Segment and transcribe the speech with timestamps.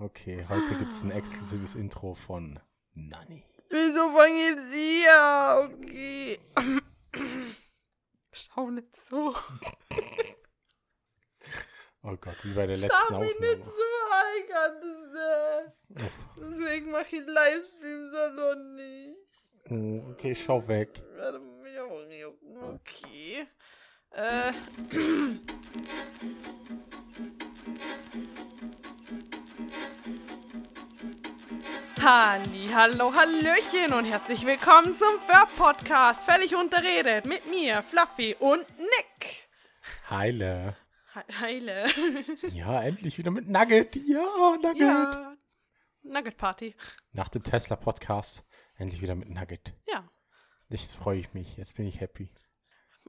[0.00, 2.58] Okay, heute gibt es ein exklusives Intro von
[2.94, 3.44] Nani.
[3.68, 5.68] Wieso fange jetzt hier?
[5.68, 6.38] Okay.
[8.32, 9.34] Schau nicht so.
[12.02, 13.56] Oh Gott, wie bei der letzten Schau mich Aufnahme.
[13.56, 13.70] nicht so,
[14.38, 16.14] ich kann das nicht.
[16.38, 19.16] Deswegen mache ich Livestreams auch noch nicht.
[19.68, 21.02] Oh, Okay, schau weg.
[21.18, 21.32] Ja,
[22.62, 23.46] Okay.
[24.12, 24.52] Äh.
[32.02, 36.24] Halli, hallo, hallöchen und herzlich willkommen zum Verb-Podcast.
[36.24, 39.48] Völlig unterredet mit mir, Fluffy und Nick.
[40.08, 40.76] Heile.
[41.14, 41.86] He- Heile.
[42.52, 43.96] Ja, endlich wieder mit Nugget.
[43.96, 44.22] Ja,
[44.62, 44.78] Nugget.
[44.78, 45.36] ja.
[46.02, 46.74] Nugget Party.
[47.12, 48.44] Nach dem Tesla-Podcast
[48.76, 49.74] endlich wieder mit Nugget.
[49.86, 50.08] Ja.
[50.68, 51.56] Jetzt freue ich mich.
[51.56, 52.32] Jetzt bin ich happy.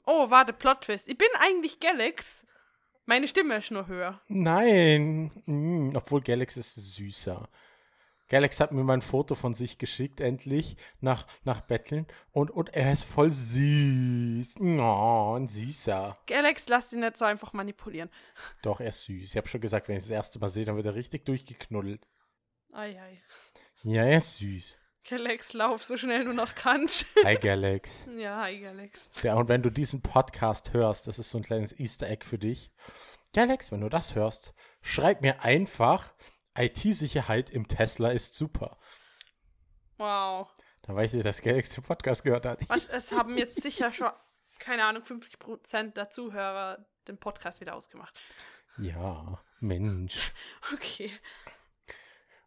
[0.06, 1.08] Oh, warte, Plot Twist.
[1.08, 2.46] Ich bin eigentlich Galax.
[3.06, 4.22] Meine Stimme ist nur höher.
[4.28, 5.32] Nein.
[5.46, 7.50] Mm, obwohl Galax ist süßer.
[8.32, 12.08] Galax hat mir mal ein Foto von sich geschickt, endlich, nach, nach Betteln.
[12.32, 14.56] Und, und er ist voll süß.
[14.62, 16.18] Oh, ein süßer.
[16.28, 18.10] Galax, lass dich nicht so einfach manipulieren.
[18.62, 19.22] Doch, er ist süß.
[19.26, 22.08] Ich habe schon gesagt, wenn ich das erste Mal sehe, dann wird er richtig durchgeknuddelt.
[22.72, 23.20] Ei, ei.
[23.84, 24.78] Ja, er ist süß.
[25.10, 27.08] Galax, lauf so schnell du noch kannst.
[27.26, 28.06] Hi, Galax.
[28.18, 29.10] ja, hi, Galax.
[29.24, 32.38] Ja, und wenn du diesen Podcast hörst, das ist so ein kleines Easter Egg für
[32.38, 32.72] dich.
[33.34, 36.14] Galax, wenn du das hörst, schreib mir einfach,
[36.56, 38.78] IT-Sicherheit im Tesla ist super.
[39.98, 40.50] Wow.
[40.84, 42.68] Dann weiß ich, dass Galax den Podcast gehört hat.
[42.70, 44.10] Was, es haben jetzt sicher schon,
[44.60, 48.20] keine Ahnung, 50% der Zuhörer den Podcast wieder ausgemacht.
[48.78, 50.34] Ja, Mensch.
[50.74, 51.12] Okay.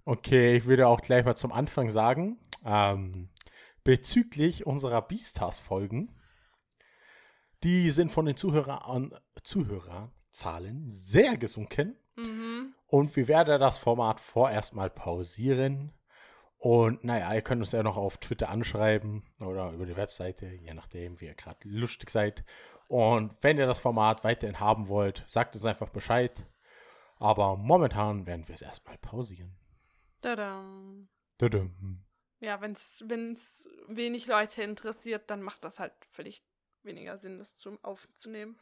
[0.06, 3.30] Okay, ich würde auch gleich mal zum Anfang sagen, ähm,
[3.84, 6.14] bezüglich unserer Beastars-Folgen,
[7.62, 11.96] die sind von den Zuhörer an, Zuhörerzahlen sehr gesunken.
[12.16, 12.74] Mhm.
[12.94, 15.92] Und wir werden das Format vorerst mal pausieren.
[16.58, 20.72] Und naja, ihr könnt uns ja noch auf Twitter anschreiben oder über die Webseite, je
[20.74, 22.44] nachdem, wie ihr gerade lustig seid.
[22.86, 26.46] Und wenn ihr das Format weiterhin haben wollt, sagt uns einfach Bescheid.
[27.16, 29.56] Aber momentan werden wir es erstmal pausieren.
[30.22, 31.08] Tadam.
[31.36, 32.04] Tudum.
[32.38, 36.46] Ja, wenn es wenig Leute interessiert, dann macht das halt völlig
[36.84, 38.56] weniger Sinn, das zum aufzunehmen.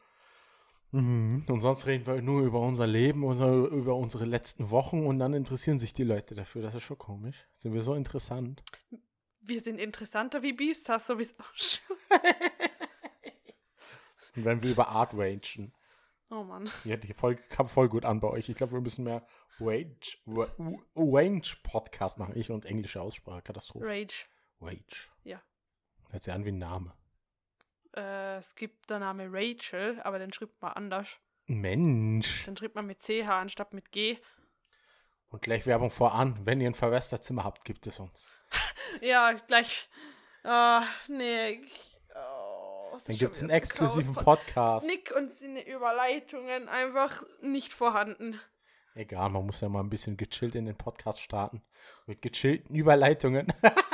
[0.93, 1.43] Mhm.
[1.47, 5.33] Und sonst reden wir nur über unser Leben, unser, über unsere letzten Wochen und dann
[5.33, 6.61] interessieren sich die Leute dafür.
[6.61, 7.47] Das ist schon komisch.
[7.53, 8.63] Sind wir so interessant?
[9.41, 11.33] Wir sind interessanter wie Beastars, sowieso.
[14.35, 15.73] Und wenn wir über Art rangen.
[16.29, 16.69] Oh Mann.
[16.85, 18.49] Ja, die Folge kam voll gut an bei euch.
[18.49, 19.23] Ich glaube, wir müssen mehr
[19.59, 20.49] Range, Wa-
[20.95, 22.33] Range Podcast machen.
[22.35, 23.43] Ich und englische Aussprache.
[23.43, 23.85] Katastrophe.
[23.85, 24.25] Rage.
[24.59, 25.09] Rage.
[25.23, 25.41] Ja.
[26.09, 26.93] Hört sich an wie ein Name.
[27.95, 31.17] Äh, es gibt der Name Rachel, aber den schreibt man anders.
[31.45, 32.45] Mensch.
[32.45, 34.17] Den schreibt man mit CH anstatt mit G.
[35.29, 36.39] Und gleich Werbung voran.
[36.45, 38.27] Wenn ihr ein Verwesterzimmer habt, gibt es uns.
[39.01, 39.89] Ja, gleich.
[40.43, 41.61] Ah, nee.
[42.15, 44.23] Oh, Dann gibt es einen exklusiven Chaos.
[44.23, 44.87] Podcast.
[44.87, 48.39] Nick und seine Überleitungen einfach nicht vorhanden.
[48.93, 51.63] Egal, man muss ja mal ein bisschen gechillt in den Podcast starten.
[52.05, 53.51] Mit gechillten Überleitungen.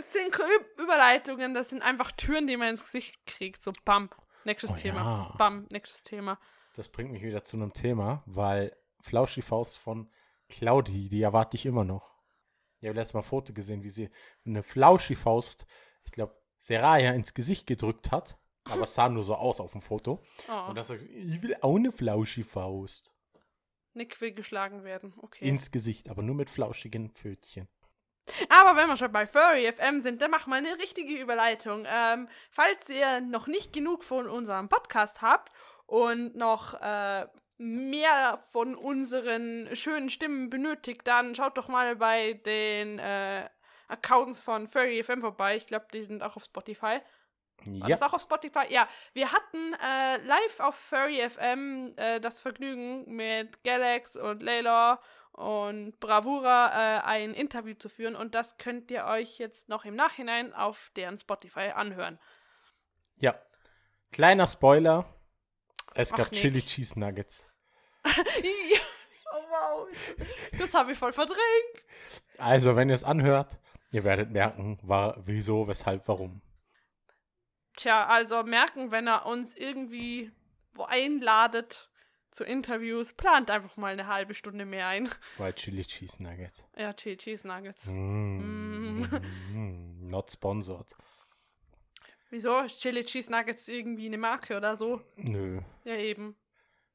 [0.00, 0.34] Das sind
[0.78, 3.62] Überleitungen, das sind einfach Türen, die man ins Gesicht kriegt.
[3.62, 4.08] So, bam.
[4.44, 4.98] Nächstes Oh Thema.
[5.30, 5.34] ja.
[5.36, 6.38] Bam, nächstes Thema.
[6.74, 10.10] Das bringt mich wieder zu einem Thema, weil Flauschi Faust von
[10.48, 12.14] Claudi, die erwarte ich immer noch.
[12.80, 14.10] Ich habe letztes Mal ein Foto gesehen, wie sie
[14.46, 15.66] eine Flauschi Faust,
[16.04, 18.38] ich glaube, Seraya ins Gesicht gedrückt hat.
[18.64, 20.22] Aber es sah nur so aus auf dem Foto.
[20.48, 23.14] Oh, Und das sagt, ich will auch eine Flauschi Faust.
[23.94, 25.12] Nick will geschlagen werden.
[25.18, 25.46] Okay.
[25.46, 27.68] Ins Gesicht, aber nur mit flauschigen Pfötchen.
[28.48, 31.84] Aber wenn wir schon bei Furry FM sind, dann machen wir eine richtige Überleitung.
[31.88, 35.50] Ähm, falls ihr noch nicht genug von unserem Podcast habt
[35.86, 37.26] und noch äh,
[37.58, 43.48] mehr von unseren schönen Stimmen benötigt, dann schaut doch mal bei den äh,
[43.88, 45.56] Accounts von Furry FM vorbei.
[45.56, 47.00] Ich glaube, die sind auch auf Spotify.
[47.64, 48.64] War Ja, das auch auf Spotify?
[48.70, 55.00] Ja, wir hatten äh, live auf Furry FM äh, das Vergnügen mit Galax und Layla
[55.40, 59.94] und Bravura äh, ein Interview zu führen und das könnt ihr euch jetzt noch im
[59.94, 62.18] Nachhinein auf deren Spotify anhören.
[63.18, 63.34] ja.
[64.12, 65.04] Kleiner Spoiler.
[65.94, 66.40] Es Ach, gab Nick.
[66.40, 67.46] Chili Cheese Nuggets.
[68.04, 68.10] oh
[69.48, 69.88] wow,
[70.58, 71.84] das habe ich voll verdrängt.
[72.38, 73.58] Also, wenn ihr es anhört,
[73.92, 76.42] ihr werdet merken, war, wieso, weshalb, warum.
[77.76, 80.32] Tja, also merken, wenn er uns irgendwie
[80.72, 81.89] wo einladet
[82.30, 85.08] zu Interviews, plant einfach mal eine halbe Stunde mehr ein.
[85.38, 86.66] Weil Chili Cheese Nuggets.
[86.76, 87.86] Ja, Chili Cheese Nuggets.
[87.86, 89.02] Mm,
[89.52, 90.86] mm, not sponsored.
[92.30, 92.60] Wieso?
[92.60, 95.02] Ist Chili Cheese Nuggets irgendwie eine Marke oder so?
[95.16, 95.60] Nö.
[95.84, 96.36] Ja, eben.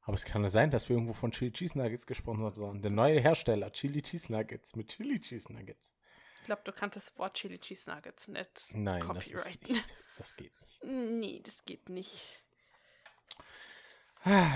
[0.02, 2.84] Aber es kann ja sein, dass wir irgendwo von Chili Cheese Nuggets gesponsert sind.
[2.84, 5.92] Der neue Hersteller, Chili Cheese Nuggets mit Chili Cheese Nuggets.
[6.40, 9.84] Ich glaube, du kannst das Wort Chili Cheese Nuggets nicht Nein, das ist nicht.
[10.18, 10.84] Das geht nicht.
[10.84, 12.45] Nee, das geht nicht.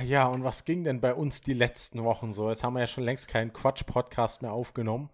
[0.04, 2.50] Ja, und was ging denn bei uns die letzten Wochen so?
[2.50, 5.12] Jetzt haben wir ja schon längst keinen Quatsch-Podcast mehr aufgenommen.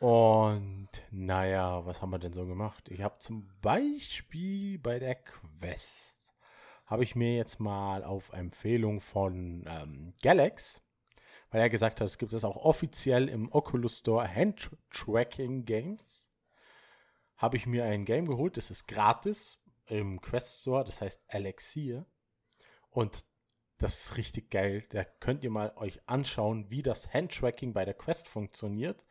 [0.00, 2.90] Und naja, was haben wir denn so gemacht?
[2.90, 6.34] Ich habe zum Beispiel bei der Quest,
[6.84, 10.82] habe ich mir jetzt mal auf Empfehlung von ähm, Galax,
[11.50, 16.28] weil er gesagt hat, es gibt es auch offiziell im Oculus Store Hand-Tracking Games,
[17.38, 22.04] habe ich mir ein Game geholt, das ist gratis im Quest Store, das heißt Elixir.
[22.90, 23.24] Und
[23.78, 24.84] das ist richtig geil.
[24.90, 29.04] Da könnt ihr mal euch anschauen, wie das Handtracking bei der Quest funktioniert.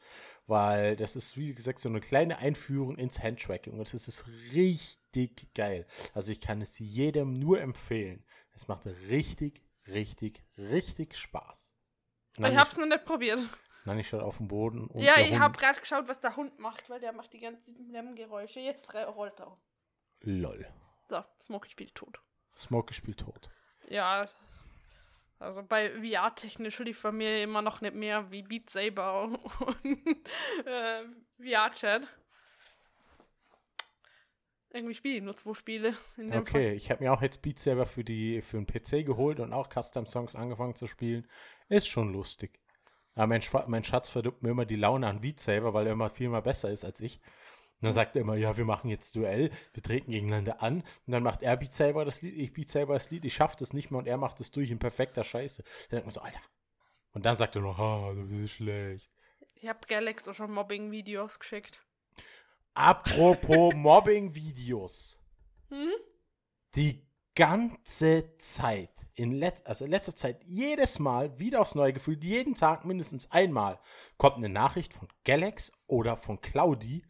[0.46, 3.74] Weil das ist, wie gesagt, so eine kleine Einführung ins Handtracking.
[3.80, 5.86] Und das ist richtig geil.
[6.14, 8.24] Also ich kann es jedem nur empfehlen.
[8.56, 11.74] Es macht richtig, richtig, richtig Spaß.
[12.38, 13.40] ich hab's noch nicht probiert.
[13.86, 14.88] Nein, ich stand auf dem Boden.
[14.88, 17.40] Und ja, ich Hund- hab gerade geschaut, was der Hund macht, weil der macht die
[17.40, 18.60] ganzen Lärmgeräusche.
[18.60, 19.58] Jetzt rollt er.
[20.22, 20.68] Lol.
[21.10, 22.20] So, Smokey spielt tot.
[22.58, 23.50] Smokey spielt tot.
[23.90, 24.28] Ja,
[25.40, 29.24] also bei VR-technisch lief bei mir immer noch nicht mehr wie Beat Saber
[29.84, 30.18] und
[30.66, 31.04] äh,
[31.40, 32.08] VR-Chat.
[34.70, 35.96] Irgendwie spiele ich nur zwei Spiele.
[36.34, 39.54] Okay, ich habe mir auch jetzt Beat Saber für, die, für den PC geholt und
[39.54, 41.28] auch Custom-Songs angefangen zu spielen.
[41.70, 42.60] Ist schon lustig.
[43.16, 46.10] Aber mein, mein Schatz verdirbt mir immer die Laune an Beat Saber, weil er immer
[46.10, 47.20] viel mal besser ist als ich.
[47.80, 50.82] Und dann sagt er immer, ja, wir machen jetzt Duell, wir treten gegeneinander an.
[51.06, 53.56] Und dann macht er Beat Saber das Lied, ich Beat Saber das Lied, ich schaff
[53.56, 55.64] das nicht mehr und er macht es durch in perfekter Scheiße.
[55.64, 56.42] Dann denkt man so, Alter.
[57.14, 59.12] Und dann sagt er noch, ah, du bist schlecht.
[59.56, 61.80] Ich habe Galax auch schon Mobbing-Videos geschickt.
[62.74, 65.20] Apropos Mobbing-Videos.
[65.70, 65.92] Hm?
[66.78, 72.24] die ganze Zeit, in let also in letzter Zeit, jedes Mal, wieder aufs Neue gefühlt,
[72.24, 73.80] jeden Tag mindestens einmal,
[74.18, 77.04] kommt eine Nachricht von Galax oder von Claudi.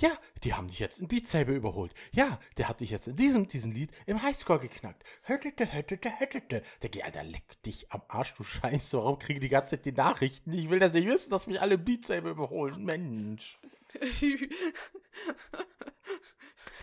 [0.00, 0.10] Ja,
[0.42, 1.94] die haben dich jetzt in Beat Saber überholt.
[2.12, 5.04] Ja, der hat dich jetzt in diesem, diesem Lied im Highscore geknackt.
[5.22, 6.62] Höttete, höttete, höttete.
[6.82, 8.98] Der geht, Alter, leck dich am Arsch, du Scheiße.
[8.98, 10.52] Warum kriege ich die ganze Zeit die Nachrichten?
[10.52, 12.84] Ich will das nicht wissen, dass mich alle Beat Saber überholen.
[12.84, 13.58] Mensch.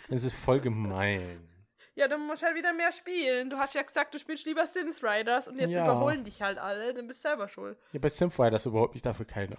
[0.09, 1.47] Das ist voll gemein.
[1.95, 3.49] ja, du musst halt wieder mehr spielen.
[3.49, 5.85] Du hast ja gesagt, du spielst lieber Sims Riders und jetzt Ja.
[5.85, 6.93] überholen dich halt alle.
[6.93, 7.77] Dann bist du selber schuld.
[7.93, 9.57] Ja, bei Simfire das überhaupt nicht dafür keiner.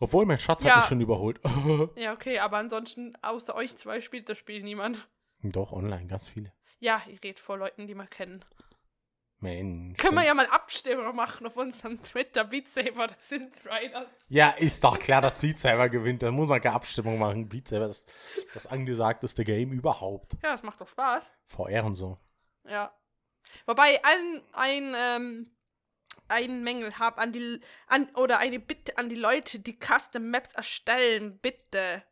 [0.00, 0.70] Obwohl mein Schatz Ja.
[0.72, 1.40] hat mich schon überholt.
[1.96, 5.06] Ja, okay, aber ansonsten, außer euch zwei spielt das Spiel niemand.
[5.42, 6.52] Doch, online, ganz viele.
[6.80, 8.44] Ja, ich rede vor Leuten, die wir kennen.
[9.42, 9.96] Mensch.
[9.98, 12.44] Können wir ja mal Abstimmung machen auf unserem Twitter.
[12.44, 14.10] Beat Saber, das sind Riders.
[14.28, 16.22] ja, ist doch klar, dass Beat Saber gewinnt.
[16.22, 17.48] Da muss man keine Abstimmung machen.
[17.48, 18.10] Beat Saber ist
[18.52, 20.34] das angesagteste Game überhaupt.
[20.42, 21.24] Ja, das macht doch Spaß.
[21.46, 22.18] VR und so.
[22.68, 22.94] Ja.
[23.64, 25.50] Wobei ein, ein, ähm,
[26.30, 30.54] ein Mängel habe an die an oder eine Bitte an die Leute, die Custom Maps
[30.54, 32.02] erstellen, bitte.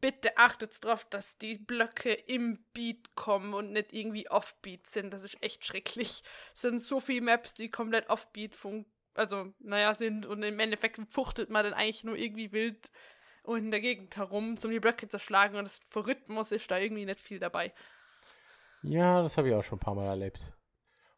[0.00, 5.14] Bitte achtet darauf, dass die Blöcke im Beat kommen und nicht irgendwie Offbeat sind.
[5.14, 6.22] Das ist echt schrecklich.
[6.54, 8.84] Es sind so viele Maps, die komplett Offbeat fun
[9.14, 12.90] also, naja, sind und im Endeffekt fuchtelt man dann eigentlich nur irgendwie wild
[13.46, 16.78] in der Gegend herum, um die Blöcke zu schlagen und das für Rhythmus ist da
[16.78, 17.72] irgendwie nicht viel dabei.
[18.82, 20.40] Ja, das habe ich auch schon ein paar Mal erlebt.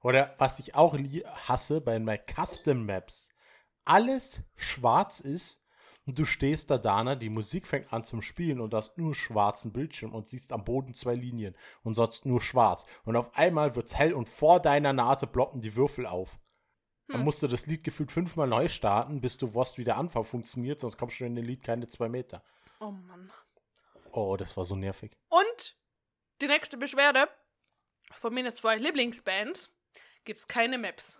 [0.07, 0.97] Oder was ich auch
[1.49, 3.29] hasse bei meinen Custom Maps.
[3.85, 5.61] Alles schwarz ist
[6.07, 9.17] und du stehst da, Dana, die Musik fängt an zum Spielen und du hast nur
[9.17, 12.87] schwarzen Bildschirm und siehst am Boden zwei Linien und sonst nur schwarz.
[13.05, 16.39] Und auf einmal wird's hell und vor deiner Nase ploppen die Würfel auf.
[17.09, 20.23] Dann musst du das Lied gefühlt fünfmal neu starten, bis du wusst, wie der Anfang
[20.23, 22.45] funktioniert, sonst kommst du in den Lied keine zwei Meter.
[22.79, 23.33] Oh Mann.
[24.13, 25.17] Oh, das war so nervig.
[25.31, 25.77] Und
[26.41, 27.29] die nächste Beschwerde
[28.13, 29.73] von meinen zwei Lieblingsbands
[30.27, 31.19] gibt's keine Maps.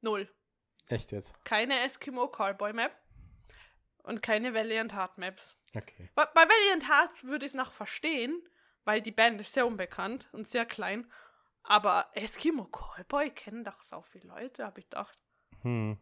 [0.00, 0.32] Null.
[0.88, 1.34] Echt jetzt?
[1.44, 2.96] Keine Eskimo Callboy Map
[4.04, 5.58] und keine Valiant Heart Maps.
[5.76, 6.08] Okay.
[6.14, 8.40] Bei, bei Valiant Heart würde ich es noch verstehen,
[8.84, 11.10] weil die Band ist sehr unbekannt und sehr klein.
[11.64, 15.18] Aber Eskimo Callboy kennen doch so viele Leute, habe ich gedacht.
[15.62, 15.98] Hm.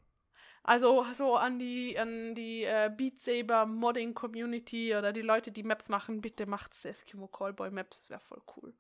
[0.63, 5.63] Also so an die, an die äh, Beat Saber Modding Community oder die Leute, die
[5.63, 8.75] Maps machen, bitte macht's Eskimo Callboy Maps, das wäre voll cool.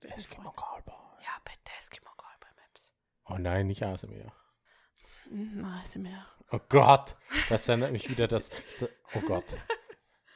[0.00, 0.94] Eskimo Cowboy.
[1.22, 2.13] Ja, bitte Eskimo Callboy.
[3.26, 4.32] Oh nein, nicht ASMR.
[5.84, 6.26] Ist mehr.
[6.50, 7.16] Oh Gott,
[7.48, 9.56] das erinnert mich wieder das, das Oh Gott.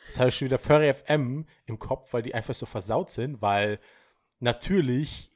[0.06, 3.42] Jetzt habe ich schon wieder Furry FM im Kopf, weil die einfach so versaut sind,
[3.42, 3.78] weil
[4.40, 5.30] natürlich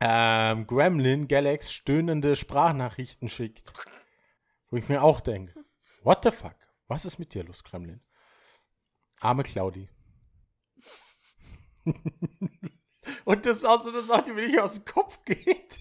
[0.00, 3.72] ähm, Gremlin Galax stöhnende Sprachnachrichten schickt.
[4.68, 5.54] Wo ich mir auch denke,
[6.02, 6.56] what the fuck?
[6.88, 8.02] Was ist mit dir los, Gremlin?
[9.20, 9.88] Arme Claudi.
[13.24, 15.80] Und das ist auch so eine Sache, die mir nicht aus dem Kopf geht.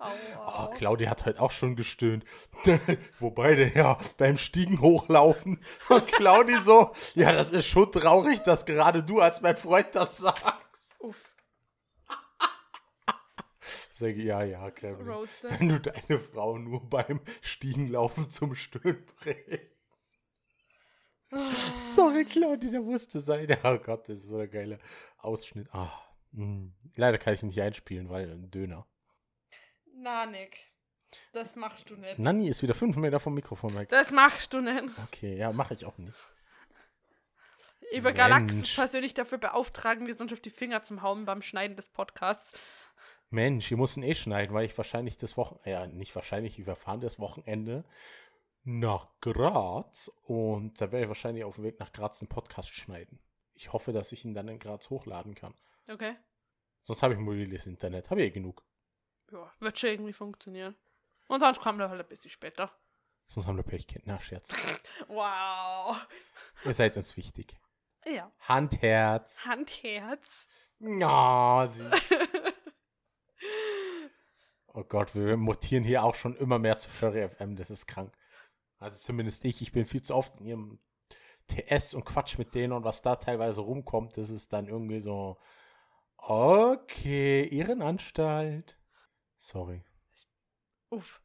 [0.00, 2.24] Oh, Claudia hat heute auch schon gestöhnt.
[3.18, 5.62] Wo beide ja beim Stiegen hochlaufen.
[5.88, 10.18] Und Claudi so, ja, das ist schon traurig, dass gerade du als mein Freund das
[10.18, 10.96] sagst.
[11.00, 11.30] Uff,
[13.92, 15.10] Sag ich, ja, ja, Kreml.
[15.10, 15.50] Roadster.
[15.58, 19.88] Wenn du deine Frau nur beim Stiegenlaufen zum Stöhnen bringst.
[21.78, 23.46] Sorry, Claudia, der musste sein.
[23.62, 24.78] Oh Gott, das ist so ein geiler
[25.18, 25.68] Ausschnitt.
[25.72, 25.92] Ah,
[26.32, 26.70] mh.
[26.96, 28.86] Leider kann ich ihn nicht einspielen, weil ein Döner.
[30.02, 30.66] Na, Nick.
[31.32, 32.18] Das machst du nicht.
[32.18, 33.88] Nanni ist wieder fünf Meter vom Mikrofon weg.
[33.88, 34.84] Das machst du nicht.
[35.04, 36.16] Okay, ja, mache ich auch nicht.
[37.92, 38.74] Über Galaxis Mensch.
[38.76, 42.52] persönlich dafür beauftragen, dir sonst auf die Finger zum Hauen beim Schneiden des Podcasts.
[43.30, 47.00] Mensch, wir mussten eh schneiden, weil ich wahrscheinlich das Wochenende, ja, nicht wahrscheinlich, wir fahren
[47.00, 47.84] das Wochenende
[48.62, 53.18] nach Graz und da werde ich wahrscheinlich auf dem Weg nach Graz einen Podcast schneiden.
[53.54, 55.54] Ich hoffe, dass ich ihn dann in Graz hochladen kann.
[55.88, 56.16] Okay.
[56.82, 58.10] Sonst habe ich mobiles Internet.
[58.10, 58.64] Habe ich eh genug.
[59.30, 60.76] Ja, wird schon irgendwie funktionieren.
[61.28, 62.70] Und sonst kommt er halt ein bisschen später.
[63.28, 64.06] Sonst haben wir Pech gehabt.
[64.06, 64.48] Na, Scherz.
[65.08, 65.96] Wow.
[66.64, 67.56] Ihr seid uns wichtig.
[68.04, 68.32] Ja.
[68.40, 69.44] Handherz.
[69.44, 70.48] Handherz.
[70.80, 71.84] Ja, sie.
[74.72, 77.56] Oh Gott, wir mutieren hier auch schon immer mehr zu Furry FM.
[77.56, 78.16] Das ist krank.
[78.78, 79.62] Also zumindest ich.
[79.62, 80.78] Ich bin viel zu oft in ihrem
[81.48, 85.38] TS und Quatsch mit denen und was da teilweise rumkommt, das ist dann irgendwie so.
[86.18, 88.76] Okay, Ehrenanstalt.
[89.40, 89.82] Sorry.
[90.90, 91.22] Uff.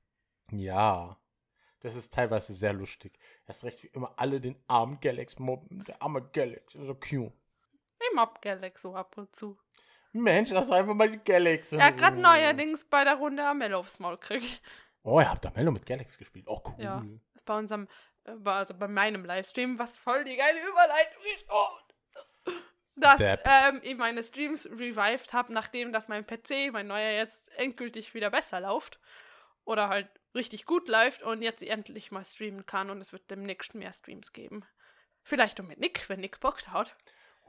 [0.49, 1.17] Ja.
[1.81, 3.19] Das ist teilweise sehr lustig.
[3.45, 5.83] Erst recht wie immer alle den armen Galax mobben.
[5.83, 7.33] Der arme Galax, so cute.
[7.99, 9.59] Ich mob Galax so ab und zu.
[10.13, 11.73] Mensch, lass einfach mal die Galax.
[11.73, 14.61] Er hat gerade neuerdings bei der Runde Amello aufs Maul gekriegt.
[15.03, 16.45] Oh, ihr habt da Mello mit Galax gespielt.
[16.47, 16.83] Oh, cool.
[16.83, 17.03] Ja.
[17.43, 17.87] Bei unserem,
[18.23, 21.45] äh, also bei meinem Livestream, was voll die geile Überleitung ist.
[21.49, 21.67] Oh.
[22.95, 28.13] Dass ähm, ich meine Streams revived habe, nachdem dass mein PC, mein neuer jetzt endgültig
[28.13, 28.99] wieder besser läuft.
[29.65, 33.73] Oder halt richtig gut läuft und jetzt endlich mal streamen kann und es wird demnächst
[33.75, 34.63] mehr Streams geben.
[35.23, 36.95] Vielleicht auch mit Nick, wenn Nick Bock hat.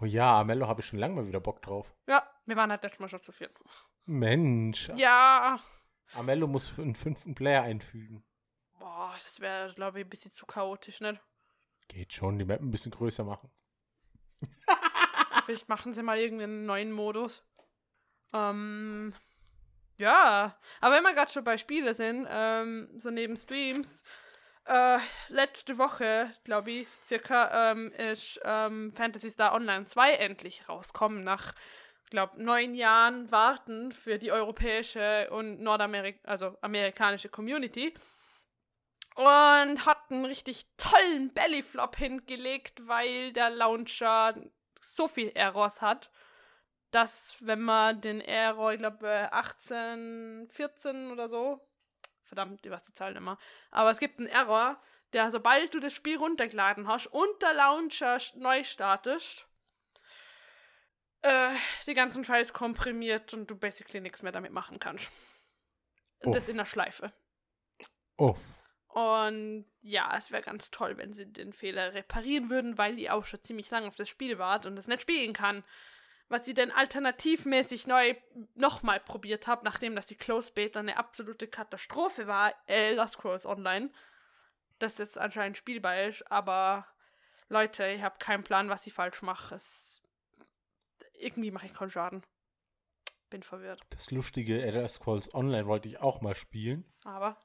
[0.00, 1.94] Oh ja, Mello habe ich schon lange mal wieder Bock drauf.
[2.06, 3.50] Ja, wir waren halt letztes Mal schon zu viel.
[4.06, 4.90] Mensch.
[4.96, 5.60] Ja,
[6.14, 8.24] Amello muss einen fünften Player einfügen.
[8.78, 11.18] boah, das wäre, glaube ich, ein bisschen zu chaotisch, ne?
[11.88, 13.50] Geht schon, die Map ein bisschen größer machen.
[15.46, 17.44] Vielleicht machen sie mal irgendeinen neuen Modus.
[18.34, 19.14] Ähm,
[19.96, 24.02] ja, aber wenn wir gerade schon bei Spiele sind, ähm, so neben Streams,
[24.64, 24.98] äh,
[25.28, 31.54] letzte Woche, glaube ich, circa, ähm, ist ähm, Fantasy Star Online 2 endlich rauskommen, nach,
[32.10, 37.94] glaube neun Jahren Warten für die europäische und Nordamerik also amerikanische Community.
[39.14, 44.34] Und hat einen richtig tollen Bellyflop hingelegt, weil der Launcher
[44.94, 46.10] so viel Errors hat,
[46.90, 51.60] dass wenn man den Error, ich glaube 18, 14 oder so,
[52.24, 53.38] verdammt, ich weiß die Zahl nicht mehr,
[53.70, 54.80] aber es gibt einen Error,
[55.12, 59.46] der sobald du das Spiel runtergeladen hast und der Launcher neu startest,
[61.22, 61.54] äh,
[61.86, 65.10] die ganzen Files komprimiert und du basically nichts mehr damit machen kannst.
[66.20, 67.12] Und das in der Schleife.
[68.16, 68.42] Uff.
[68.96, 73.26] Und ja, es wäre ganz toll, wenn sie den Fehler reparieren würden, weil die auch
[73.26, 75.64] schon ziemlich lange auf das Spiel wart und es nicht spielen kann.
[76.30, 78.14] Was sie denn alternativmäßig neu
[78.54, 83.90] nochmal probiert habe, nachdem das die Close Beta eine absolute Katastrophe war, Elder Scrolls Online,
[84.78, 86.86] das jetzt anscheinend spielbar ist, aber
[87.50, 89.58] Leute, ich habe keinen Plan, was ich falsch mache.
[91.18, 92.22] Irgendwie mache ich keinen Schaden.
[93.28, 93.82] Bin verwirrt.
[93.90, 97.38] Das lustige Elder Scrolls Online wollte ich auch mal spielen, Aber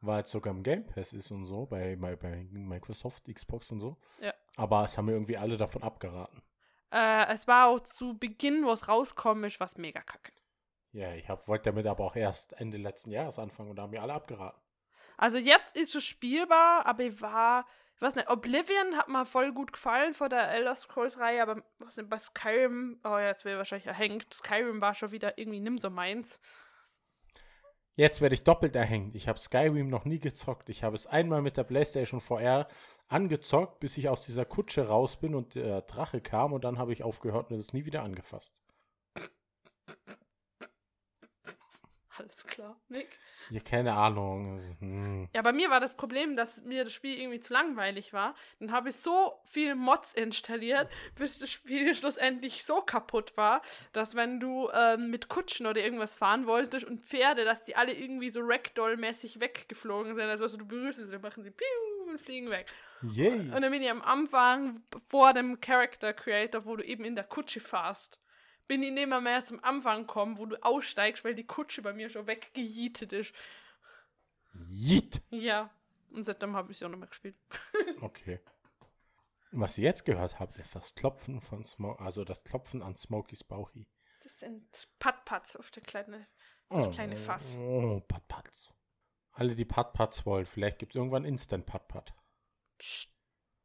[0.00, 3.80] weil es sogar im Game Pass ist und so, bei, bei, bei Microsoft, Xbox und
[3.80, 3.96] so.
[4.20, 4.32] Ja.
[4.56, 6.42] Aber es haben mir irgendwie alle davon abgeraten.
[6.92, 10.32] äh, es war auch zu Beginn, wo es rauskommen ist, was mega kacke.
[10.92, 13.90] Ja, ich hab, wollte damit aber auch erst Ende letzten Jahres anfangen und da haben
[13.90, 14.60] mir alle abgeraten.
[15.16, 19.52] Also jetzt ist es spielbar, aber ich war, ich weiß nicht, Oblivion hat mir voll
[19.52, 23.44] gut gefallen vor der Elder Scrolls Reihe, aber was denn bei Skyrim, oh ja, jetzt
[23.44, 24.32] wäre wahrscheinlich erhängt.
[24.32, 26.40] Skyrim war schon wieder irgendwie nimm so meins.
[27.96, 29.14] Jetzt werde ich doppelt erhängt.
[29.14, 30.68] Ich habe Skyrim noch nie gezockt.
[30.68, 32.68] Ich habe es einmal mit der PlayStation VR
[33.08, 36.92] angezockt, bis ich aus dieser Kutsche raus bin und der Drache kam und dann habe
[36.92, 38.54] ich aufgehört und es nie wieder angefasst.
[42.20, 43.18] Alles klar, Nick.
[43.48, 44.56] Ja, keine Ahnung.
[44.56, 45.28] Also, hm.
[45.34, 48.34] Ja, bei mir war das Problem, dass mir das Spiel irgendwie zu langweilig war.
[48.58, 53.62] Dann habe ich so viel Mods installiert, bis das Spiel schlussendlich so kaputt war,
[53.92, 57.94] dass wenn du ähm, mit Kutschen oder irgendwas fahren wolltest und Pferde, dass die alle
[57.94, 60.28] irgendwie so Ragdoll-mäßig weggeflogen sind.
[60.28, 61.66] Also, also du berührst sie, dann machen sie piu
[62.10, 62.66] und fliegen weg.
[63.02, 63.50] Yay.
[63.50, 67.24] Und dann bin ich am Anfang vor dem Character Creator, wo du eben in der
[67.24, 68.20] Kutsche fährst,
[68.70, 71.92] bin ich nicht mehr, mehr zum Anfang gekommen, wo du aussteigst, weil die Kutsche bei
[71.92, 73.34] mir schon weggejietet ist.
[74.68, 75.20] Yeet.
[75.30, 75.70] Ja.
[76.12, 77.34] Und seitdem habe ich sie auch nicht mehr gespielt.
[78.00, 78.38] Okay.
[79.50, 83.42] Was ihr jetzt gehört habt, ist das Klopfen von Smo also das Klopfen an Smokies
[83.42, 83.88] Bauchi.
[84.22, 86.28] Das sind Patpats auf der kleine,
[86.68, 87.56] das kleine Fass.
[87.56, 88.72] Oh, Patpats.
[89.32, 92.14] Alle, die Patpats wollen, vielleicht gibt es irgendwann Instant Patpat.
[92.78, 93.12] Psst,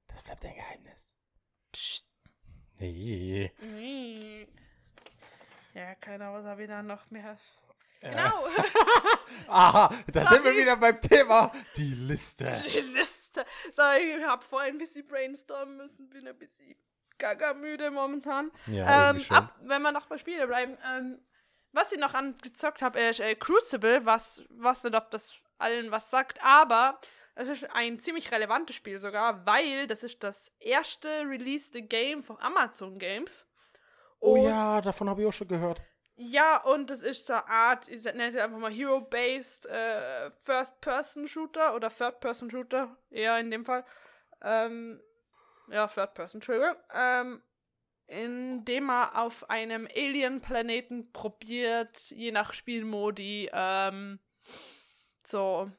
[0.07, 1.13] Das bleibt ein Geheimnis.
[1.71, 2.09] psst.
[2.79, 3.51] Nee.
[3.61, 4.47] Nee.
[5.75, 7.37] Ja, keiner außer wieder noch mehr.
[7.99, 8.09] Äh.
[8.09, 8.47] Genau.
[9.49, 10.61] Aha, da sind wir Sorry.
[10.61, 11.51] wieder beim Thema.
[11.75, 12.45] Die Liste.
[12.73, 13.45] Die Liste.
[13.75, 16.77] So, ich habe vorhin ein bisschen brainstormen müssen, bin ein bisschen
[17.17, 18.51] gaga müde momentan.
[18.67, 21.19] Ja, ähm, ab, wenn wir noch bei Spiele bleiben, ähm,
[21.73, 26.09] was ich noch angezockt habe, ist äh, Crucible, was, was nicht, ob das allen was
[26.09, 26.99] sagt, aber
[27.35, 32.37] es ist ein ziemlich relevantes Spiel sogar, weil das ist das erste released Game von
[32.39, 33.45] Amazon Games.
[34.19, 35.81] Oh ja, davon habe ich auch schon gehört.
[36.17, 41.75] Ja, und es ist so eine Art, ich nenne es einfach mal Hero-Based äh, First-Person-Shooter
[41.75, 43.83] oder Third-Person-Shooter, eher in dem Fall.
[44.41, 45.01] Ähm,
[45.69, 46.75] ja, Third-Person, Entschuldigung.
[46.93, 47.41] Ähm,
[48.07, 54.19] in dem man auf einem Alien-Planeten probiert, je nach Spielmodi, ähm,
[55.25, 55.69] so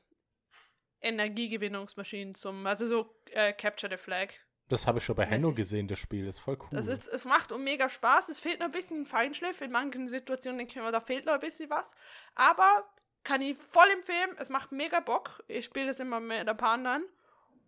[1.01, 4.35] Energiegewinnungsmaschinen zum, also so äh, Capture the Flag.
[4.69, 5.55] Das habe ich schon bei ich.
[5.55, 6.27] gesehen, das Spiel.
[6.27, 6.69] Das ist voll cool.
[6.73, 8.29] Das ist, es macht um mega Spaß.
[8.29, 9.61] Es fehlt noch ein bisschen Feinschliff.
[9.61, 11.95] In manchen Situationen denke ich mir, da fehlt noch ein bisschen was.
[12.35, 12.85] Aber
[13.23, 14.31] kann ich voll empfehlen.
[14.39, 15.45] Es macht mega Bock.
[15.47, 17.05] Ich spiele das immer mit ein paar anderen.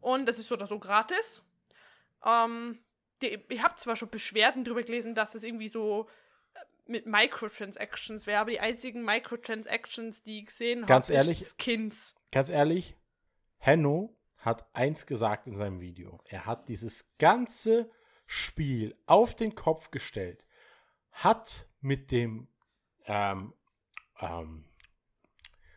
[0.01, 1.45] Und es ist so oder so gratis.
[2.25, 2.81] Ähm,
[3.23, 6.09] die, ich habe zwar schon Beschwerden darüber gelesen, dass es irgendwie so
[6.55, 12.15] äh, mit Microtransactions wäre, aber die einzigen Microtransactions, die ich gesehen habe, ist Skins.
[12.31, 12.97] Ganz ehrlich,
[13.59, 16.21] Henno hat eins gesagt in seinem Video.
[16.25, 17.91] Er hat dieses ganze
[18.27, 20.47] Spiel auf den Kopf gestellt,
[21.11, 22.49] hat mit dem,
[23.07, 23.55] ähm,
[24.21, 24.65] ähm,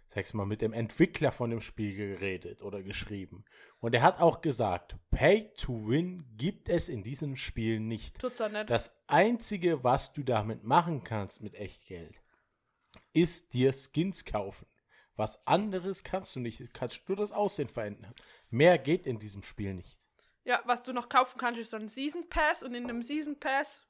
[0.07, 3.45] sag's mal, mit dem Entwickler von dem Spiel geredet oder geschrieben.
[3.79, 8.19] Und er hat auch gesagt, Pay to Win gibt es in diesem Spiel nicht.
[8.19, 8.69] Tut's auch nicht.
[8.69, 12.21] Das Einzige, was du damit machen kannst mit Echtgeld,
[13.13, 14.67] ist dir Skins kaufen.
[15.15, 16.59] Was anderes kannst du nicht.
[16.59, 18.13] Du kannst nur das Aussehen verändern.
[18.51, 19.97] Mehr geht in diesem Spiel nicht.
[20.43, 23.39] Ja, was du noch kaufen kannst, ist so ein Season Pass und in dem Season
[23.39, 23.85] Pass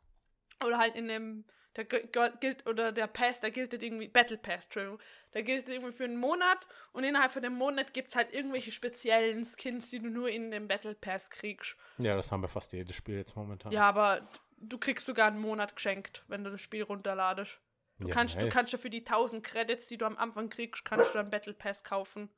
[0.63, 1.45] oder halt in dem
[1.78, 5.00] der gilt oder der Pass, der gilt halt irgendwie Battle Pass, Entschuldigung.
[5.34, 8.74] Der gilt irgendwie für einen Monat und innerhalb von dem Monat gibt es halt irgendwelche
[8.74, 11.78] speziellen Skins, die du nur in dem Battle Pass kriegst.
[11.97, 13.71] Ja, das haben wir fast jedes Spiel jetzt momentan.
[13.71, 17.62] Ja, aber du kriegst sogar einen Monat geschenkt, wenn du das Spiel runterladest.
[18.00, 18.54] Du Ja, kannst, du nice.
[18.54, 21.54] kannst ja für die 1000 Credits, die du am Anfang kriegst, kannst du dann Battle
[21.54, 22.30] Pass kaufen.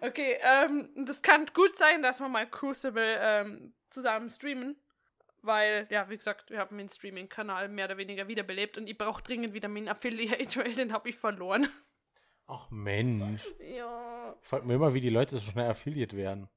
[0.00, 4.76] Okay, ähm, das kann gut sein, dass wir mal Crucible ähm, zusammen streamen.
[5.42, 9.22] Weil, ja, wie gesagt, wir haben den Streaming-Kanal mehr oder weniger wiederbelebt und ich brauche
[9.22, 11.68] dringend wieder meinen Affiliate, weil den habe ich verloren.
[12.46, 13.46] Ach Mensch.
[13.58, 14.36] Ja.
[14.40, 16.48] Ich frage mich immer, wie die Leute so schnell Affiliate werden.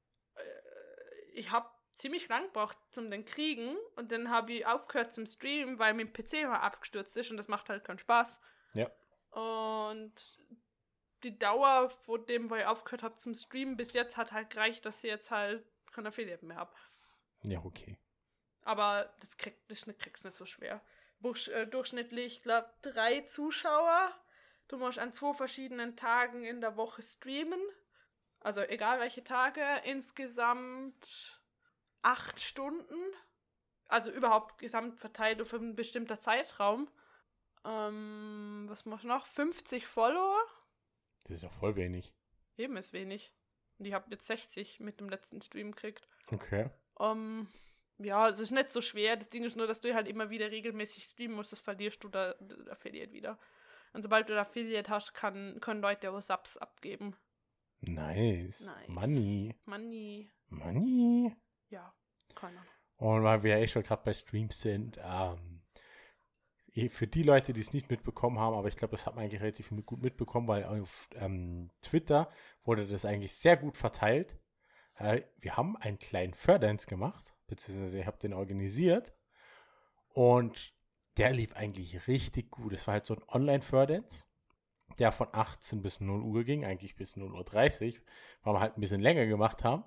[1.34, 5.78] Ich habe ziemlich lang gebraucht zum den kriegen und dann habe ich aufgehört zum Streamen,
[5.78, 8.40] weil mein PC mal abgestürzt ist und das macht halt keinen Spaß.
[8.74, 8.90] Ja.
[9.30, 10.38] Und
[11.24, 14.84] die Dauer von dem, wo ich aufgehört habe zum Streamen, bis jetzt hat halt gereicht,
[14.86, 16.74] dass ich jetzt halt kein Affiliate mehr habe.
[17.42, 17.98] Ja, okay.
[18.62, 20.80] Aber das, krieg, das nicht- kriegst nicht so schwer.
[21.20, 24.12] Buch, äh, durchschnittlich, ich glaube, drei Zuschauer.
[24.68, 27.60] Du musst an zwei verschiedenen Tagen in der Woche streamen.
[28.40, 29.64] Also egal welche Tage.
[29.84, 31.40] Insgesamt
[32.02, 33.00] acht Stunden.
[33.86, 36.88] Also überhaupt gesamt verteilt auf einen bestimmter Zeitraum.
[37.64, 39.26] Ähm, was machst du noch?
[39.26, 40.38] 50 Follower?
[41.28, 42.14] Das ist ja voll wenig.
[42.56, 43.32] Eben ist wenig.
[43.78, 46.08] Und ich habe jetzt 60 mit dem letzten Stream gekriegt.
[46.32, 46.70] Okay.
[46.98, 47.46] Ähm,
[47.98, 49.16] ja, es ist nicht so schwer.
[49.16, 52.08] Das Ding ist nur, dass du halt immer wieder regelmäßig streamen musst, das verlierst du
[52.08, 53.38] da der Affiliate wieder.
[53.92, 57.16] Und sobald du da Affiliate hast, kann, können Leute auch Subs abgeben.
[57.80, 58.66] Nice.
[58.66, 58.88] Nice.
[58.88, 59.54] Money.
[59.64, 60.30] Money.
[60.48, 61.36] Money.
[61.70, 61.94] Ja,
[62.34, 62.72] keine Ahnung.
[62.96, 65.57] Und weil wir ja eh schon gerade bei Streams sind, ähm,
[66.90, 69.40] für die Leute, die es nicht mitbekommen haben, aber ich glaube, das hat man eigentlich
[69.40, 72.30] relativ gut mitbekommen, weil auf ähm, Twitter
[72.64, 74.38] wurde das eigentlich sehr gut verteilt.
[74.96, 79.14] Äh, wir haben einen kleinen Fördance gemacht, beziehungsweise ich habe den organisiert
[80.08, 80.74] und
[81.16, 82.72] der lief eigentlich richtig gut.
[82.72, 84.24] Es war halt so ein Online-Fördance,
[84.98, 88.04] der von 18 bis 0 Uhr ging, eigentlich bis 0.30 Uhr,
[88.42, 89.84] weil wir halt ein bisschen länger gemacht haben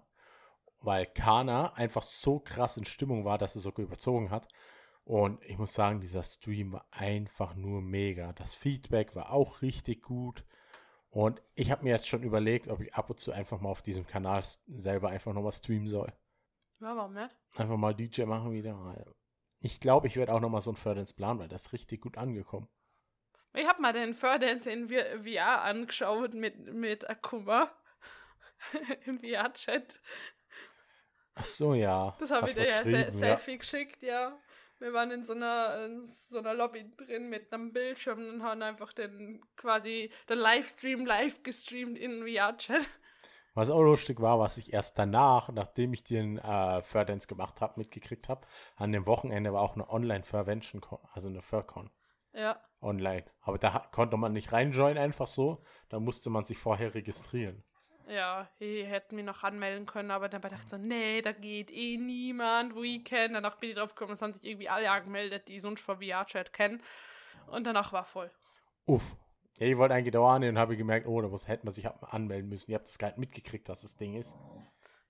[0.81, 4.47] weil Kana einfach so krass in Stimmung war, dass er sogar überzogen hat.
[5.03, 8.33] Und ich muss sagen, dieser Stream war einfach nur mega.
[8.33, 10.45] Das Feedback war auch richtig gut.
[11.09, 13.81] Und ich habe mir jetzt schon überlegt, ob ich ab und zu einfach mal auf
[13.81, 16.13] diesem Kanal selber einfach nochmal streamen soll.
[16.79, 17.35] Ja, warum nicht?
[17.55, 19.05] Einfach mal DJ machen wieder.
[19.59, 22.17] Ich glaube, ich werde auch nochmal so ein Ferdance planen, weil das ist richtig gut
[22.17, 22.69] angekommen.
[23.53, 27.69] Ich habe mal den Ferdance in VR angeschaut mit, mit Akuma.
[29.05, 29.99] Im VR-Chat.
[31.33, 32.15] Ach so, ja.
[32.19, 34.39] Das habe ich dir ja Selfie geschickt, ja.
[34.81, 38.63] Wir waren in so einer, in so einer Lobby drin mit einem Bildschirm und haben
[38.63, 42.81] einfach den quasi den Livestream live gestreamt in VR-Chat.
[43.53, 47.79] Was auch lustig war, was ich erst danach, nachdem ich den äh, Furdance gemacht habe,
[47.79, 50.81] mitgekriegt habe, an dem Wochenende war auch eine Online-Furvention,
[51.13, 51.91] also eine Furcon
[52.33, 52.59] Ja.
[52.79, 53.25] online.
[53.41, 57.63] Aber da konnte man nicht reinjoinen einfach so, da musste man sich vorher registrieren.
[58.11, 61.71] Ja, ich hätte mich noch anmelden können, aber dann dachte ich so, nee, da geht
[61.71, 62.73] eh niemand,
[63.05, 63.35] kenne.
[63.35, 66.51] Danach bin ich drauf gekommen, es haben sich irgendwie alle angemeldet, die sonst von VR-Chat
[66.51, 66.81] kennen.
[67.47, 68.29] Und danach war voll.
[68.85, 69.15] Uff.
[69.55, 71.87] Ja, ich wollte eigentlich da annehmen und habe gemerkt, oh, da muss, hätte man sich
[71.87, 72.71] anmelden müssen.
[72.71, 74.35] Ihr habt das gar nicht mitgekriegt, dass das Ding ist.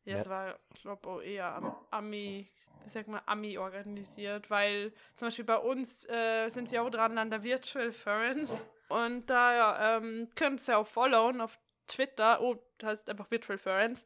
[0.03, 0.17] Ja, Ja.
[0.19, 2.47] es war, ich glaube, auch eher am Ami,
[2.85, 7.17] ich sag mal, Ami organisiert, weil zum Beispiel bei uns äh, sind sie auch dran
[7.17, 11.57] an der Virtual Ference und da ähm, könnt ihr auch followen auf
[11.91, 14.05] Twitter, oh, das heißt einfach Virtual Ference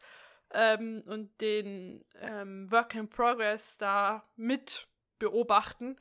[0.52, 4.88] ähm, und den ähm, Work in Progress da mit
[5.20, 5.98] beobachten.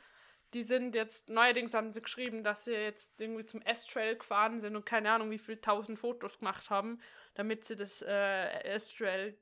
[0.52, 4.76] Die sind jetzt, neuerdings haben sie geschrieben, dass sie jetzt irgendwie zum S-Trail gefahren sind
[4.76, 7.00] und keine Ahnung, wie viele tausend Fotos gemacht haben,
[7.34, 9.36] damit sie das äh, S-Trail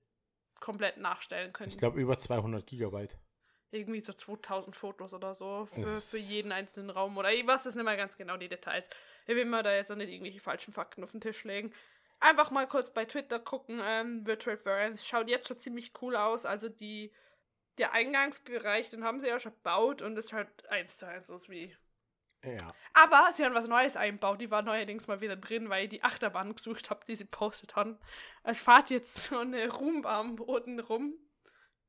[0.61, 1.68] komplett nachstellen können.
[1.68, 3.18] Ich glaube, über 200 Gigabyte.
[3.72, 7.16] Irgendwie so 2000 Fotos oder so für, für jeden einzelnen Raum.
[7.16, 8.88] Oder ich weiß das nicht mehr ganz genau, die Details.
[9.26, 11.72] Ich will mir da jetzt auch nicht irgendwelche falschen Fakten auf den Tisch legen.
[12.22, 13.80] Einfach mal kurz bei Twitter gucken.
[13.82, 16.46] Ähm, Virtual Ference schaut jetzt schon ziemlich cool aus.
[16.46, 17.12] Also die,
[17.78, 21.48] der Eingangsbereich, den haben sie ja schon gebaut und ist halt eins zu eins aus
[21.48, 21.76] wie.
[22.44, 22.74] Ja.
[22.94, 24.40] Aber sie haben was Neues eingebaut.
[24.40, 27.74] Die war neuerdings mal wieder drin, weil ich die Achterbahn gesucht habe, die sie postet
[27.74, 27.98] haben.
[28.44, 31.14] Es fahrt jetzt so eine Roomba am Boden rum.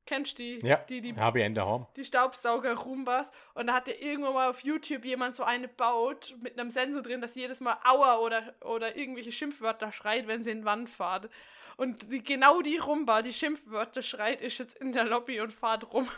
[0.06, 0.58] Kennst du die?
[0.66, 1.86] Ja, Die, die habe ich in der Home.
[1.96, 6.34] die Staubsauger Roombas und da hat ja irgendwo mal auf YouTube jemand so eine baut
[6.42, 10.44] mit einem Sensor drin, dass sie jedes Mal Aua oder, oder irgendwelche Schimpfwörter schreit, wenn
[10.44, 11.30] sie in die Wand fahrt.
[11.76, 15.92] Und die, genau die Roomba, die Schimpfwörter schreit, ist jetzt in der Lobby und fahrt
[15.92, 16.08] rum.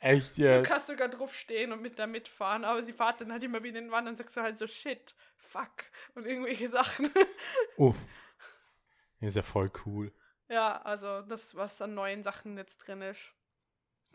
[0.00, 0.66] Echt Du jetzt?
[0.68, 3.78] kannst sogar drauf stehen und mit da mitfahren, aber sie fährt dann halt immer wieder
[3.78, 7.10] in die Wand und sagt so halt so shit, fuck und irgendwelche Sachen.
[7.76, 7.96] Uff.
[9.20, 10.12] Ist ja voll cool.
[10.48, 13.20] Ja, also das, was an neuen Sachen jetzt drin ist.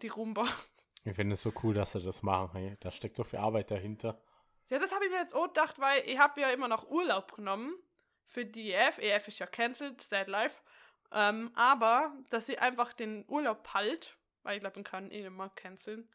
[0.02, 0.46] Die Roomba.
[1.06, 2.52] Ich finde es so cool, dass sie das machen.
[2.54, 4.18] Hey, da steckt so viel Arbeit dahinter.
[4.70, 7.36] Ja, das habe ich mir jetzt auch gedacht, weil ich habe ja immer noch Urlaub
[7.36, 7.74] genommen
[8.26, 9.00] für die EF.
[9.00, 10.64] EF ist ja cancelled, seit live.
[11.12, 15.50] Ähm, aber, dass sie einfach den Urlaub halt, weil ich glaube, man kann eh immer
[15.50, 16.10] canceln.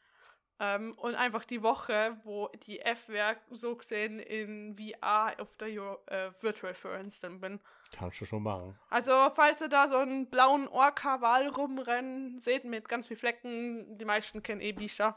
[0.58, 5.68] Ähm, und einfach die Woche, wo die F wäre, so gesehen in VR auf der
[5.68, 7.60] Euro, äh, Virtual Ference dann bin.
[7.96, 8.78] Kannst du schon machen.
[8.90, 14.04] Also, falls ihr da so einen blauen Orca-Wal rumrennen seht mit ganz vielen Flecken, die
[14.04, 15.16] meisten kennen eh Bisha.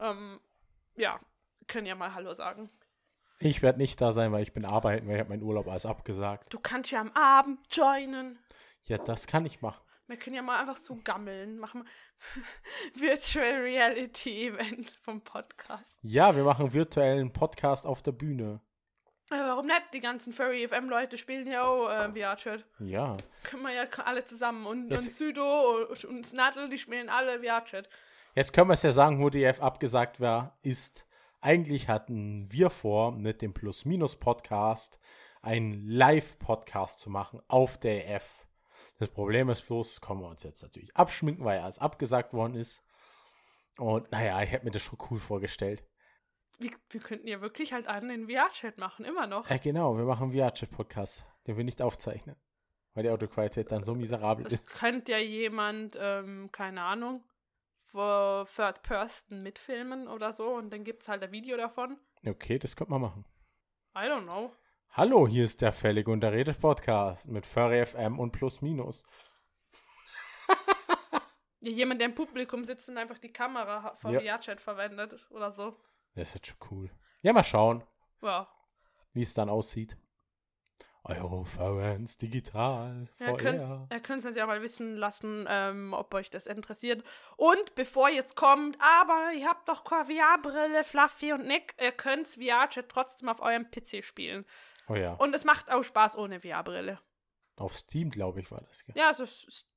[0.00, 0.40] Ähm,
[0.96, 1.18] ja,
[1.66, 2.70] können ja mal Hallo sagen.
[3.38, 5.86] Ich werde nicht da sein, weil ich bin arbeiten, weil ich habe meinen Urlaub alles
[5.86, 6.52] abgesagt.
[6.52, 8.38] Du kannst ja am Abend joinen.
[8.82, 9.82] Ja, das kann ich machen.
[10.06, 11.58] Wir können ja mal einfach so gammeln.
[11.58, 11.88] Machen
[12.94, 15.96] Virtual Reality Event vom Podcast.
[16.02, 18.60] Ja, wir machen virtuellen Podcast auf der Bühne.
[19.30, 19.82] Äh, warum nicht?
[19.94, 22.64] Die ganzen Furry FM Leute spielen ja auch äh, VR-Chat.
[22.80, 23.16] Ja.
[23.44, 24.66] Können wir ja alle zusammen.
[24.66, 27.88] Und, und Jetzt- Südo und, und Snattel, die spielen alle VR-Chat.
[28.34, 31.06] Jetzt können wir es ja sagen, wo die F abgesagt war, ist.
[31.40, 34.98] Eigentlich hatten wir vor, mit dem Plus-Minus-Podcast
[35.42, 38.26] einen Live-Podcast zu machen auf der EF.
[38.98, 42.54] Das Problem ist bloß, das können wir uns jetzt natürlich abschminken, weil alles abgesagt worden
[42.54, 42.82] ist.
[43.76, 45.84] Und naja, ich hätte mir das schon cool vorgestellt.
[46.58, 49.50] Wir, wir könnten ja wirklich halt einen in VR-Chat machen, immer noch.
[49.50, 52.36] Äh, genau, wir machen einen VR-Chat-Podcast, den wir nicht aufzeichnen.
[52.94, 54.66] Weil die Autoqualität dann so miserabel Es ist.
[54.66, 57.24] könnte ja jemand, ähm, keine Ahnung,
[57.86, 61.98] vor Third Person mitfilmen oder so und dann gibt es halt ein Video davon.
[62.24, 63.24] Okay, das könnte man machen.
[63.96, 64.52] I don't know.
[64.90, 69.04] Hallo, hier ist der Fällig und der Redet Podcast mit Furry FM und Plus Minus.
[71.60, 74.20] Ja, jemand, der im Publikum sitzt und einfach die Kamera vom Ja.
[74.20, 75.80] VR-Chat verwendet oder so.
[76.14, 76.90] Das ist schon cool.
[77.22, 77.84] Ja, mal schauen,
[78.22, 78.48] Ja.
[79.12, 79.96] wie es dann aussieht.
[81.06, 83.08] Eurofans digital.
[83.18, 87.04] Ja, könnt, ihr könnt uns ja mal wissen lassen, ähm, ob euch das interessiert.
[87.36, 92.26] Und bevor jetzt kommt, aber ihr habt doch keine VR-Brille, Fluffy und Nick, ihr könnt
[92.28, 94.46] VR-Chat trotzdem auf eurem PC spielen.
[94.88, 96.98] oh ja, Und es macht auch Spaß ohne VR-Brille.
[97.56, 98.84] auf Steam, glaube ich, war das.
[98.84, 98.96] gell?
[98.96, 99.68] Ja, also es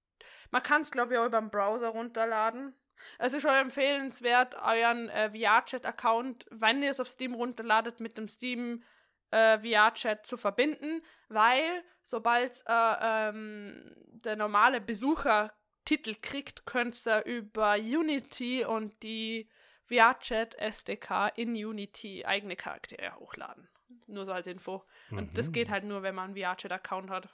[0.50, 2.73] man kann es, glaube ich, auch über den Browser runterladen.
[3.19, 8.27] Es ist schon empfehlenswert, euren äh, VR-Chat-Account, wenn ihr es auf Steam runterladet, mit dem
[8.27, 8.83] Steam
[9.31, 15.53] äh, VR-Chat zu verbinden, weil sobald äh, ähm, der normale Besucher
[15.86, 19.49] Titel kriegt, könnt ihr über Unity und die
[19.86, 23.69] VRChat SDK in Unity eigene Charaktere hochladen.
[24.07, 24.83] Nur so als Info.
[25.12, 25.51] Und das Mhm.
[25.53, 27.29] geht halt nur, wenn man einen VRChat-Account hat.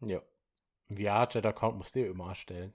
[0.00, 0.20] Ja.
[0.90, 2.74] VR-Chat-Account musst du dir immer erstellen.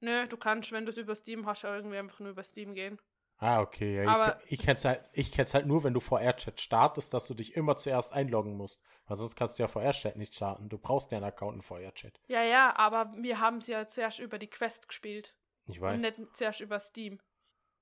[0.00, 2.74] Nö, du kannst, wenn du es über Steam hast, auch irgendwie einfach nur über Steam
[2.74, 2.98] gehen.
[3.40, 4.02] Ah, okay.
[4.02, 7.14] Ja, Aber- ich ich kenne es halt, ich kenn's halt nur, wenn du VR-Chat startest,
[7.14, 8.82] dass du dich immer zuerst einloggen musst.
[9.06, 10.68] Weil sonst kannst du ja VR-Chat nicht starten.
[10.68, 12.20] Du brauchst ja einen Account in VR-Chat.
[12.26, 15.36] Ja, ja, aber wir haben es ja zuerst über die Quest gespielt.
[15.66, 15.94] Ich weiß.
[15.94, 17.20] Und nicht zuerst über Steam.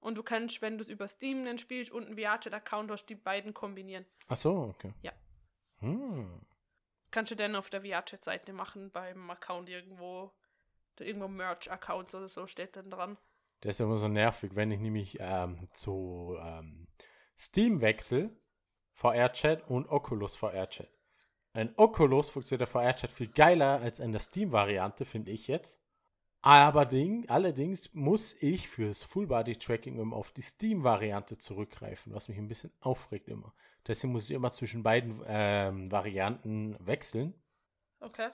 [0.00, 3.14] Und du kannst, wenn du es über Steam dann spielst und einen VRChat-Account hast, die
[3.14, 4.04] beiden kombinieren.
[4.28, 4.92] Ach so, okay.
[5.00, 5.12] Ja.
[5.78, 6.46] Hm.
[7.10, 10.32] Kannst du dann auf der VRChat-Seite machen, beim Account irgendwo,
[10.96, 13.16] da irgendwo Merch-Accounts oder so steht dann dran.
[13.60, 16.86] Das ist immer so nervig, wenn ich nämlich ähm, zu ähm,
[17.38, 18.30] Steam wechsle,
[18.94, 20.90] VR-Chat und Oculus VR-Chat.
[21.52, 25.80] Ein Oculus funktioniert der VR-Chat viel geiler als in der Steam-Variante, finde ich jetzt.
[26.42, 32.46] Aber ding, allerdings muss ich fürs Full-Body-Tracking immer auf die Steam-Variante zurückgreifen, was mich ein
[32.46, 33.52] bisschen aufregt immer.
[33.86, 37.34] Deswegen muss ich immer zwischen beiden ähm, Varianten wechseln.
[38.00, 38.28] Okay.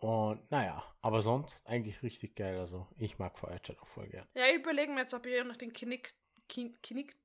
[0.00, 2.58] Und naja, aber sonst eigentlich richtig geil.
[2.58, 4.26] Also ich mag VR-Chat auch voll gern.
[4.34, 6.14] Ja, ich überlege mir jetzt, ob ich noch den Kinect,
[6.48, 7.16] Kin, Kinect.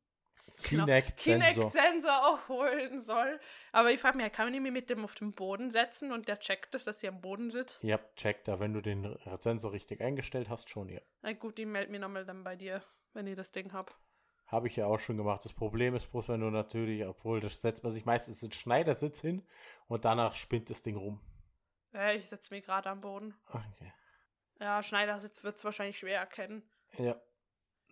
[0.61, 1.71] Kinect-Sensor.
[1.71, 3.39] Kinect-Sensor auch holen soll.
[3.71, 6.27] Aber ich frage mich, kann man ihn mir mit dem auf den Boden setzen und
[6.27, 7.81] der checkt es, dass sie am Boden sitzt?
[7.83, 10.99] Ja, check da, wenn du den Sensor richtig eingestellt hast, schon, ja.
[11.21, 12.83] Na gut, die meldet mir nochmal dann bei dir,
[13.13, 13.97] wenn ich das Ding hab.
[14.45, 15.43] Habe ich ja auch schon gemacht.
[15.45, 18.53] Das Problem ist bloß, wenn du natürlich, obwohl das setzt man sich meistens in den
[18.53, 19.43] Schneidersitz hin
[19.87, 21.19] und danach spinnt das Ding rum.
[21.93, 23.35] Ja, ich setze mich gerade am Boden.
[23.47, 23.93] Okay.
[24.59, 26.63] Ja, Schneidersitz wird es wahrscheinlich schwer erkennen.
[26.97, 27.21] Ja.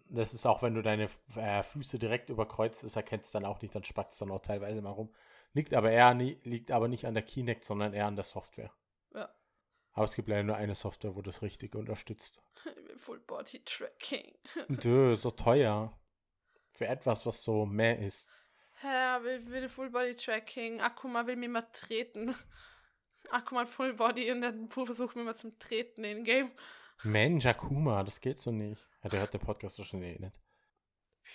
[0.10, 3.62] Das ist auch, wenn du deine äh, Füße direkt überkreuzt, das erkennst du dann auch
[3.62, 5.14] nicht, dann spackt es dann auch teilweise mal rum.
[5.54, 8.74] Liegt aber eher nie, liegt aber nicht an der Kinect, sondern eher an der Software.
[9.14, 9.34] Ja.
[9.94, 12.42] Aber es gibt leider nur eine Software, wo das richtig unterstützt.
[12.98, 14.34] Full Body Tracking.
[14.70, 15.98] Dö, so teuer.
[16.74, 18.30] Für etwas, was so mehr ist.
[18.82, 20.82] Herr will, will Full Body Tracking.
[20.82, 22.36] Akuma will mir mal treten.
[23.32, 26.52] Akuma hat Full Body und dann versucht mir mal zum Treten in Game.
[27.04, 28.88] Mensch, Akuma, das geht so nicht.
[29.04, 30.39] Ja, der hört den Podcast so schnell eh nicht.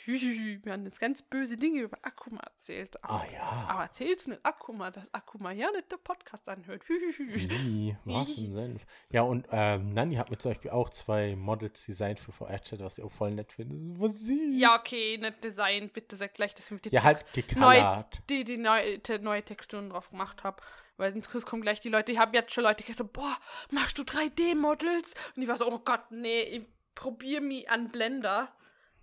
[0.04, 3.02] Wir haben jetzt ganz böse Dinge über Akuma erzählt.
[3.02, 3.66] Ah ja.
[3.68, 6.82] Aber erzähl's nicht Akuma, dass Akuma ja nicht der Podcast anhört.
[6.88, 7.96] Wie?
[8.04, 8.86] Was ein Senf.
[9.10, 12.98] Ja, und ähm, Nanni hat mir zum Beispiel auch zwei Models designt für VR-Chat, was
[12.98, 13.98] ich auch voll nett finde.
[13.98, 14.60] Voll süß.
[14.60, 15.88] Ja, okay, nicht Design.
[15.88, 18.20] Bitte sag gleich, dass ich mit die, Ja, halt gecolored.
[18.30, 20.62] die, die neue, te, neue Texturen drauf gemacht habe.
[20.96, 23.36] Weil sonst kommen gleich die Leute, ich habe jetzt schon Leute gesagt, so, boah,
[23.70, 25.14] machst du 3D-Models?
[25.34, 28.50] Und ich war so, oh Gott, nee, ich probiere mich an Blender.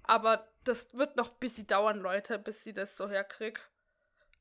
[0.03, 3.59] Aber das wird noch ein bisschen dauern, Leute, bis ich das so herkrieg.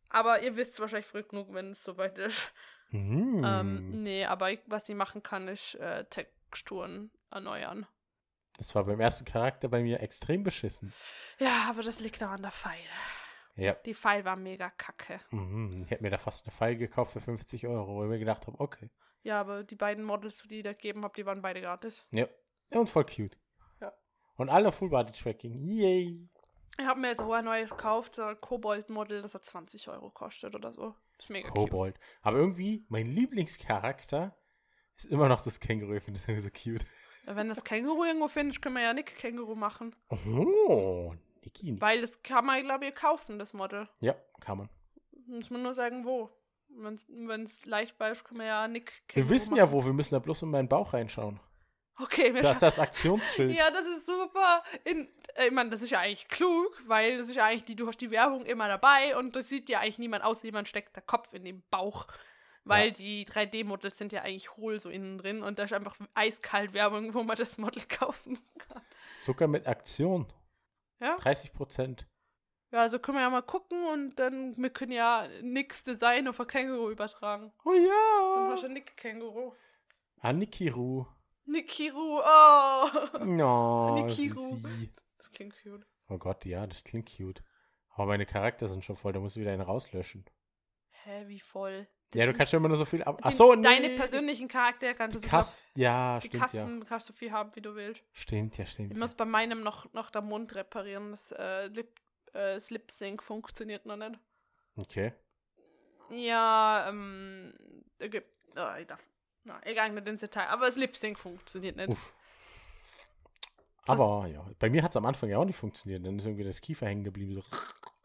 [0.08, 2.52] Aber ihr wisst wahrscheinlich früh genug, wenn es soweit ist.
[2.90, 3.42] Mhm.
[3.46, 7.86] Ähm, nee, aber ich, was ich machen kann, ist äh, Texturen erneuern.
[8.58, 10.92] das war beim ersten Charakter bei mir extrem beschissen.
[11.38, 12.78] Ja, aber das liegt auch an der Pfeil.
[13.56, 13.74] Ja.
[13.74, 15.20] Die Pfeil war mega kacke.
[15.30, 15.82] Mhm.
[15.84, 18.46] Ich hätte mir da fast eine Pfeil gekauft für 50 Euro, wo ich mir gedacht
[18.46, 18.90] habe, okay.
[19.22, 22.04] Ja, aber die beiden Models, die ich da gegeben habe, die waren beide gratis.
[22.10, 22.26] Ja.
[22.70, 23.38] ja und voll cute.
[23.80, 23.92] Ja.
[24.36, 25.64] Und alle Full-Body-Tracking.
[25.64, 26.28] Yay.
[26.78, 30.10] Ich habe mir jetzt auch ein neues gekauft, so ein Kobold-Model, das hat 20 Euro
[30.10, 30.94] kostet oder so.
[31.18, 31.70] Ist mega cute.
[31.70, 32.00] Kobold.
[32.22, 34.34] Aber irgendwie, mein Lieblingscharakter
[34.96, 35.94] ist immer noch das Känguru.
[35.94, 36.86] Ich finde das irgendwie so cute.
[37.24, 39.94] Wenn das Känguru irgendwo findest, können wir ja Nick Känguru machen.
[40.08, 41.80] Oh, Niki.
[41.80, 43.88] Weil das kann man, glaube ich, kaufen, das Model.
[44.00, 44.68] Ja, kann man.
[45.26, 46.30] Muss man nur sagen, wo.
[46.68, 49.84] Wenn es leicht bleibt, können wir ja Nick Wir wissen ja, wo.
[49.84, 51.38] Wir müssen da bloß in meinen Bauch reinschauen.
[51.98, 53.52] Okay, wir Da ist das Aktionsschild.
[53.56, 54.62] Ja, das ist super.
[54.84, 57.76] In, äh, ich meine, das ist ja eigentlich klug, weil das ist ja eigentlich die,
[57.76, 60.96] du hast die Werbung immer dabei und das sieht ja eigentlich niemand aus, jemand steckt
[60.96, 62.06] der Kopf in den Bauch.
[62.64, 62.94] Weil Ja.
[62.94, 67.12] die 3D-Models sind ja eigentlich hohl so innen drin und da ist einfach eiskalt Werbung,
[67.12, 68.82] wo man das Model kaufen kann.
[69.18, 70.26] Sogar mit Aktion.
[71.02, 71.16] Ja?
[71.16, 72.06] 30 Prozent.
[72.70, 76.40] Ja, also können wir ja mal gucken und dann, wir können ja nix Design auf
[76.40, 77.52] ein Känguru übertragen.
[77.64, 78.50] Oh Dann ja.
[78.52, 79.52] hast du Nick Känguru.
[80.20, 81.04] Anikiru.
[81.44, 83.24] Nikiru, oh!
[83.24, 84.56] No, Nikiru.
[84.56, 84.94] süßi.
[85.18, 85.84] Das klingt cute.
[86.08, 87.42] Oh Gott, ja, das klingt cute.
[87.90, 90.24] Aber meine Charakter sind schon voll, da musst du wieder einen rauslöschen.
[90.90, 91.88] Hä, wie voll.
[92.14, 93.18] Ja, du kannst ja immer nur so viel ab.
[93.18, 93.62] die- Achso, nee.
[93.62, 97.32] Deine persönlichen Charaktere kannst du sogar Kasten, ja, Die stimmt Kassen kannst du so viel
[97.32, 98.00] haben, wie du willst.
[98.00, 98.06] ja.
[98.12, 98.90] Stimmt ja, stimmt.
[98.92, 99.00] Ich Ja.
[99.00, 101.10] muss bei meinem noch, noch der Mund reparieren.
[101.12, 102.00] Das, äh, Lip,
[102.32, 104.18] äh, das Lip Sync funktioniert noch nicht.
[104.76, 105.12] Okay.
[106.10, 107.54] Ja, ähm,
[107.98, 108.28] gibt.
[108.56, 109.00] Oh, ich darf.
[109.44, 110.48] Na, egal, nicht ins Detail.
[110.48, 111.88] Aber das Lip Sync funktioniert nicht.
[111.88, 112.14] Uff.
[113.86, 116.06] Aber ja, bei mir hat es am Anfang ja auch nicht funktioniert.
[116.06, 117.34] Dann ist irgendwie das Kiefer hängen geblieben.
[117.34, 117.42] So,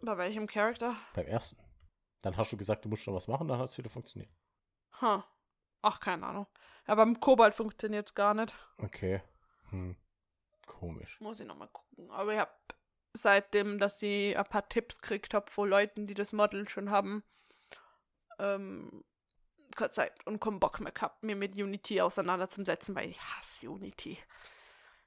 [0.02, 0.96] Bei welchem Charakter?
[1.14, 1.62] beim ersten.
[2.22, 4.32] Dann hast du gesagt, du musst schon was machen, dann hat es wieder funktioniert.
[5.02, 5.22] Huh.
[5.82, 6.48] Ach, keine Ahnung.
[6.88, 8.54] Ja, beim Kobalt funktioniert es gar nicht.
[8.78, 9.22] Okay.
[9.70, 9.96] Hm.
[10.66, 11.20] Komisch.
[11.22, 12.10] Muss ich nochmal gucken.
[12.12, 12.76] Aber ich hab
[13.14, 17.24] seitdem, dass ich ein paar Tipps gekriegt habe von Leuten, die das Model schon haben.
[18.40, 19.04] Ähm,
[19.76, 24.18] keine Zeit und keinen Bock mehr gehabt, mir mit Unity auseinanderzusetzen, weil ich hasse Unity.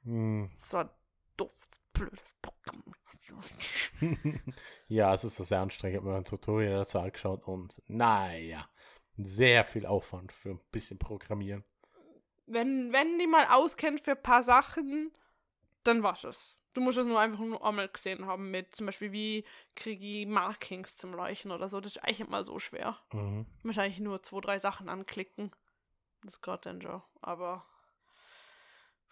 [0.04, 0.50] Hm.
[0.56, 0.90] So ein
[1.36, 2.94] doofes, blödes Programm.
[4.88, 5.94] ja, es ist so sehr anstrengend.
[5.94, 8.68] Ich habe mir ein Tutorial dazu angeschaut und naja,
[9.16, 11.64] sehr viel Aufwand für ein bisschen Programmieren.
[12.46, 15.12] Wenn, wenn die mal auskennt für ein paar Sachen,
[15.84, 16.56] dann war's es.
[16.72, 20.26] Du musst es nur einfach nur einmal gesehen haben mit zum Beispiel, wie kriege ich
[20.26, 21.80] Markings zum Leuchten oder so.
[21.80, 22.98] Das ist eigentlich immer so schwer.
[23.12, 23.46] Mhm.
[23.64, 25.50] Wahrscheinlich nur zwei, drei Sachen anklicken.
[26.22, 27.02] Das geht dann schon.
[27.22, 27.64] Aber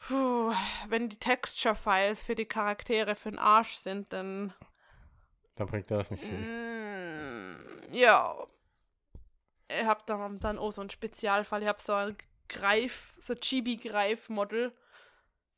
[0.07, 0.53] puh,
[0.89, 4.53] wenn die Texture-Files für die Charaktere für den Arsch sind, dann
[5.57, 6.39] Dann bringt er das nicht viel.
[6.39, 8.35] Mm, ja.
[9.69, 11.63] Ich hab da dann auch so einen Spezialfall.
[11.63, 12.17] Ich hab so ein
[12.49, 14.73] Greif, so Chibi-Greif-Model,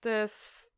[0.01, 0.73] das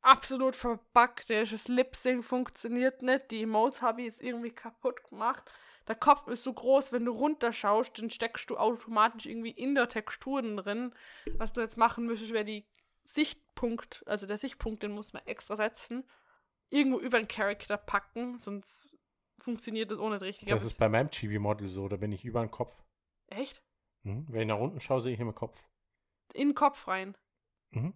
[0.00, 1.52] absolut verbuggt ist.
[1.52, 3.30] Das Lip-Sync funktioniert nicht.
[3.30, 5.50] Die Emotes habe ich jetzt irgendwie kaputt gemacht.
[5.88, 9.88] Der Kopf ist so groß, wenn du runterschaust, dann steckst du automatisch irgendwie in der
[9.88, 10.94] Texturen drin.
[11.36, 12.64] Was du jetzt machen müsstest, wäre die
[13.12, 16.08] Sichtpunkt, also der Sichtpunkt, den muss man extra setzen.
[16.70, 18.96] Irgendwo über den Charakter packen, sonst
[19.40, 20.48] funktioniert das ohne nicht richtig.
[20.48, 22.76] Das ist bei meinem Chibi-Model so, da bin ich über den Kopf.
[23.26, 23.62] echt?
[24.02, 24.26] Mhm.
[24.28, 25.62] Wenn ich nach unten schaue, sehe ich immer Kopf.
[26.32, 27.16] In den Kopf rein.
[27.70, 27.94] Mhm.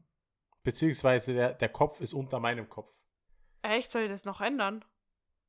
[0.64, 2.92] Beziehungsweise der, der Kopf ist unter meinem Kopf.
[3.62, 3.92] Echt?
[3.92, 4.84] Soll ich das noch ändern?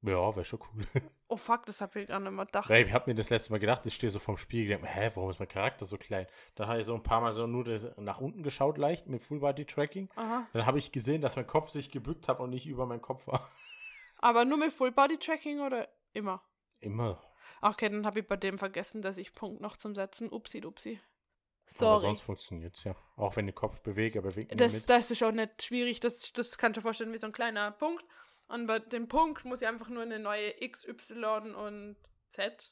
[0.05, 0.83] Ja, wäre schon cool.
[1.27, 2.69] Oh fuck, das hab ich gar nicht mehr gedacht.
[2.69, 4.91] Weil ich habe mir das letzte Mal gedacht, ich stehe so vorm Spiegel, denke mir,
[4.91, 6.27] hä, warum ist mein Charakter so klein?
[6.53, 7.65] Dann habe ich so ein paar Mal so nur
[7.97, 10.07] nach unten geschaut, leicht mit Full Body Tracking.
[10.15, 10.47] Aha.
[10.53, 13.25] Dann habe ich gesehen, dass mein Kopf sich gebückt hat und nicht über meinen Kopf
[13.25, 13.49] war.
[14.19, 16.43] Aber nur mit Full Body Tracking oder immer?
[16.79, 17.19] Immer.
[17.61, 20.29] Okay, dann habe ich bei dem vergessen, dass ich Punkt noch zum Setzen.
[20.31, 20.99] Upsi, upsi.
[20.99, 22.01] Aber Sorry.
[22.05, 22.95] sonst funktioniert es ja.
[23.17, 24.89] Auch wenn der Kopf bewegt, aber bewegt nicht Das, mit.
[24.89, 25.99] das ist auch nicht schwierig.
[26.01, 28.05] Das, das kannst du dir vorstellen wie so ein kleiner Punkt.
[28.47, 31.95] Und bei dem Punkt muss ich einfach nur eine neue X, Y und
[32.27, 32.71] Z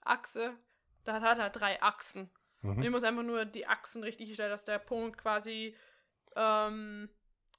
[0.00, 0.56] Achse.
[1.04, 2.30] Da hat er drei Achsen.
[2.62, 2.92] Und ich Mhm.
[2.92, 5.76] muss einfach nur die Achsen richtig stellen, dass der Punkt quasi.
[6.36, 7.08] Ähm,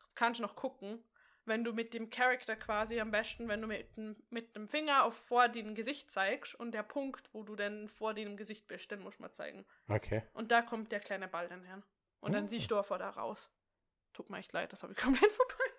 [0.03, 1.03] das kannst du noch gucken.
[1.45, 5.03] Wenn du mit dem Charakter quasi am besten, wenn du mit, dem- mit dem Finger
[5.03, 8.91] auf vor dem Gesicht zeigst und der Punkt, wo du denn vor dem Gesicht bist,
[8.91, 9.65] den muss man zeigen.
[9.87, 10.23] Okay.
[10.33, 11.81] Und da kommt der kleine Ball dann her.
[12.19, 12.47] Und dann Oh.
[12.47, 13.51] siehst du vor da raus.
[14.13, 15.70] Tut mir echt leid, das habe ich komplett vorbei.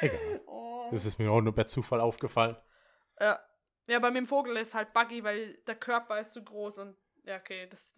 [0.00, 0.40] Egal.
[0.46, 0.88] Oh.
[0.90, 2.56] Das ist mir auch nur per Zufall aufgefallen.
[3.18, 3.40] Ja.
[3.86, 7.36] ja, bei dem Vogel ist halt buggy, weil der Körper ist zu groß und ja,
[7.36, 7.94] okay, das.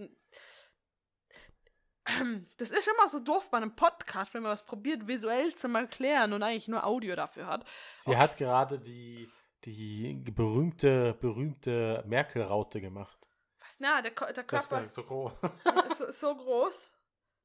[2.56, 6.32] Das ist immer so doof bei einem Podcast, wenn man was probiert, visuell zu erklären
[6.32, 7.66] und eigentlich nur Audio dafür hat.
[7.98, 9.28] Sie hat gerade die,
[9.66, 13.18] die berühmte, berühmte Merkel-Raute gemacht.
[13.60, 13.76] Was?
[13.78, 15.32] Na, der, der Das Körper war so groß.
[15.90, 16.94] ist so, so groß.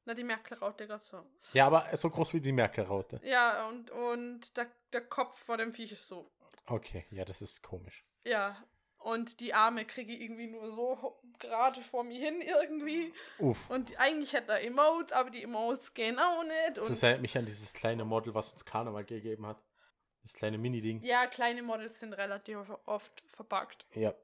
[0.06, 1.24] Na, die Merkel-Raute gerade so.
[1.52, 3.20] Ja, aber so groß wie die Merkel-Raute.
[3.24, 6.30] Ja, und, und der, der Kopf vor dem Viech ist so.
[6.66, 8.04] Okay, ja, das ist komisch.
[8.24, 8.56] Ja.
[8.98, 13.12] Und die Arme kriege ich irgendwie nur so gerade vor mir hin irgendwie.
[13.38, 13.68] Uff.
[13.68, 16.78] Und eigentlich hätte er Emotes, aber die Emotes gehen auch nicht.
[16.78, 19.62] Und Das erinnert mich an dieses kleine Model, was uns Karneval gegeben hat.
[20.22, 21.02] Das kleine Mini-Ding.
[21.02, 23.84] ja, kleine Models sind relativ oft verpackt.
[23.94, 24.14] Ja.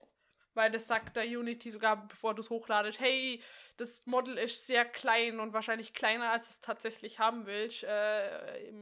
[0.55, 3.43] Weil das sagt der Unity sogar, bevor du es hochladest, hey,
[3.77, 7.85] das Model ist sehr klein und wahrscheinlich kleiner, als du es tatsächlich haben willst.
[7.85, 8.73] Äh,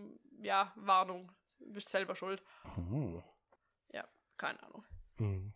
[0.40, 1.30] ja, Warnung.
[1.58, 2.42] Du bist selber schuld.
[2.74, 3.22] Hm.
[4.38, 4.84] Keine Ahnung.
[5.18, 5.52] Mhm.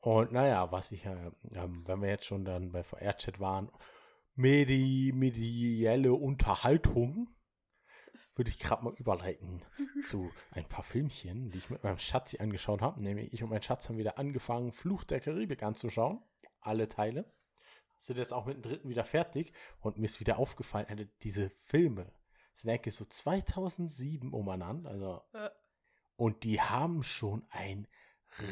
[0.00, 3.70] Und naja, was ich, äh, ähm, wenn wir jetzt schon dann bei VR-Chat waren,
[4.34, 7.28] medi medielle Unterhaltung,
[8.40, 9.60] würde ich gerade mal überleiten
[10.02, 13.02] zu ein paar Filmchen, die ich mit meinem Schatzi angeschaut habe.
[13.02, 16.22] Nämlich ich und mein Schatz haben wieder angefangen, Fluch der Karibik anzuschauen.
[16.62, 17.30] Alle Teile.
[17.98, 19.52] Sind jetzt auch mit dem dritten wieder fertig.
[19.80, 22.10] Und mir ist wieder aufgefallen, diese Filme
[22.54, 24.88] sind eigentlich so 2007 umeinander.
[24.88, 25.22] Also
[26.16, 27.86] und die haben schon ein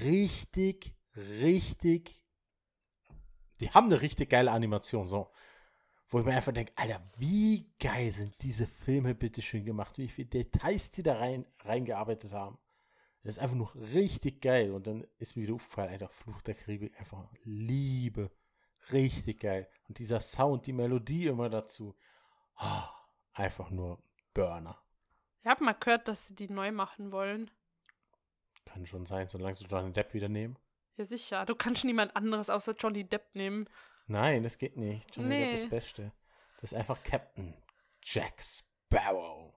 [0.02, 2.22] richtig, richtig,
[3.60, 5.30] die haben eine richtig geile Animation, so.
[6.10, 10.08] Wo ich mir einfach denke, Alter, wie geil sind diese Filme bitte schön gemacht, wie
[10.08, 12.58] viele Details die da rein, reingearbeitet haben.
[13.22, 14.72] Das ist einfach nur richtig geil.
[14.72, 18.30] Und dann ist mir wieder aufgefallen, Alter, Fluch der Karibik, einfach Liebe.
[18.90, 19.68] Richtig geil.
[19.86, 21.94] Und dieser Sound, die Melodie immer dazu.
[22.56, 22.88] Ah,
[23.34, 24.02] einfach nur
[24.32, 24.80] Burner.
[25.42, 27.50] ich habe mal gehört, dass sie die neu machen wollen.
[28.64, 30.58] Kann schon sein, solange sie Johnny Depp wieder nehmen.
[30.96, 31.44] Ja, sicher.
[31.44, 33.68] Du kannst niemand anderes außer Johnny Depp nehmen.
[34.08, 35.14] Nein, das geht nicht.
[35.14, 35.54] Johnny Depp Nee.
[35.54, 36.12] ist das Beste.
[36.60, 37.54] Das ist einfach Captain
[38.02, 39.54] Jack Sparrow.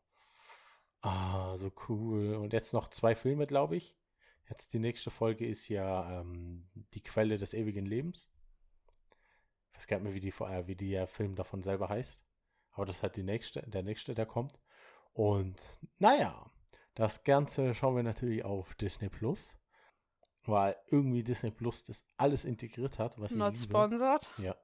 [1.02, 2.36] Ah, so cool.
[2.36, 3.98] Und jetzt noch zwei Filme, glaube ich.
[4.50, 8.30] Jetzt die nächste Folge ist ja ähm, Die Quelle des ewigen Lebens.
[9.72, 12.22] Ich weiß gar nicht mehr, wie, die, äh, wie der Film davon selber heißt.
[12.74, 14.60] Aber das ist halt die nächste, der nächste, der kommt.
[15.14, 15.62] Und
[15.98, 16.52] naja,
[16.94, 19.56] Das Ganze schauen wir natürlich auf Disney Plus,
[20.46, 23.72] weil irgendwie Disney Plus das alles integriert hat, was Not ich liebe.
[23.74, 24.30] sponsored.
[24.38, 24.56] Ja,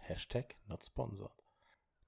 [0.00, 1.32] Hashtag not sponsored.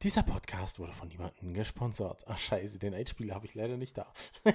[0.02, 2.24] Dieser Podcast wurde von niemandem gesponsert.
[2.28, 4.12] Ach scheiße, den Einspieler habe ich leider nicht da.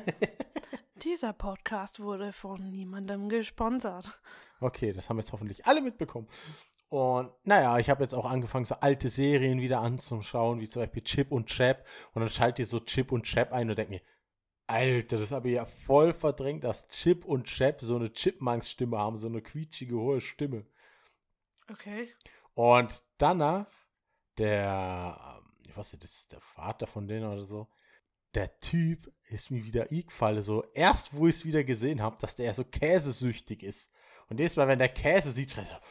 [1.04, 4.22] Dieser Podcast wurde von niemandem gesponsert.
[4.62, 6.30] Okay, das haben jetzt hoffentlich alle mitbekommen.
[6.88, 11.04] Und naja, ich habe jetzt auch angefangen, so alte Serien wieder anzuschauen, wie zum Beispiel
[11.04, 11.86] Chip und Chap.
[12.14, 14.02] Und dann schalte ich so Chip und Chap ein und denke mir,
[14.68, 19.18] Alter, das habe ich ja voll verdrängt, dass Chip und Chap so eine Chipmunks-Stimme haben,
[19.18, 20.66] so eine quietschige, hohe Stimme.
[21.70, 22.10] Okay.
[22.54, 23.68] Und danach,
[24.38, 27.68] der, ähm, ich weiß nicht, das ist der Vater von denen oder so,
[28.34, 32.36] der Typ ist mir wieder eingefallen, so erst wo ich es wieder gesehen habe, dass
[32.36, 33.92] der so käsesüchtig ist.
[34.30, 35.82] Und jedes Mal, wenn der Käse sieht, schreit er so,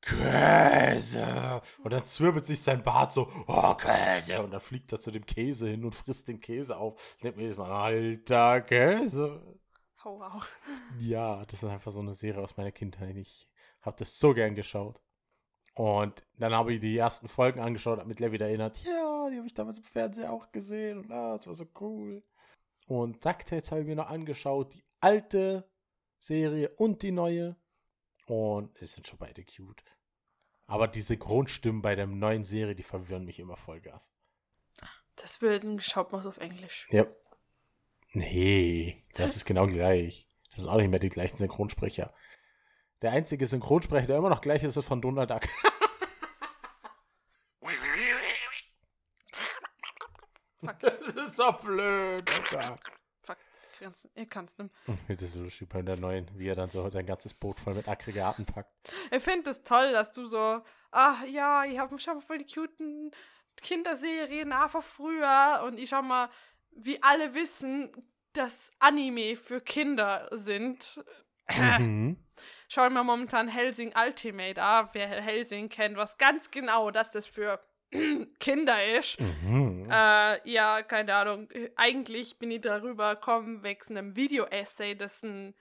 [0.00, 1.62] Käse!
[1.82, 4.42] Und dann zwirbelt sich sein Bart so, oh, Käse!
[4.42, 7.14] Und dann fliegt er zu dem Käse hin und frisst den Käse auf.
[7.16, 9.60] Ich denke mir jedes Mal, alter Käse!
[10.04, 10.44] Oh, wow.
[10.98, 13.16] Ja, das ist einfach so eine Serie aus meiner Kindheit.
[13.16, 13.48] Ich
[13.82, 15.00] habe das so gern geschaut.
[15.74, 19.38] Und dann habe ich die ersten Folgen angeschaut, habe mich gleich wieder erinnert, ja, die
[19.38, 22.22] habe ich damals im Fernseher auch gesehen und ah, das war so cool.
[22.86, 25.66] Und DuckTales habe ich mir noch angeschaut, die alte
[26.18, 27.56] Serie und die neue.
[28.32, 29.84] Und es sind schon beide cute.
[30.66, 34.10] Aber die Synchronstimmen bei der neuen Serie, die verwirren mich immer Vollgas.
[35.16, 36.86] Das würden schaut man auf Englisch.
[36.88, 37.04] Ja.
[38.12, 40.30] Nee, das ist genau gleich.
[40.50, 42.14] Das sind auch nicht mehr die gleichen Synchronsprecher.
[43.02, 45.46] Der einzige Synchronsprecher, der immer noch gleich ist, ist von Donald Duck.
[50.62, 50.78] Fuck.
[50.80, 52.30] das ist so blöd.
[52.30, 52.78] Alter.
[53.82, 54.72] Kannst, ihr kannst nicht.
[54.86, 57.58] Ich finde das so lustig bei der neuen, wie er dann so sein ganzes Boot
[57.58, 58.70] voll mit Aggregaten packt.
[59.10, 60.62] Ich finde es toll, dass du so,
[60.92, 63.10] ach ja, ich habe schon mal voll die cuten
[63.60, 66.30] Kinderserien nach von früher und ich schau mal,
[66.70, 67.90] wie alle wissen,
[68.34, 71.04] dass Anime für Kinder sind.
[71.50, 72.16] Mhm.
[72.68, 74.90] Schau mir momentan Helsing Ultimate an.
[74.92, 77.60] Wer Helsing kennt, was ganz genau, dass das für
[78.40, 79.20] Kinder ist.
[79.20, 79.88] Mhm.
[79.90, 81.48] Äh, ja, keine Ahnung.
[81.76, 85.54] Eigentlich bin ich darüber gekommen wegen einem Video-Essay, das ein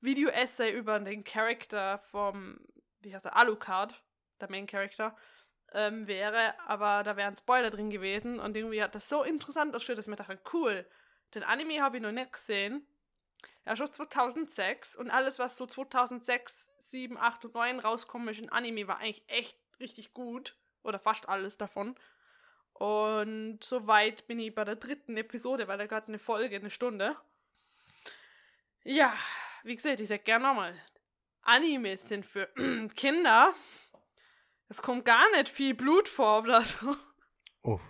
[0.00, 2.58] Video-Essay über den Charakter vom,
[3.00, 4.02] wie heißt er, Alucard,
[4.40, 5.16] der Main Character,
[5.72, 9.74] ähm, wäre, aber da wäre ein Spoiler drin gewesen und irgendwie hat das so interessant
[9.74, 10.86] ausgeschaut, dass ich mir dachte, cool,
[11.34, 12.84] den Anime habe ich noch nicht gesehen.
[13.62, 18.40] Er ist aus 2006 und alles, was so 2006, 7, 8 und 9 rauskommt, ist
[18.40, 20.56] in Anime, war eigentlich echt richtig gut.
[20.82, 21.94] Oder fast alles davon.
[22.72, 27.16] Und soweit bin ich bei der dritten Episode, weil da gerade eine Folge, eine Stunde.
[28.84, 29.12] Ja,
[29.64, 30.74] wie gesagt, ich sag gerne nochmal.
[31.42, 32.46] Animes sind für
[32.96, 33.54] Kinder.
[34.68, 36.96] Es kommt gar nicht viel Blut vor oder so.
[37.62, 37.80] Oh.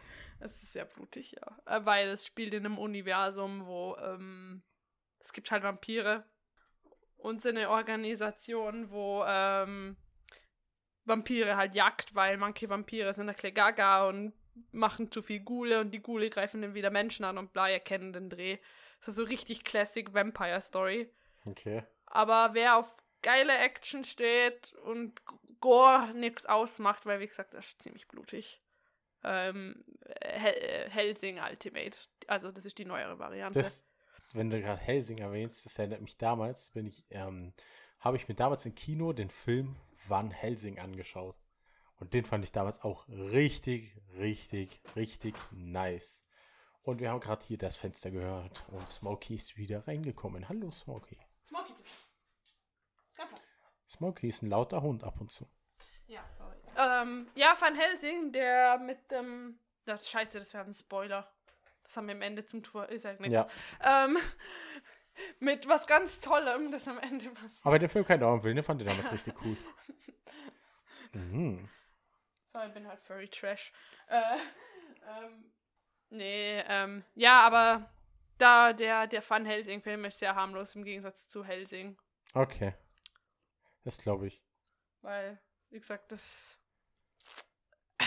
[0.41, 1.59] Es ist sehr blutig, ja.
[1.67, 4.63] Äh, Weil es spielt in einem Universum, wo ähm,
[5.19, 6.25] es gibt halt Vampire
[7.19, 9.97] und so eine Organisation, wo ähm,
[11.05, 14.33] Vampire halt jagt, weil manche Vampire sind ein bisschen gaga und
[14.73, 17.81] machen zu viel Gule und die Gule greifen dann wieder Menschen an und bla, ihr
[17.81, 18.59] kennt den Dreh.
[19.01, 21.11] Das ist so richtig Classic Vampire Story.
[21.47, 21.83] Okay.
[22.07, 25.21] Aber wer auf geile Action steht und
[25.61, 28.61] Gore nichts ausmacht, weil wie gesagt, das ist ziemlich blutig.
[29.23, 29.85] Ähm,
[30.23, 31.99] Hel äh, Helsing Ultimate.
[32.27, 33.59] Also das ist die neuere Variante.
[33.59, 33.85] Das,
[34.33, 37.53] wenn du gerade Helsing erwähnst, das erinnert mich damals, bin ich, ähm,
[38.01, 39.77] habe ich mir damals im Kino den Film
[40.09, 41.37] Van Helsing angeschaut.
[41.97, 46.25] Und den fand ich damals auch richtig, richtig, richtig nice.
[46.83, 50.49] Und wir haben gerade hier das Fenster gehört und Smokey ist wieder reingekommen.
[50.49, 51.19] Hallo Smokey.
[53.15, 53.31] Platz.
[53.89, 55.47] Smokey ist ein lauter Hund ab und zu.
[56.07, 56.57] Ja, sorry.
[56.77, 59.59] Ähm, ja, Van Helsing, der mit dem.
[59.85, 61.31] das ist scheiße, das wäre ein Spoiler.
[61.85, 62.89] Das haben wir am Ende zum Tour.
[62.89, 63.29] Ist ja nichts.
[63.29, 63.49] Ja.
[63.83, 64.17] Ähm,
[65.39, 67.65] mit was ganz Tollem, das am Ende passiert.
[67.67, 69.57] Aber den Film kein Daumen will, den fand ich damals richtig cool.
[71.13, 71.69] Mhm.
[72.53, 73.73] So, ich bin halt Furry Trash.
[74.07, 74.37] Äh,
[75.09, 75.53] ähm,
[76.11, 77.91] nee, ähm, ja, aber
[78.39, 81.99] da der, der Van Helsing-Film ist sehr harmlos im Gegensatz zu Helsing.
[82.33, 82.75] Okay.
[83.85, 84.43] Das glaube ich.
[85.03, 85.41] Weil,
[85.71, 86.59] wie gesagt, das.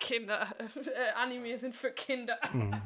[0.00, 0.54] Kinder.
[0.86, 2.38] Äh, Anime sind für Kinder.
[2.52, 2.80] Mhm.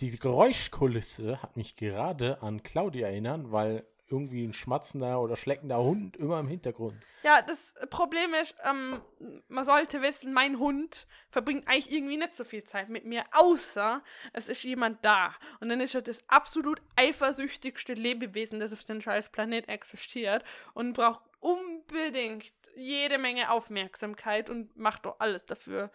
[0.00, 6.16] Die Geräuschkulisse hat mich gerade an Claudia erinnern, weil irgendwie ein schmatzender oder schleckender Hund
[6.16, 7.02] immer im Hintergrund.
[7.22, 9.00] Ja, das Problem ist, ähm,
[9.48, 14.02] man sollte wissen, mein Hund verbringt eigentlich irgendwie nicht so viel Zeit mit mir, außer
[14.32, 15.34] es ist jemand da.
[15.60, 20.44] Und dann ist er das absolut eifersüchtigste Lebewesen, das auf dem scheiß Planet existiert
[20.74, 25.90] und braucht unbedingt jede Menge Aufmerksamkeit und macht doch alles dafür,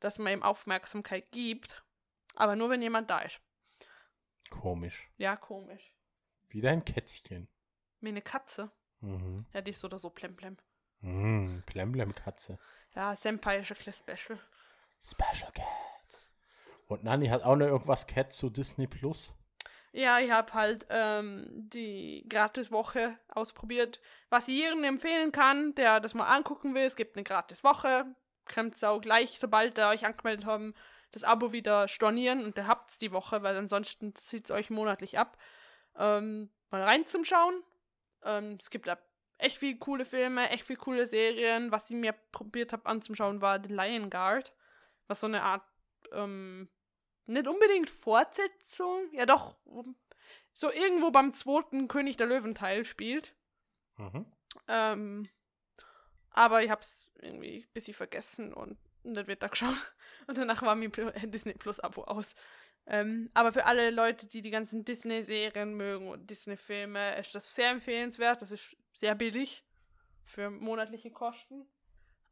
[0.00, 1.84] dass man ihm Aufmerksamkeit gibt.
[2.34, 3.40] Aber nur, wenn jemand da ist.
[4.50, 5.10] Komisch.
[5.16, 5.92] Ja, komisch.
[6.48, 7.48] Wieder ein Kätzchen.
[8.00, 8.70] Wie eine Katze.
[9.00, 9.46] Mhm.
[9.52, 10.56] Ja, die ist so oder so plemplem.
[11.00, 11.62] Mhm.
[11.66, 12.58] Plemplem-Katze.
[12.94, 14.38] Ja, Senpai ist ein kleines Special.
[15.00, 16.20] Special Cat.
[16.86, 19.34] Und Nani hat auch noch irgendwas Cat zu Disney Plus.
[19.92, 26.14] Ja, ich habe halt ähm, die Gratiswoche ausprobiert, was ich jedem empfehlen kann, der das
[26.14, 26.84] mal angucken will.
[26.84, 28.06] Es gibt eine Gratiswoche.
[28.46, 30.74] Könnt ihr auch gleich, sobald ihr euch angemeldet haben,
[31.12, 35.18] das Abo wieder stornieren und ihr habt's die Woche, weil ansonsten zieht es euch monatlich
[35.18, 35.38] ab.
[35.96, 37.62] Ähm, mal rein zum Schauen.
[38.24, 38.98] Ähm, es gibt da
[39.38, 41.70] echt viele coole Filme, echt viele coole Serien.
[41.70, 44.52] Was ich mir probiert habe anzuschauen, war The Lion Guard,
[45.06, 45.62] was so eine Art
[46.12, 46.68] ähm,
[47.26, 49.56] nicht unbedingt Fortsetzung, ja doch,
[50.52, 53.34] so irgendwo beim zweiten König der Löwen-Teil spielt.
[53.96, 54.26] Mhm.
[54.68, 55.28] Ähm,
[56.30, 59.94] aber ich hab's irgendwie ein bisschen vergessen und nicht wird da geschaut.
[60.26, 60.92] Und danach war mein
[61.24, 62.34] Disney Plus Abo aus.
[62.86, 67.70] Ähm, aber für alle Leute, die die ganzen Disney-Serien mögen und Disney-Filme, ist das sehr
[67.70, 68.42] empfehlenswert.
[68.42, 69.64] Das ist sehr billig
[70.24, 71.66] für monatliche Kosten.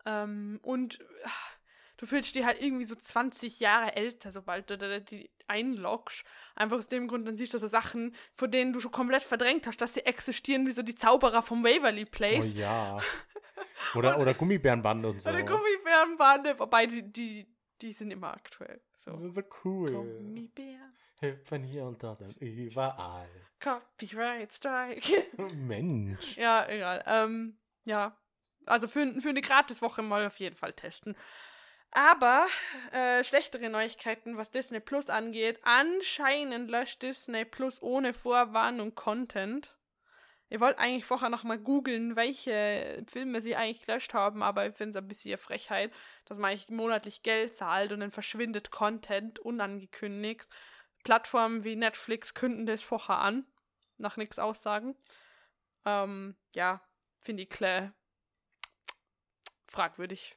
[0.06, 1.56] Ähm, und ach,
[1.98, 6.24] du fühlst dich halt irgendwie so 20 Jahre älter, sobald du die einloggst.
[6.54, 9.66] Einfach aus dem Grund, dann siehst du so Sachen, von denen du schon komplett verdrängt
[9.66, 12.54] hast, dass sie existieren, wie so die Zauberer vom Waverly Oh Place.
[12.54, 12.98] ja.
[13.94, 15.28] Oder, oder Gummibärenbande und so.
[15.30, 17.46] Oder Gummibärenbande, wobei die, die,
[17.82, 18.80] die sind immer aktuell.
[18.96, 19.12] So.
[19.12, 19.92] Die sind so cool.
[19.92, 20.96] Gummibären.
[21.20, 23.28] Hüpfen hier und dort und überall.
[23.60, 25.26] Copyright Strike.
[25.54, 26.36] Mensch.
[26.36, 27.04] ja, egal.
[27.06, 28.16] Ähm, ja.
[28.66, 31.16] Also für, für eine Gratiswoche mal auf jeden Fall testen.
[31.92, 32.46] Aber
[32.92, 35.58] äh, schlechtere Neuigkeiten, was Disney Plus angeht.
[35.62, 39.76] Anscheinend löscht Disney Plus ohne Vorwarnung Content.
[40.50, 44.98] Ihr wollt eigentlich vorher nochmal googeln, welche Filme sie eigentlich gelöscht haben, aber ich finde
[44.98, 45.92] es ein bisschen Frechheit,
[46.30, 50.46] dass man eigentlich monatlich Geld zahlt und dann verschwindet Content unangekündigt.
[51.02, 53.44] Plattformen wie Netflix künden das vorher an,
[53.98, 54.94] nach nichts Aussagen.
[55.84, 56.80] Ähm, ja,
[57.18, 57.92] finde ich klar
[59.66, 60.36] fragwürdig.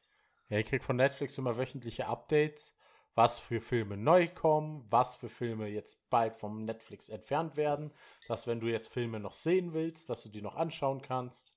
[0.50, 2.76] Ja, ich krieg von Netflix immer wöchentliche Updates,
[3.14, 7.94] was für Filme neu kommen, was für Filme jetzt bald vom Netflix entfernt werden,
[8.28, 11.54] dass wenn du jetzt Filme noch sehen willst, dass du die noch anschauen kannst.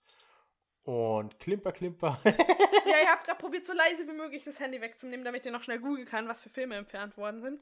[0.86, 2.20] Und Klimper, Klimper.
[2.24, 2.30] ja,
[3.02, 5.80] ich habe gerade probiert, so leise wie möglich das Handy wegzunehmen, damit ihr noch schnell
[5.80, 7.60] googeln kann, was für Filme entfernt worden sind.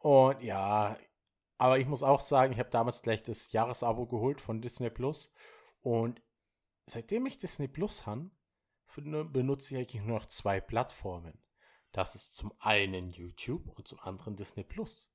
[0.00, 0.96] Und ja,
[1.58, 5.30] aber ich muss auch sagen, ich habe damals gleich das Jahresabo geholt von Disney Plus.
[5.80, 6.20] Und
[6.86, 8.32] seitdem ich Disney Plus habe,
[8.96, 11.40] benutze ich eigentlich nur noch zwei Plattformen.
[11.92, 15.08] Das ist zum einen YouTube und zum anderen Disney Plus.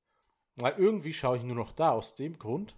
[0.56, 2.78] Weil irgendwie schaue ich nur noch da aus dem Grund.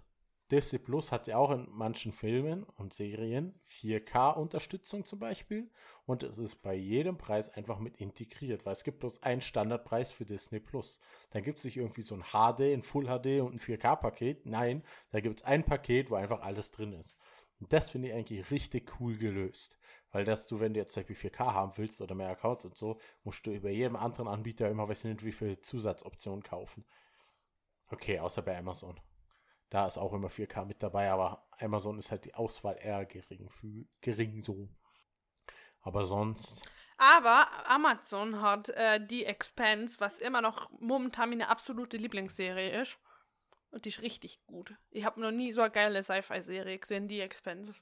[0.50, 5.70] Disney Plus hat ja auch in manchen Filmen und Serien 4K-Unterstützung zum Beispiel.
[6.06, 10.10] Und es ist bei jedem Preis einfach mit integriert, weil es gibt bloß einen Standardpreis
[10.10, 10.98] für Disney Plus.
[11.30, 14.46] Dann gibt es nicht irgendwie so ein HD, ein Full HD und ein 4K-Paket.
[14.46, 17.16] Nein, da gibt es ein Paket, wo einfach alles drin ist.
[17.60, 19.78] Und das finde ich eigentlich richtig cool gelöst.
[20.10, 22.76] Weil dass du, wenn du jetzt zum Beispiel 4K haben willst oder mehr Accounts und
[22.76, 26.84] so, musst du über jedem anderen Anbieter immer, weiß nicht, wie viele Zusatzoptionen kaufen.
[27.88, 28.98] Okay, außer bei Amazon.
[29.70, 33.48] Da ist auch immer 4K mit dabei, aber Amazon ist halt die Auswahl eher gering,
[33.48, 34.68] für, gering so.
[35.80, 36.62] Aber sonst.
[36.98, 42.98] Aber Amazon hat äh, The Expanse, was immer noch momentan meine absolute Lieblingsserie ist.
[43.70, 44.74] Und die ist richtig gut.
[44.90, 47.72] Ich habe noch nie so eine geile Sci-Fi-Serie gesehen, The Expanse.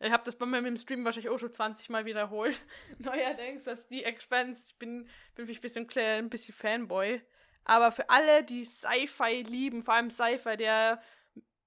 [0.00, 2.60] Ich habe das bei mir im Stream wahrscheinlich auch schon 20 Mal wiederholt.
[2.98, 7.22] Neuerdings, dass The Expanse, ich bin, bin ich ein bisschen, ein bisschen Fanboy.
[7.64, 11.02] Aber für alle, die Sci-Fi lieben, vor allem Sci-Fi, der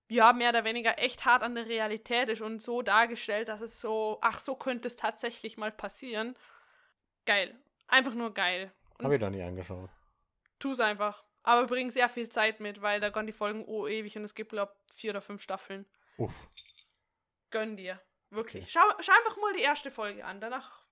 [0.10, 3.82] ja mehr oder weniger echt hart an der Realität ist und so dargestellt, dass es
[3.82, 6.36] so, ach, so könnte es tatsächlich mal passieren.
[7.26, 7.60] Geil.
[7.88, 8.72] Einfach nur geil.
[9.02, 9.90] Habe ich doch nie angeschaut.
[10.60, 11.24] Tu es einfach.
[11.44, 14.36] Aber bring sehr viel Zeit mit, weil da gehen die Folgen oh ewig und es
[14.36, 15.86] gibt, glaube ich, vier oder fünf Staffeln.
[16.18, 16.48] Uff.
[17.52, 18.02] Gönn dir.
[18.30, 18.64] Wirklich.
[18.64, 18.72] Okay.
[18.72, 20.42] Schau, schau einfach mal die erste Folge an.
[20.42, 20.84] Danach.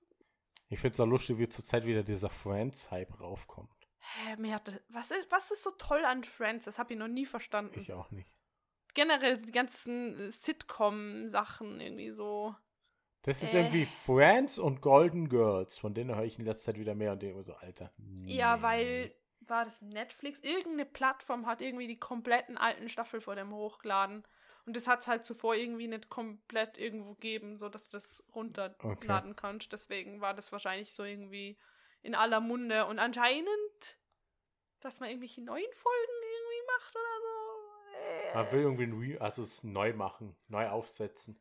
[0.70, 3.75] Ich finde es auch lustig, wie zurzeit wieder dieser Friends-Hype raufkommt.
[4.14, 6.66] Hä, mir hat das, was, ist, was ist so toll an Friends?
[6.66, 7.80] Das habe ich noch nie verstanden.
[7.80, 8.30] Ich auch nicht.
[8.94, 12.56] Generell die ganzen Sitcom-Sachen irgendwie so.
[13.24, 13.60] Das ist Äh.
[13.62, 15.78] irgendwie Friends und Golden Girls.
[15.78, 17.92] Von denen höre ich in letzter Zeit wieder mehr und denke mir so, Alter.
[18.26, 18.62] Ja, nee.
[18.64, 20.40] weil war das Netflix?
[20.40, 24.24] Irgendeine Plattform hat irgendwie die kompletten alten Staffel vor dem hochgeladen.
[24.66, 29.36] Und das hat es halt zuvor irgendwie nicht komplett irgendwo gegeben, sodass du das runterladen
[29.36, 29.72] kannst.
[29.74, 31.58] Deswegen war das wahrscheinlich so irgendwie
[32.06, 32.86] in aller Munde.
[32.86, 33.98] Und anscheinend,
[34.80, 37.98] dass man irgendwelche neuen Folgen irgendwie macht oder so.
[37.98, 41.40] Äh, Man will irgendwie ein Re also es neu machen, neu aufsetzen.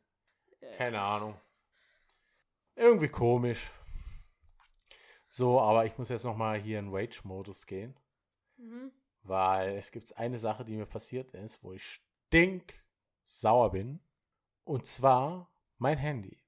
[0.61, 1.39] äh, Keine Ahnung.
[2.75, 3.71] Irgendwie komisch.
[5.29, 7.95] So, aber ich muss jetzt noch mal hier in Rage-Modus gehen,
[8.57, 8.91] Mhm.
[9.23, 11.83] Weil es gibt eine Sache, die mir passiert ist, wo ich
[12.27, 12.73] stink
[13.23, 13.99] sauer bin.
[14.63, 16.39] Und zwar mein Handy.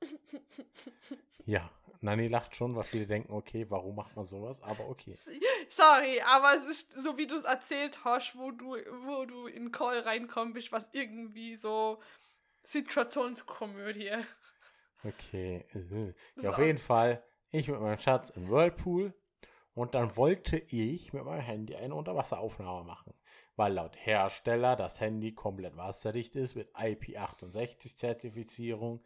[1.44, 1.70] Ja,
[2.00, 4.62] Nani lacht schon, weil viele denken, okay, warum macht man sowas?
[4.62, 5.16] Aber okay.
[5.68, 9.72] Sorry, aber es ist so, wie du es erzählt hast, wo du, wo du in
[9.72, 12.00] Call reinkommen bist, was irgendwie so
[12.64, 14.12] Situationskomödie.
[15.04, 15.64] Okay.
[15.74, 16.12] äh.
[16.40, 19.12] Ja, auf jeden Fall, ich mit meinem Schatz im Whirlpool
[19.74, 23.14] und dann wollte ich mit meinem Handy eine Unterwasseraufnahme machen,
[23.56, 29.02] weil laut Hersteller das Handy komplett wasserdicht ist mit IP68-Zertifizierung.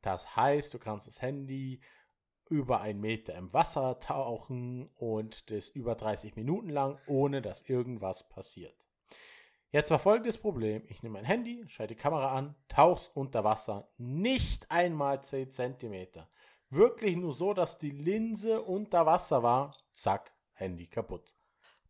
[0.00, 1.80] Das heißt, du kannst das Handy
[2.48, 8.28] über einen Meter im Wasser tauchen und das über 30 Minuten lang, ohne dass irgendwas
[8.28, 8.86] passiert.
[9.70, 10.84] Jetzt war folgendes Problem.
[10.86, 13.88] Ich nehme mein Handy, schalte die Kamera an, tauch's unter Wasser.
[13.98, 16.06] Nicht einmal 10 cm.
[16.70, 19.76] Wirklich nur so, dass die Linse unter Wasser war.
[19.90, 21.34] Zack, Handy kaputt.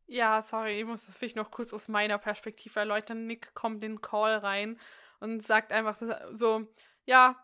[0.07, 3.27] Ja, sorry, ich muss das vielleicht noch kurz aus meiner Perspektive erläutern.
[3.27, 4.79] Nick kommt in den Call rein
[5.21, 5.95] und sagt einfach
[6.33, 6.67] so
[7.07, 7.37] ja,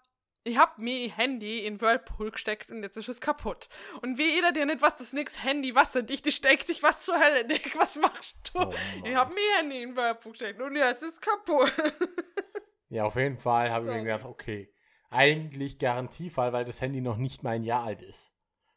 [0.45, 3.68] ich hab mir Handy in Whirlpool gesteckt und jetzt ist es kaputt.
[4.03, 7.18] Und wie jeder dir nicht was das nix Handy wasserdicht, die steckt sich was zur
[7.20, 8.61] Hölle, Nick, was machst du?
[8.61, 8.74] Oh
[9.05, 11.72] ich hab mir Handy in Whirlpool gesteckt und jetzt ist es kaputt.
[12.93, 13.97] Ja, auf jeden Fall habe ich So.
[13.97, 14.74] mir gedacht, okay,
[15.11, 18.32] eigentlich Garantiefall, weil das Handy noch nicht mal ein Jahr alt ist.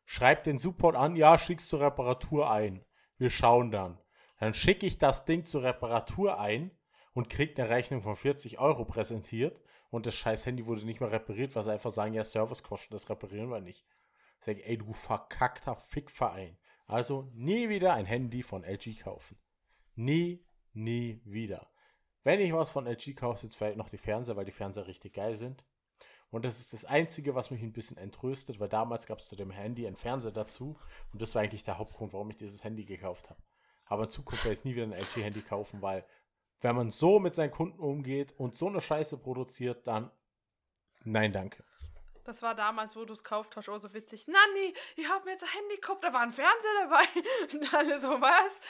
[0.05, 2.85] Schreib den Support an, ja, schick's zur Reparatur ein.
[3.17, 3.97] Wir schauen dann.
[4.39, 6.69] Dann schicke ich das Ding zur Reparatur ein
[7.13, 9.59] und krieg eine Rechnung von 40 Euro präsentiert
[9.93, 13.11] und das scheiß Handy wurde nicht mal repariert, weil sie einfach sagen, ja, Servicekosten, das
[13.11, 13.85] reparieren wir nicht.
[14.43, 16.57] Ich, ey, du verkackter Fickverein.
[16.87, 19.37] Also nie wieder ein Handy von LG kaufen.
[19.93, 21.69] Nie, nie wieder.
[22.23, 25.13] Wenn ich was von LG kaufe, sind vielleicht noch die Fernseher, weil die Fernseher richtig
[25.13, 25.63] geil sind.
[26.31, 29.35] Und das ist das Einzige, was mich ein bisschen entröstet, weil damals gab es zu
[29.35, 30.75] dem Handy einen Fernseher dazu.
[31.11, 33.43] Und das war eigentlich der Hauptgrund, warum ich dieses Handy gekauft habe.
[33.85, 36.03] Aber in Zukunft werde ich nie wieder ein LG-Handy kaufen, weil
[36.63, 40.09] wenn man so mit seinen Kunden umgeht und so eine Scheiße produziert, dann
[41.03, 41.63] nein, danke.
[42.23, 44.27] Das war damals, wo du es gekauft hast, auch so witzig.
[44.27, 47.03] Nanni, ich hab mir jetzt ein Handy gekauft, da war ein Fernseher dabei.
[47.53, 48.61] Und alle so, was?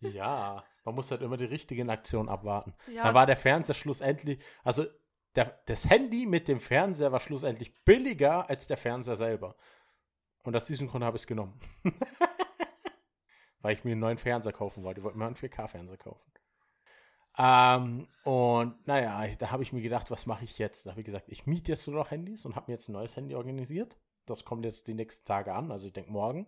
[0.00, 2.74] Ja, man muss halt immer die richtigen Aktionen abwarten.
[2.86, 3.02] Ja.
[3.02, 4.86] Da war der Fernseher schlussendlich, also
[5.34, 9.56] der, das Handy mit dem Fernseher war schlussendlich billiger als der Fernseher selber.
[10.42, 11.60] Und aus diesem Grund habe ich es genommen.
[13.60, 15.00] Weil ich mir einen neuen Fernseher kaufen wollte.
[15.00, 16.33] Ich wollte mir einen 4K-Fernseher kaufen.
[17.36, 20.86] Ähm, und naja, da habe ich mir gedacht, was mache ich jetzt?
[20.86, 22.92] Da habe ich gesagt, ich miete jetzt nur noch Handys und habe mir jetzt ein
[22.92, 23.96] neues Handy organisiert.
[24.26, 26.46] Das kommt jetzt die nächsten Tage an, also ich denke morgen.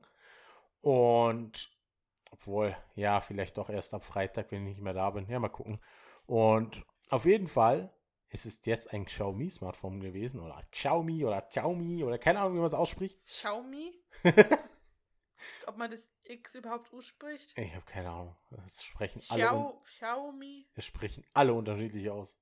[0.80, 1.70] Und
[2.30, 5.28] obwohl, ja, vielleicht doch erst am Freitag, wenn ich nicht mehr da bin.
[5.28, 5.80] Ja, mal gucken.
[6.26, 7.92] Und auf jeden Fall
[8.28, 10.40] ist es jetzt ein Xiaomi-Smartphone gewesen.
[10.40, 13.22] Oder Xiaomi oder Xiaomi oder keine Ahnung, wie man es ausspricht.
[13.24, 13.92] Xiaomi?
[15.66, 17.52] Ob man das X überhaupt ausspricht?
[17.56, 18.36] Ich habe keine Ahnung.
[18.50, 20.66] Das sprechen alle, Xiao, Xiaomi?
[20.74, 22.38] das sprechen alle unterschiedlich aus.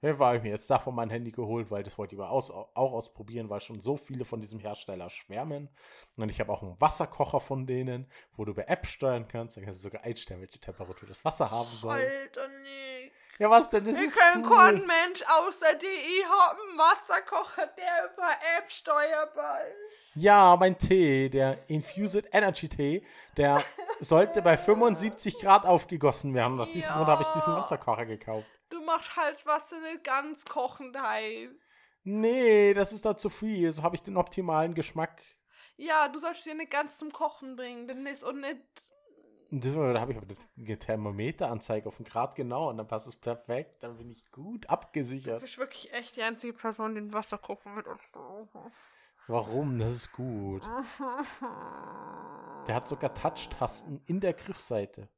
[0.00, 2.92] Fall habe ich mir jetzt davon mein Handy geholt, weil das wollte ich aus, auch
[2.92, 5.68] ausprobieren, weil schon so viele von diesem Hersteller schwärmen.
[6.16, 9.56] Und ich habe auch einen Wasserkocher von denen, wo du bei App steuern kannst.
[9.56, 11.96] Dann kannst du sogar einstellen, welche Temperatur das Wasser haben soll.
[11.96, 13.07] Alter, nee.
[13.38, 13.84] Ja, was denn?
[13.84, 14.56] Das Ich ist kenn cool.
[14.56, 20.10] keinen Mensch außer hab einen Wasserkocher, der über App steuerbar ist.
[20.16, 23.62] Ja, mein Tee, der Infused Energy Tee, der
[24.00, 26.58] sollte bei 75 Grad aufgegossen werden.
[26.60, 26.96] Aus diesem Ja.
[26.96, 28.46] Grund habe ich diesen Wasserkocher gekauft.
[28.70, 31.50] Du machst halt Wasser nicht ganz kochend heiß.
[32.04, 33.70] Nee, das ist da zu viel.
[33.72, 35.22] So habe ich den optimalen Geschmack.
[35.76, 38.58] Ja, du sollst sie nicht ganz zum Kochen bringen, denn ist und nicht.
[39.50, 40.26] Da habe ich aber
[40.58, 43.82] eine Thermometeranzeige auf den Grad genau und dann passt es perfekt.
[43.82, 45.40] Dann bin ich gut Du abgesichert.
[45.40, 48.00] bist wirklich echt die einzige Person, die den Wasserkocher mit uns.
[49.26, 49.78] Warum?
[49.78, 50.62] Das ist gut.
[52.66, 55.08] Der hat sogar Touch-Tasten in der Griffseite.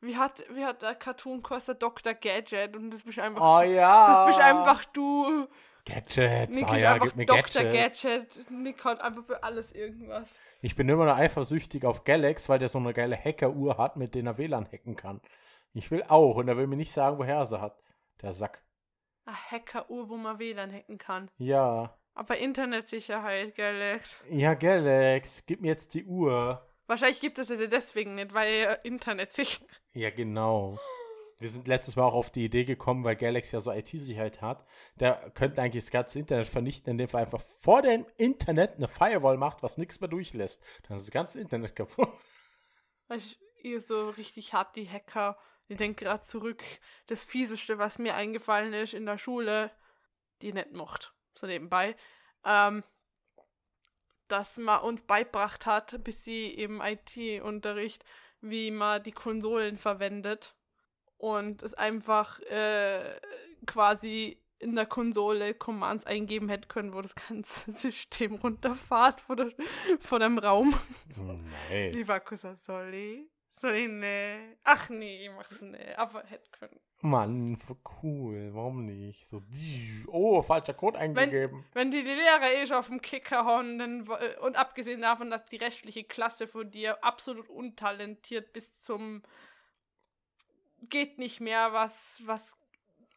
[0.00, 2.14] Wie hat, wie hat der Cartoon-Coaster Dr.
[2.14, 3.42] Gadget und das bist einfach.
[3.42, 4.08] Oh ja.
[4.08, 5.46] Das bist einfach du.
[5.84, 6.56] Gadgets.
[6.56, 7.64] Nick Ah ja, gib mir Dr.
[7.64, 8.02] Gadgets.
[8.02, 8.50] Gadget.
[8.50, 10.40] Nick hat einfach für alles irgendwas.
[10.60, 14.14] Ich bin immer noch eifersüchtig auf Galax, weil der so eine geile Hackeruhr hat, mit
[14.14, 15.20] der er WLAN hacken kann.
[15.72, 17.80] Ich will auch und er will mir nicht sagen, woher er sie hat.
[18.22, 18.62] Der Sack.
[19.24, 21.30] Eine Hackeruhr, wo man WLAN hacken kann.
[21.38, 21.96] Ja.
[22.14, 24.22] Aber Internetsicherheit, Galax.
[24.28, 26.66] Ja, Galax, gib mir jetzt die Uhr.
[26.86, 29.64] Wahrscheinlich gibt es sie deswegen nicht, weil Internet sicher.
[29.92, 30.76] Ja, genau.
[31.40, 34.66] Wir sind letztes Mal auch auf die Idee gekommen, weil Galax ja so IT-Sicherheit hat.
[34.96, 39.38] Der könnte eigentlich das ganze Internet vernichten, indem er einfach vor dem Internet eine Firewall
[39.38, 40.62] macht, was nichts mehr durchlässt.
[40.86, 42.10] Dann ist das ganze Internet kaputt.
[43.08, 43.22] Weil
[43.62, 45.38] ihr so richtig hart die Hacker.
[45.66, 46.62] Ich denke gerade zurück.
[47.06, 49.70] Das Fieseste, was mir eingefallen ist in der Schule,
[50.42, 51.14] die nicht mocht.
[51.34, 51.96] So nebenbei.
[52.44, 52.84] Ähm,
[54.28, 58.04] dass man uns beibracht hat, bis sie im IT-Unterricht,
[58.42, 60.54] wie man die Konsolen verwendet
[61.20, 63.20] und es einfach äh,
[63.66, 69.52] quasi in der Konsole Commands eingeben hätte können, wo das ganze System runterfahrt vor, der,
[70.00, 70.74] vor dem Raum.
[71.16, 71.92] Nein.
[71.94, 73.20] Ich war kurz so, soll ich?
[73.52, 74.56] Soll ich ne?
[74.64, 76.80] Ach nee, ich mach's ne, aber hätte können.
[77.02, 77.58] Mann,
[78.02, 78.50] cool.
[78.52, 79.26] Warum nicht?
[79.26, 79.42] So,
[80.06, 81.64] oh, falscher Code eingegeben.
[81.72, 85.30] Wenn die, die Lehrer eh schon auf dem Kicker hauen, dann, äh, und abgesehen davon,
[85.30, 89.22] dass die restliche Klasse von dir absolut untalentiert bis zum
[90.88, 92.56] geht nicht mehr, was, was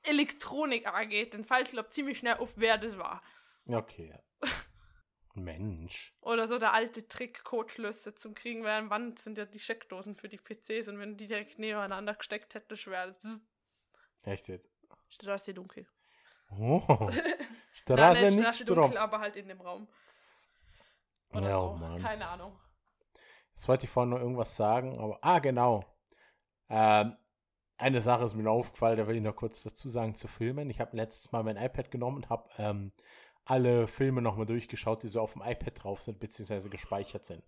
[0.03, 3.21] Elektronik angeht, dann fällt ich glaube ziemlich schnell auf, wer das war.
[3.67, 4.13] Okay.
[5.33, 6.15] Mensch.
[6.21, 10.29] Oder so der alte Trick, Codeschlüsse zum Kriegen, an Wand sind ja die Steckdosen für
[10.29, 13.39] die PCs und wenn du die direkt nebeneinander gesteckt hättest, wäre das.
[14.23, 14.69] Echt jetzt?
[15.09, 15.87] Straße dunkel.
[16.51, 16.81] Oh.
[17.71, 19.87] Straße Nein, nicht Straße dunkel, aber halt in dem Raum.
[21.31, 21.73] Oder ja, so.
[21.73, 22.01] Mann.
[22.01, 22.59] Keine Ahnung.
[23.55, 25.17] Jetzt wollte ich vorhin noch irgendwas sagen, aber.
[25.21, 25.83] Ah, genau.
[26.69, 27.17] Ähm,
[27.77, 30.69] eine Sache ist mir noch aufgefallen, da will ich noch kurz dazu sagen zu Filmen.
[30.69, 32.91] Ich habe letztes Mal mein iPad genommen und habe ähm,
[33.45, 37.43] alle Filme nochmal durchgeschaut, die so auf dem iPad drauf sind, beziehungsweise gespeichert sind.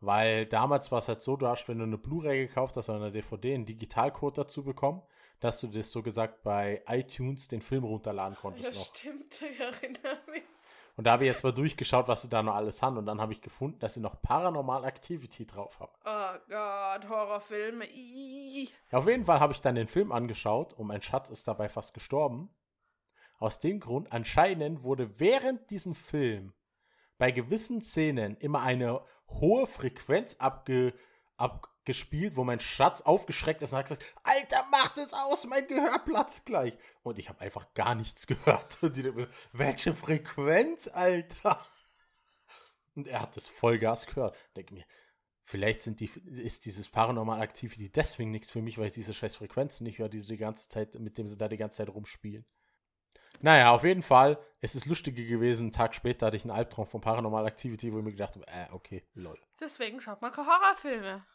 [0.00, 3.00] Weil damals war es halt so, du hast, wenn du eine Blu-ray gekauft hast oder
[3.00, 5.02] eine DVD, einen Digitalcode dazu bekommen,
[5.40, 8.72] dass du das so gesagt bei iTunes den Film runterladen konntest.
[8.72, 8.84] Ja, noch.
[8.84, 10.42] stimmt, ich erinnere mich.
[10.96, 12.98] Und da habe ich jetzt mal durchgeschaut, was sie da noch alles haben.
[12.98, 15.92] Und dann habe ich gefunden, dass sie noch Paranormal Activity drauf haben.
[16.04, 17.86] Oh Gott, Horrorfilme.
[17.90, 18.68] Ii.
[18.92, 21.94] Auf jeden Fall habe ich dann den Film angeschaut und mein Schatz ist dabei fast
[21.94, 22.54] gestorben.
[23.38, 26.52] Aus dem Grund, anscheinend wurde während diesem Film
[27.18, 30.94] bei gewissen Szenen immer eine hohe Frequenz abge,
[31.84, 35.98] abgespielt, wo mein Schatz aufgeschreckt ist und hat gesagt, Alter, mach das aus, mein Gehör
[35.98, 36.78] platzt gleich.
[37.02, 38.82] Und ich habe einfach gar nichts gehört.
[38.82, 39.12] Und die,
[39.52, 41.60] welche Frequenz, Alter?
[42.94, 44.34] Und er hat das Vollgas gehört.
[44.56, 44.84] Denke mir,
[45.44, 46.10] vielleicht sind die,
[46.42, 50.08] ist dieses Paranormal Activity deswegen nichts für mich, weil ich diese scheiß Frequenzen nicht höre,
[50.08, 52.46] die sie die ganze Zeit, mit dem sie da die ganze Zeit rumspielen.
[53.40, 55.64] Naja, auf jeden Fall, es ist lustiger gewesen.
[55.64, 58.46] Einen Tag später hatte ich einen Albtraum von Paranormal Activity, wo ich mir gedacht habe,
[58.46, 59.38] äh, okay, lol.
[59.60, 61.26] Deswegen schaut man Horrorfilme.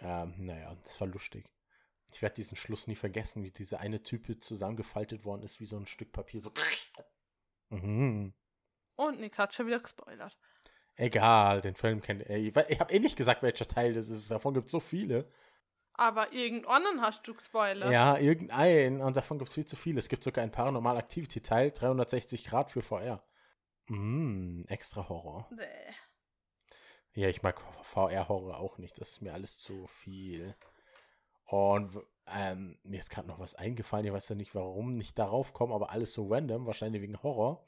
[0.00, 1.50] Ähm, naja, das war lustig.
[2.12, 5.76] Ich werde diesen Schluss nie vergessen, wie diese eine Type zusammengefaltet worden ist, wie so
[5.76, 6.40] ein Stück Papier.
[6.40, 6.52] So.
[7.70, 8.34] Mhm.
[8.96, 10.36] Und Nick hat schon wieder gespoilert.
[10.96, 12.36] Egal, den Film kennt er.
[12.36, 14.30] Ich, ich habe eh nicht gesagt, welcher Teil das ist.
[14.30, 15.26] Davon gibt es so viele.
[15.94, 17.90] Aber irgendeinen hast du gespoilert.
[17.90, 19.00] Ja, irgendeinen.
[19.00, 19.98] Und davon gibt es viel zu viele.
[19.98, 23.24] Es gibt sogar einen Paranormal Activity Teil, 360 Grad für VR.
[23.88, 25.48] Mm, extra Horror.
[25.50, 25.94] Nee.
[27.14, 28.98] Ja, ich mag VR-Horror auch nicht.
[29.00, 30.56] Das ist mir alles zu viel.
[31.44, 34.06] Und ähm, mir ist gerade noch was eingefallen.
[34.06, 37.66] Ich weiß ja nicht, warum nicht darauf kommen, aber alles so random, wahrscheinlich wegen Horror.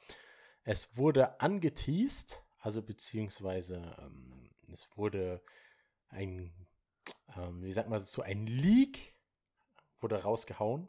[0.63, 5.43] Es wurde angeteased, also beziehungsweise ähm, es wurde
[6.09, 6.55] ein,
[7.37, 9.15] ähm, wie sagt man dazu, ein Leak
[10.01, 10.89] wurde rausgehauen,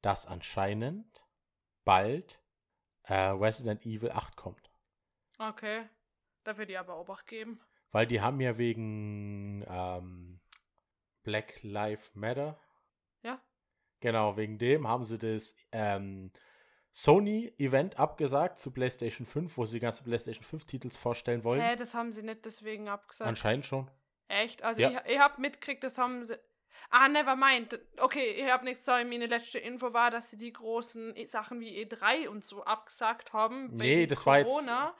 [0.00, 1.22] dass anscheinend
[1.84, 2.40] bald
[3.02, 4.70] äh, Resident Evil 8 kommt.
[5.38, 5.86] Okay.
[6.44, 7.60] Da wird die aber Obacht geben.
[7.92, 10.40] Weil die haben ja wegen ähm,
[11.22, 12.58] Black Lives Matter.
[13.22, 13.40] Ja.
[14.00, 16.32] Genau, wegen dem haben sie das ähm,
[16.92, 21.60] Sony-Event abgesagt zu PlayStation 5, wo sie die ganzen PlayStation 5-Titels vorstellen wollen.
[21.60, 23.28] Hä, das haben sie nicht deswegen abgesagt.
[23.28, 23.90] Anscheinend schon.
[24.28, 24.62] Echt?
[24.62, 24.90] Also Ja.
[25.06, 26.38] ich, ich hab mitgekriegt, das haben sie.
[26.90, 27.78] Ah, never mind.
[27.98, 31.60] Okay, ich hab nichts, sorry, meine letzte Info war, dass sie die großen E- Sachen
[31.60, 33.74] wie E3 und so abgesagt haben.
[33.74, 34.94] Nee, wegen das war jetzt- Corona.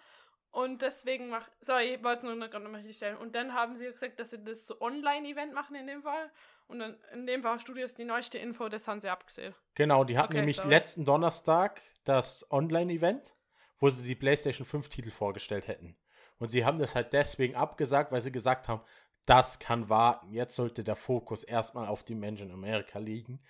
[0.52, 1.48] Und deswegen mach.
[1.62, 3.16] Sorry, ich wollte es nur gerade nochmal richtig stellen.
[3.16, 6.30] Und dann haben sie gesagt, dass sie das so Online-Event machen in dem Fall.
[6.68, 9.54] Und dann in dem Fall Studio ist die neueste Info, das haben sie abgesehen.
[9.74, 10.68] Genau, die hatten Okay, nämlich sorry.
[10.68, 13.34] letzten Donnerstag das Online-Event,
[13.78, 15.96] wo sie die PlayStation 5-Titel vorgestellt hätten.
[16.38, 18.82] Und sie haben das halt deswegen abgesagt, weil sie gesagt haben,
[19.24, 20.32] das kann warten.
[20.32, 23.40] Jetzt sollte der Fokus erstmal auf die Menschen in Amerika liegen.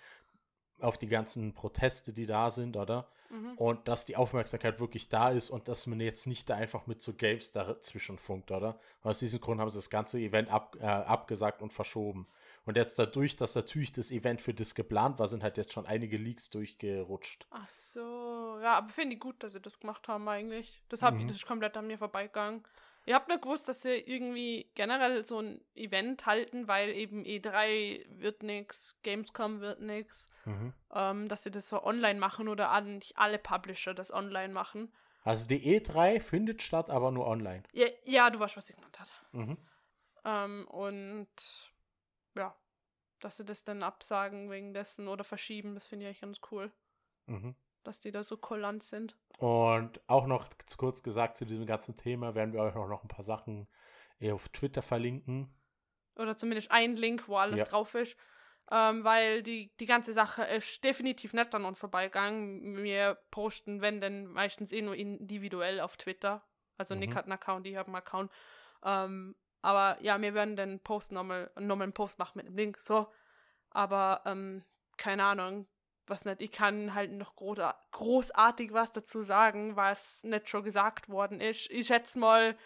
[0.79, 3.09] Auf die ganzen Proteste, die da sind, oder?
[3.33, 3.53] Mhm.
[3.57, 7.01] Und dass die Aufmerksamkeit wirklich da ist und dass man jetzt nicht da einfach mit
[7.01, 8.79] so Games dazwischen funkt, oder?
[9.01, 12.27] Und aus diesem Grund haben sie das ganze Event ab, äh, abgesagt und verschoben.
[12.65, 15.85] Und jetzt dadurch, dass natürlich das Event für das geplant war, sind halt jetzt schon
[15.87, 17.47] einige Leaks durchgerutscht.
[17.49, 18.59] Ach so.
[18.61, 20.79] Ja, aber finde ich gut, dass sie das gemacht haben eigentlich.
[20.89, 21.27] Das, hab Mhm.
[21.27, 22.63] das ist komplett an mir vorbeigegangen.
[23.05, 28.05] Ich habe nur gewusst, dass sie irgendwie generell so ein Event halten, weil eben E3
[28.09, 30.29] wird nix, Gamescom wird nix.
[30.45, 30.73] Mhm.
[30.91, 34.93] Ähm, dass sie das so online machen oder an- nicht alle Publisher das online machen.
[35.23, 37.63] Also die E3 findet statt, aber nur online.
[37.73, 39.11] Ja, ja du weißt, was ich gemeint hat.
[39.31, 39.57] Mhm.
[40.25, 41.27] Ähm, und
[42.35, 42.55] ja,
[43.19, 46.71] dass sie das dann absagen wegen dessen oder verschieben, das finde ich eigentlich ganz cool.
[47.25, 47.55] Mhm.
[47.83, 49.17] Dass die da so kulant sind.
[49.39, 53.03] Und auch noch zu kurz gesagt zu diesem ganzen Thema werden wir euch auch noch
[53.03, 53.67] ein paar Sachen
[54.19, 55.53] eh auf Twitter verlinken.
[56.15, 57.65] Oder zumindest ein Link, wo alles Ja.
[57.65, 58.15] drauf ist.
[58.71, 62.81] Ähm, weil die, die ganze Sache ist definitiv nicht an uns vorbeigegangen.
[62.83, 66.41] Wir posten, wenn denn, meistens eh nur individuell auf Twitter.
[66.77, 67.15] Also Nick Mhm.
[67.15, 68.31] hat einen Account, ich habe einen Account.
[68.83, 72.79] Ähm, aber ja, wir werden den Post nochmal, nochmal einen Post machen mit dem Link,
[72.79, 73.11] so.
[73.71, 74.63] Aber, ähm,
[74.97, 75.67] keine Ahnung,
[76.07, 81.09] was nicht, ich kann halt noch großa- großartig was dazu sagen, was nicht schon gesagt
[81.09, 81.69] worden ist.
[81.71, 82.57] Ich schätze mal,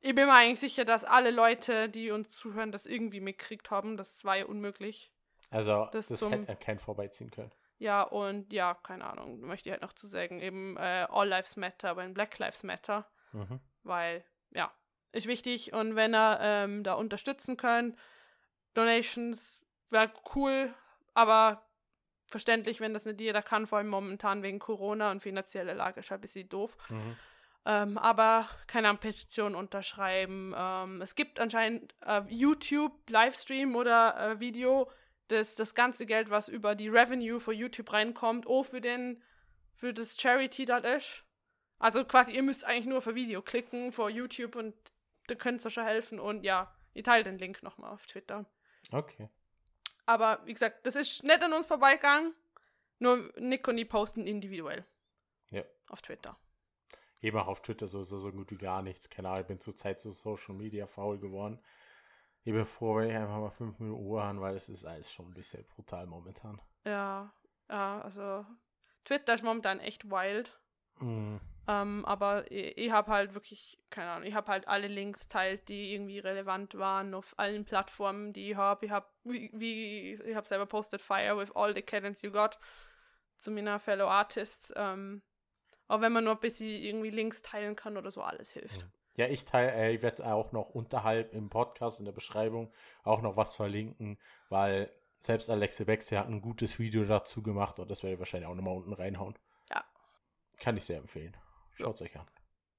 [0.00, 3.96] ich bin mir eigentlich sicher, dass alle Leute, die uns zuhören, das irgendwie mitgekriegt haben.
[3.96, 5.12] Das war ja unmöglich.
[5.50, 7.50] Also, Das das, hätte kein vorbeiziehen können.
[7.78, 11.56] Ja, und ja, keine Ahnung, möchte ich halt noch zu sagen, eben äh, All Lives
[11.56, 13.60] Matter, wenn Black Lives Matter, Mhm.
[13.84, 14.72] weil, ja,
[15.12, 17.96] ist wichtig und wenn er ähm, da unterstützen könnt,
[18.74, 19.60] Donations
[19.90, 20.74] wäre cool,
[21.14, 21.64] aber
[22.28, 26.10] verständlich, wenn das nicht jeder kann, vor allem momentan wegen Corona und finanzielle Lage ist
[26.10, 26.76] halt ein bisschen doof.
[26.88, 27.16] Mhm.
[27.64, 30.54] Ähm, aber keine Petition unterschreiben.
[30.56, 34.90] Ähm, es gibt anscheinend äh, YouTube, Livestream oder äh, Video,
[35.28, 39.22] das das ganze Geld, was über die Revenue für YouTube reinkommt, auch für den,
[39.74, 41.24] für das Charity das ist.
[41.78, 44.74] Also quasi, ihr müsst eigentlich nur für Video klicken, für YouTube und
[45.26, 46.18] da könnt ihr schon helfen.
[46.18, 48.46] Und ja, ich teile den Link nochmal auf Twitter.
[48.90, 49.28] Okay.
[50.08, 52.34] Aber wie gesagt, das ist nicht an uns vorbeigegangen.
[52.98, 54.86] Nur Nick und ich posten individuell
[55.50, 55.62] Ja.
[55.88, 56.38] auf Twitter.
[57.20, 59.10] Ich mache auf Twitter sowieso so gut wie gar nichts.
[59.10, 61.62] Keine Ahnung, ich bin zurzeit so Social Media faul geworden.
[62.44, 65.12] Ich bin froh, wenn ich einfach mal fünf Minuten Uhr habe, weil es ist alles
[65.12, 66.58] schon ein bisschen brutal momentan.
[66.84, 67.30] Ja,
[67.68, 68.46] ja, also
[69.04, 70.58] Twitter ist momentan echt wild.
[71.00, 71.38] Mhm.
[71.68, 75.68] Ähm, aber ich, ich habe halt wirklich, keine Ahnung, ich habe halt alle Links teilt,
[75.68, 78.86] die irgendwie relevant waren auf allen Plattformen, die ich habe.
[78.86, 82.58] Ich habe, wie, wie, ich habe selber postet Fire with all the cannons you got
[83.36, 84.72] zu meiner Fellow Artists.
[84.76, 85.20] Ähm,
[85.88, 88.86] aber wenn man nur ein bisschen irgendwie Links teilen kann oder so, alles hilft.
[89.16, 93.20] Ja, ich teile, äh, ich werde auch noch unterhalb im Podcast in der Beschreibung auch
[93.20, 98.02] noch was verlinken, weil selbst Alexe Bexi hat ein gutes Video dazu gemacht und das
[98.02, 99.36] werde ich wahrscheinlich auch nochmal unten reinhauen.
[99.70, 99.84] Ja.
[100.58, 101.36] Kann ich sehr empfehlen.
[101.78, 102.26] Schaut es euch an.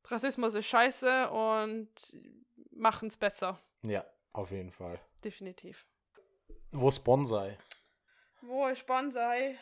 [0.05, 1.89] Rassismus ist scheiße und
[2.71, 3.59] machen es besser.
[3.81, 4.99] Ja, auf jeden Fall.
[5.23, 5.85] Definitiv.
[6.71, 7.57] Wo ist Bonsai?
[8.41, 9.57] Wo ist Bonsai?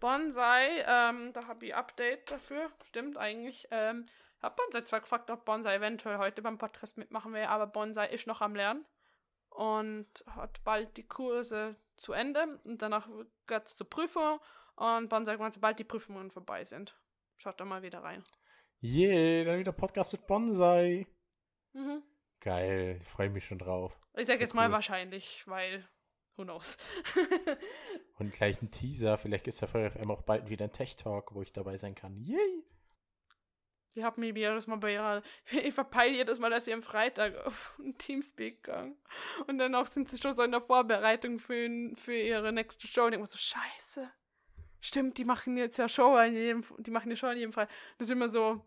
[0.00, 2.70] Bonsai, ähm, da habe ich Update dafür.
[2.84, 3.66] Stimmt eigentlich.
[3.70, 4.06] Ähm,
[4.40, 8.26] hab Bonsai zwar gefragt, ob Bonsai eventuell heute beim Podcast mitmachen will, aber Bonsai ist
[8.26, 8.84] noch am Lernen
[9.48, 13.08] und hat bald die Kurse zu Ende und danach
[13.46, 14.40] geht es zur Prüfung
[14.76, 16.94] und Bonsai sobald die Prüfungen vorbei sind.
[17.36, 18.22] Schaut da mal wieder rein.
[18.86, 21.06] Yeah, dann wieder Podcast mit Bonsai.
[21.72, 22.02] Mhm.
[22.38, 23.98] Geil, ich freue mich schon drauf.
[24.14, 24.72] Ich sag jetzt mal cool.
[24.72, 25.88] wahrscheinlich, weil
[26.36, 26.76] who knows.
[28.18, 29.16] Und gleich ein Teaser.
[29.16, 31.94] Vielleicht gibt es ja für FM auch bald wieder ein Tech-Talk, wo ich dabei sein
[31.94, 32.14] kann.
[32.18, 32.62] Yay!
[33.94, 37.38] Ich habe mich jedes Mal bei ihrer, ich verpeile jedes Mal, dass sie am Freitag
[37.46, 38.98] auf ein Teamspeak gegangen.
[39.46, 43.06] Und dann auch sind sie schon so in der Vorbereitung für, für ihre nächste Show.
[43.06, 44.12] Und ich mir so, scheiße.
[44.82, 47.68] Stimmt, die machen jetzt ja Show an jedem, die machen die Show an jedem Fall.
[47.96, 48.60] Das ist immer so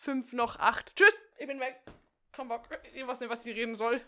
[0.00, 0.96] fünf noch acht.
[0.96, 1.80] Tschüss, ich bin weg.
[2.32, 2.68] Komm Bock.
[2.94, 4.00] Ich weiß nicht, was ich reden soll.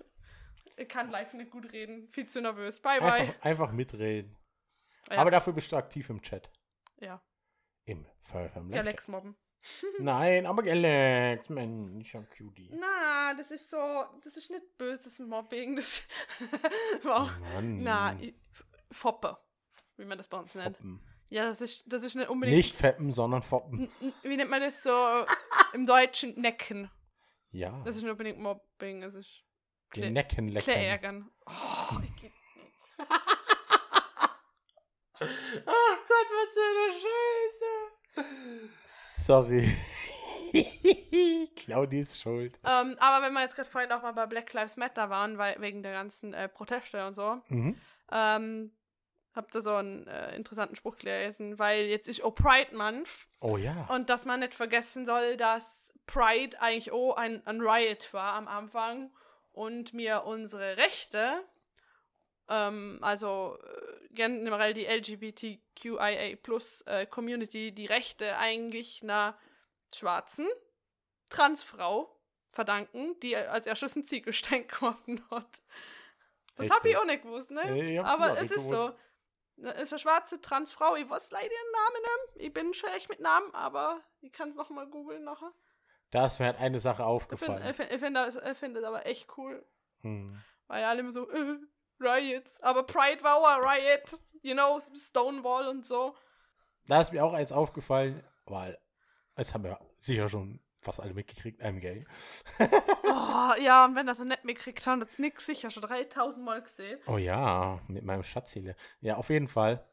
[0.76, 2.09] Ich kann live nicht gut reden.
[2.12, 2.80] Viel zu nervös.
[2.80, 3.12] Bye, bye.
[3.12, 4.36] Einfach, einfach mitreden.
[5.11, 5.18] Ja.
[5.18, 6.51] Aber dafür bist du aktiv im Chat.
[7.01, 7.20] Ja,
[7.84, 8.84] Im Live.
[8.84, 9.36] Lex mobben.
[9.99, 12.70] Nein, aber Galax, Mensch, am Cutie.
[12.72, 15.76] Na, das ist so, das ist nicht böses Mobbing.
[15.76, 16.03] Das
[17.03, 17.30] wow.
[17.55, 17.82] Mann.
[17.82, 18.16] Na,
[18.90, 19.36] Foppe,
[19.97, 20.76] wie man das bei uns nennt.
[20.76, 21.01] Foppen.
[21.33, 22.57] Ja, das ist, das ist nicht unbedingt.
[22.59, 23.89] Nicht feppen, sondern foppen.
[24.22, 24.91] Wie nennt man das so
[25.72, 26.39] im Deutschen?
[26.39, 26.91] Necken.
[27.53, 29.43] Ja, Das ist nicht unbedingt Mobbing, es ist
[29.97, 31.30] den Necken lecken.
[31.47, 32.30] Oh, ich.
[35.20, 36.93] Ach Gott, was für eine
[38.24, 38.70] Scheiße.
[39.07, 39.76] Sorry.
[41.57, 42.59] Claudi ist schuld.
[42.64, 45.59] ähm, aber wenn wir jetzt gerade vorhin auch mal bei Black Lives Matter waren, weil
[45.61, 47.78] wegen der ganzen äh, Proteste und so, Mhm.
[48.11, 48.72] ähm,
[49.35, 53.09] habt ihr so einen äh, interessanten Spruch gelesen, weil jetzt ist auch Pride Month
[53.43, 53.87] Oh ja.
[53.91, 58.47] Und dass man nicht vergessen soll, dass Pride eigentlich auch ein, ein Riot war am
[58.47, 59.11] Anfang
[59.51, 61.43] und mir unsere Rechte,
[62.49, 69.37] ähm, also äh, generell die LGBTQIA Plus äh, Community, die Rechte eigentlich einer
[69.93, 70.47] schwarzen
[71.28, 72.16] Transfrau
[72.53, 75.62] verdanken, die als erstes einen Ziegelstein geworfen hat.
[76.55, 77.62] Das habe ich auch nicht gewusst, ne?
[77.62, 78.76] Äh, ich hab das Aber es ist so.
[78.76, 78.89] gewusst.
[78.91, 78.95] Ne,
[79.62, 80.96] Ist eine schwarze Transfrau.
[80.96, 82.02] Ich weiß leider ihren Namen
[82.34, 82.46] nicht.
[82.46, 85.52] Ich bin schlecht mit Namen, aber ich kann es noch mal googeln nachher.
[86.10, 87.66] Da ist mir halt eine Sache Ich finde aufgefallen.
[87.68, 89.64] ich find, ich find das, find das aber echt cool.
[90.00, 90.38] Hm.
[90.66, 91.58] Weil alle immer so, äh,
[92.00, 92.60] Riots.
[92.60, 94.20] Aber Pride war auch Riot.
[94.42, 96.16] You know, Stonewall und so.
[96.88, 98.76] Da ist mir auch eins aufgefallen, weil
[99.36, 102.05] es haben wir sicher schon fast alle mitgekriegt, I'm gay.
[103.05, 106.99] Oh, ja, und wenn das nicht mitkriegt, haben das nix sicher schon 3000 Mal gesehen.
[107.07, 108.76] Oh ja, mit meinem Schatzziele.
[109.01, 109.87] Ja, auf jeden Fall.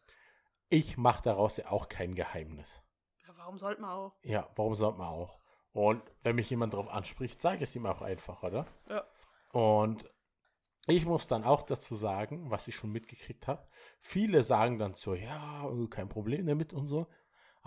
[0.67, 2.81] Ich mache daraus ja auch kein Geheimnis.
[3.27, 4.15] Ja, warum sollte man auch?
[4.23, 5.39] Ja, warum sollte man auch?
[5.71, 8.65] Und wenn mich jemand darauf anspricht, sage ich es ihm auch einfach, oder?
[8.89, 9.03] Ja.
[9.51, 10.09] Und
[10.87, 13.67] ich muss dann auch dazu sagen, was ich schon mitgekriegt habe.
[13.99, 17.07] Viele sagen dann so, ja, kein Problem damit und so.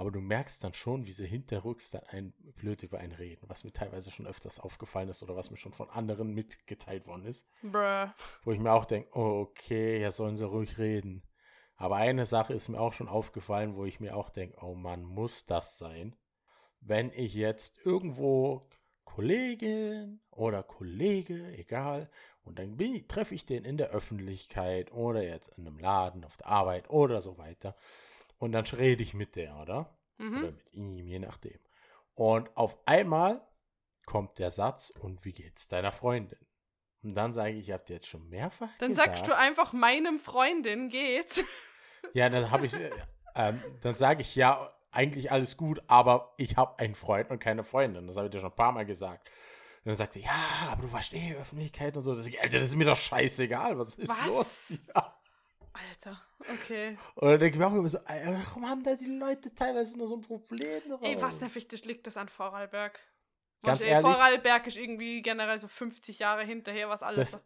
[0.03, 3.62] Aber du merkst dann schon, wie sie hinterrücks dann ein blöd über einen reden, was
[3.62, 7.46] mir teilweise schon öfters aufgefallen ist oder was mir schon von anderen mitgeteilt worden ist.
[7.62, 8.09] Bruh.
[8.42, 11.22] Wo ich mir auch denke, oh, okay, ja sollen sie ruhig reden.
[11.76, 15.05] Aber eine Sache ist mir auch schon aufgefallen, wo ich mir auch denke, oh Mann,
[15.05, 16.16] muss das sein?
[16.80, 18.68] Wenn ich jetzt irgendwo
[19.05, 22.11] Kollegin oder Kollege, egal,
[22.42, 22.76] und dann
[23.07, 27.20] treffe ich den in der Öffentlichkeit oder jetzt in einem Laden, auf der Arbeit oder
[27.20, 27.76] so weiter.
[28.43, 29.97] Und dann rede ich mit der, oder?
[30.18, 30.38] Mhm.
[30.38, 31.61] Oder mit ihm, je nachdem.
[32.14, 33.40] Und auf einmal
[34.05, 36.40] kommt der Satz, und wie geht's deiner Freundin?
[37.05, 39.18] Und dann sage ich, ich habe dir jetzt schon mehrfach Dann gesagt.
[39.18, 41.43] sagst du einfach, meinem Freundin geht's.
[42.14, 42.90] Ja, dann habe ich, äh,
[43.36, 47.62] ähm, dann sage ich ja, eigentlich alles gut, aber ich habe einen Freund und keine
[47.62, 48.09] Freundin.
[48.09, 49.30] Das habe ich dir schon ein paar Mal gesagt.
[49.84, 52.12] Und dann sagt sie, ja, aber du warst eh Öffentlichkeit und so.
[52.12, 54.26] Das, Alter, das ist mir doch scheißegal, was ist Was?
[54.26, 54.72] los?
[54.95, 55.22] Ja.
[55.75, 56.99] Alter, okay.
[57.14, 60.07] Und dann denke ich mir auch immer so, warum haben da die Leute teilweise nur
[60.07, 61.01] so ein Problem drauf?
[61.03, 63.01] Ey, was nervig, das liegt das an Vorarlberg.
[63.62, 64.11] Ganz ehrlich?
[64.11, 67.31] Vorarlberg ist irgendwie generell so 50 Jahre hinterher, was alles.
[67.33, 67.43] Das,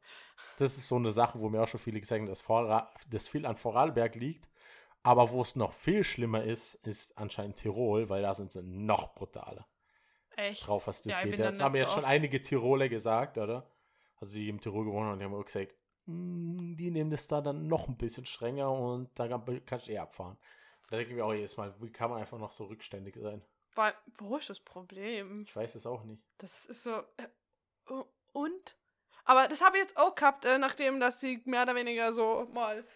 [0.58, 3.28] das ist so eine Sache, wo mir auch schon viele gesagt haben, dass Vorra das
[3.28, 4.48] viel an Vorarlberg liegt.
[5.02, 9.14] Aber wo es noch viel schlimmer ist, ist anscheinend Tirol, weil da sind sie noch
[9.14, 9.68] brutaler
[10.36, 10.66] echt.
[10.66, 11.38] drauf, was das Ja, geht.
[11.38, 13.70] Das haben nicht jetzt so schon einige Tiroler gesagt, oder?
[14.16, 15.75] Also die im Tirol gewohnt haben, und die haben auch gesagt, "Mm,
[16.06, 19.98] die nehmen das da dann noch ein bisschen strenger und da kann- kannst du eh
[19.98, 20.38] abfahren.
[20.88, 23.44] Da denke ich mir auch jedes Mal, wie kann man einfach noch so rückständig sein?
[23.74, 25.42] Weil, wo ist das Problem?
[25.42, 26.22] Ich weiß es auch nicht.
[26.38, 27.02] Das ist so.
[27.16, 27.28] Äh,
[28.32, 28.76] und?
[29.24, 32.48] Aber das habe ich jetzt auch gehabt, äh, nachdem dass sie mehr oder weniger so
[32.52, 32.86] mal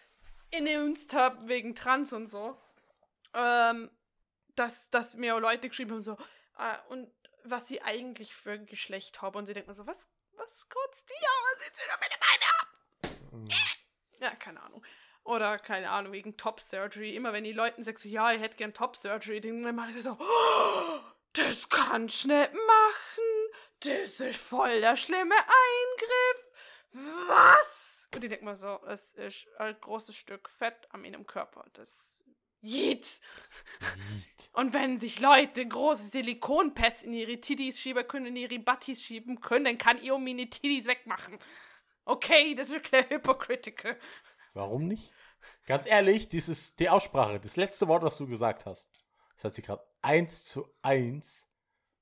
[0.50, 2.56] innunst habe wegen Trans und so.
[3.34, 3.90] Ähm,
[4.54, 6.16] dass, dass mir Leute geschrieben haben, so,
[6.58, 7.10] äh, und
[7.44, 9.36] was sie eigentlich für ein Geschlecht haben.
[9.36, 12.68] Und sie denken so, was, was kotzt die sind sie doch meine Beine ab?
[13.30, 13.48] Mm.
[14.20, 14.84] Ja, keine Ahnung.
[15.24, 17.14] Oder, keine Ahnung, wegen Top Surgery.
[17.14, 20.02] Immer wenn die Leuten sagen so, ja, ich hätte gern Top Surgery, dann immer alle
[20.02, 21.00] so, oh,
[21.32, 23.50] das kannst du nicht machen.
[23.80, 26.50] Das ist voll der schlimme Eingriff.
[27.28, 28.08] Was?
[28.14, 31.64] Und die denken mal so, es ist ein großes Stück Fett an meinem Körper.
[31.74, 32.20] Das
[32.62, 33.20] Jeet.
[34.52, 39.40] Und wenn sich Leute große Silikonpads in ihre Titties schieben können, in ihre Butties schieben
[39.40, 41.38] können, dann kann ihr meine Titties wegmachen.
[42.10, 43.96] Okay, das ist wirklich hypocritical.
[44.52, 45.12] Warum nicht?
[45.64, 48.90] Ganz ehrlich, dieses, die Aussprache, das letzte Wort, was du gesagt hast,
[49.36, 51.46] das hat sich gerade eins zu eins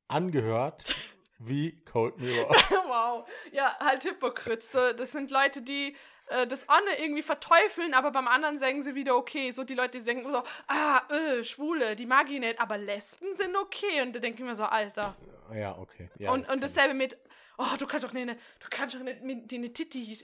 [0.09, 0.95] angehört
[1.39, 2.49] wie Cold Mirror.
[2.87, 3.29] wow.
[3.53, 4.65] Ja, halt Hypocrite.
[4.65, 5.95] So, das sind Leute, die
[6.29, 9.51] äh, das eine irgendwie verteufeln, aber beim anderen sagen sie wieder okay.
[9.51, 13.37] So die Leute, die denken so, ah, äh, Schwule, die mag ich nicht, aber Lesben
[13.37, 14.01] sind okay.
[14.01, 15.15] Und da denke ich mir so, Alter.
[15.53, 16.09] ja, okay.
[16.19, 17.19] Ja, und, und dasselbe mit,
[17.59, 20.17] oh, du kannst doch nicht, du kannst doch nicht mit dir eine Titty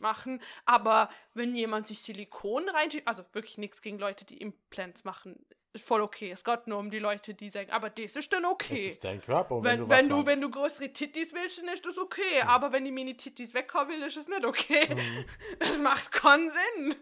[0.00, 5.44] machen, aber wenn jemand sich Silikon reinschiebt, also wirklich nichts gegen Leute, die Implants machen,
[5.74, 6.30] ist voll okay.
[6.30, 8.74] Es geht nur um die Leute, die sagen, aber das ist dann okay.
[8.74, 9.62] Das ist dein Körper.
[9.62, 12.42] Wenn, wenn, wenn, du, du, was wenn du größere Tittis willst, dann ist das okay.
[12.46, 14.94] Aber wenn die Mini-Tittis weghauen will, ist es nicht okay.
[14.94, 15.24] Mhm.
[15.58, 16.94] Das macht keinen Sinn.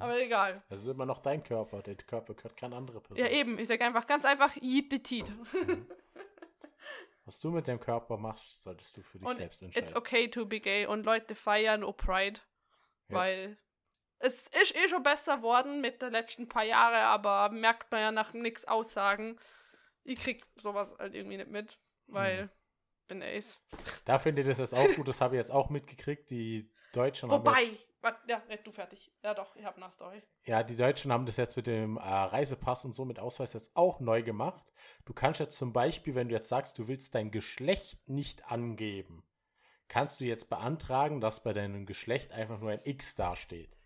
[0.00, 0.62] Aber egal.
[0.68, 1.82] Das ist immer noch dein Körper.
[1.82, 3.24] Der Körper gehört keine andere Person.
[3.24, 3.58] Ja, eben.
[3.58, 5.32] Ich sag einfach ganz einfach, eat the tit.
[7.28, 9.86] Was du mit dem Körper machst, solltest du für dich Und selbst entscheiden.
[9.86, 10.86] it's okay to be gay.
[10.86, 12.40] Und Leute feiern oh Pride.
[13.08, 13.16] Ja.
[13.16, 13.58] Weil
[14.18, 18.10] es ist eh schon besser worden mit den letzten paar Jahren, aber merkt man ja
[18.12, 19.38] nach nix Aussagen.
[20.04, 22.50] Ich krieg sowas halt irgendwie nicht mit, weil Mhm.
[23.08, 23.60] bin Ace.
[24.06, 25.06] Da finde ich das jetzt auch gut.
[25.06, 26.30] Das habe ich jetzt auch mitgekriegt.
[26.30, 27.87] Die Deutschen haben Wobei, jetzt, wart,
[28.26, 29.12] ja, red du fertig.
[29.22, 30.22] Ja doch, ich hab eine Story.
[30.44, 33.76] ja, die Deutschen haben das jetzt mit dem äh, Reisepass und so mit Ausweis jetzt
[33.76, 34.64] auch neu gemacht.
[35.04, 39.24] Du kannst jetzt zum Beispiel, wenn du jetzt sagst, du willst dein Geschlecht nicht angeben,
[39.88, 43.76] kannst du jetzt beantragen, dass bei deinem Geschlecht einfach nur ein X dasteht.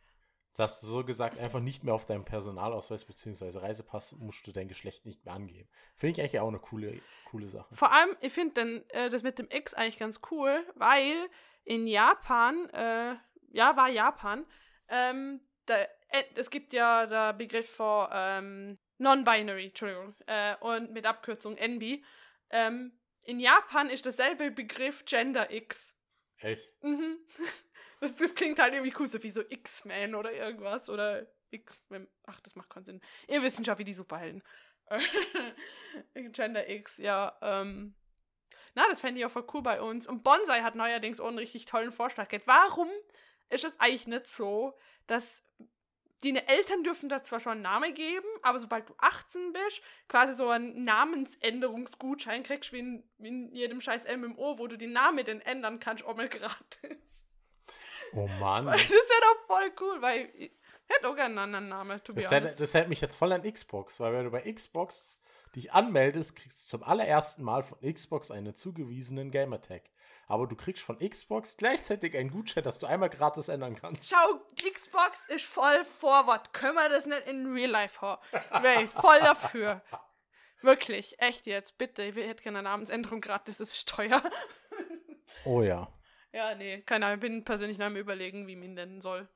[0.55, 3.59] Dass du so gesagt einfach nicht mehr auf deinem Personalausweis bzw.
[3.59, 5.69] Reisepass musst du dein Geschlecht nicht mehr angeben.
[5.95, 7.75] Finde ich eigentlich auch eine coole, coole Sache.
[7.75, 11.15] Vor allem, ich finde äh, das mit dem X eigentlich ganz cool, weil
[11.65, 13.15] in Japan, äh,
[13.53, 14.47] ja, war Japan,
[14.89, 15.77] ähm, da,
[16.09, 22.05] äh, es gibt ja der Begriff von ähm, Non-Binary, Entschuldigung, äh, und mit Abkürzung NB.
[22.51, 22.93] Ähm,
[23.23, 25.97] in Japan ist derselbe Begriff Gender X.
[26.39, 26.83] Echt?
[26.83, 27.19] Mhm.
[28.01, 30.91] Das, das klingt halt irgendwie cool, so wie so X-Men oder irgendwas.
[30.91, 32.09] Oder X-Men.
[32.27, 33.01] Ach, das macht keinen Sinn.
[33.29, 34.43] Ihr wisst schon, wie die Superhelden.
[36.33, 37.39] Gender X, ja.
[37.41, 37.95] Ähm,
[38.75, 40.09] Na, das fände ich auch voll cool bei uns.
[40.09, 42.49] Und Bonsai hat neuerdings auch einen richtig tollen Vorschlag gehabt.
[42.49, 42.89] Warum
[43.53, 44.77] ist es eigentlich nicht so,
[45.07, 45.43] dass
[46.25, 50.35] deine Eltern dürfen da zwar schon einen Namen geben, aber sobald du 18 bist, quasi
[50.35, 55.25] so einen Namensänderungsgutschein kriegst, wie in, wie in jedem scheiß MMO, wo du den Namen
[55.25, 57.27] dann ändern kannst, auch mal gratis.
[58.15, 58.67] Oh Mann.
[58.67, 60.53] Das wäre doch voll cool, weil ich
[60.87, 63.33] hätte auch gerne einen anderen Namen, to be Das hätte, das hätte mich jetzt voll
[63.33, 65.19] an Xbox, weil wenn du bei Xbox
[65.57, 69.83] dich anmeldest, kriegst du zum allerersten Mal von Xbox einen zugewiesenen Gamertag.
[70.33, 74.09] Aber du kriegst von Xbox gleichzeitig einen Gutschein, dass du einmal gratis ändern kannst.
[74.09, 76.55] Schau, Xbox ist voll forward.
[76.55, 78.23] Können wir das nicht in Real Life haben?
[78.63, 79.83] Wäre ich voll dafür.
[80.63, 82.03] Wirklich, echt jetzt, bitte.
[82.05, 84.23] Ich hätte gerne eine Namensänderung gratis, das ist teuer.
[85.45, 85.93] Oh ja.
[86.33, 87.19] Ja, nee, keine Ahnung.
[87.19, 89.29] Ich bin persönlich noch am überlegen, wie man ihn nennen soll.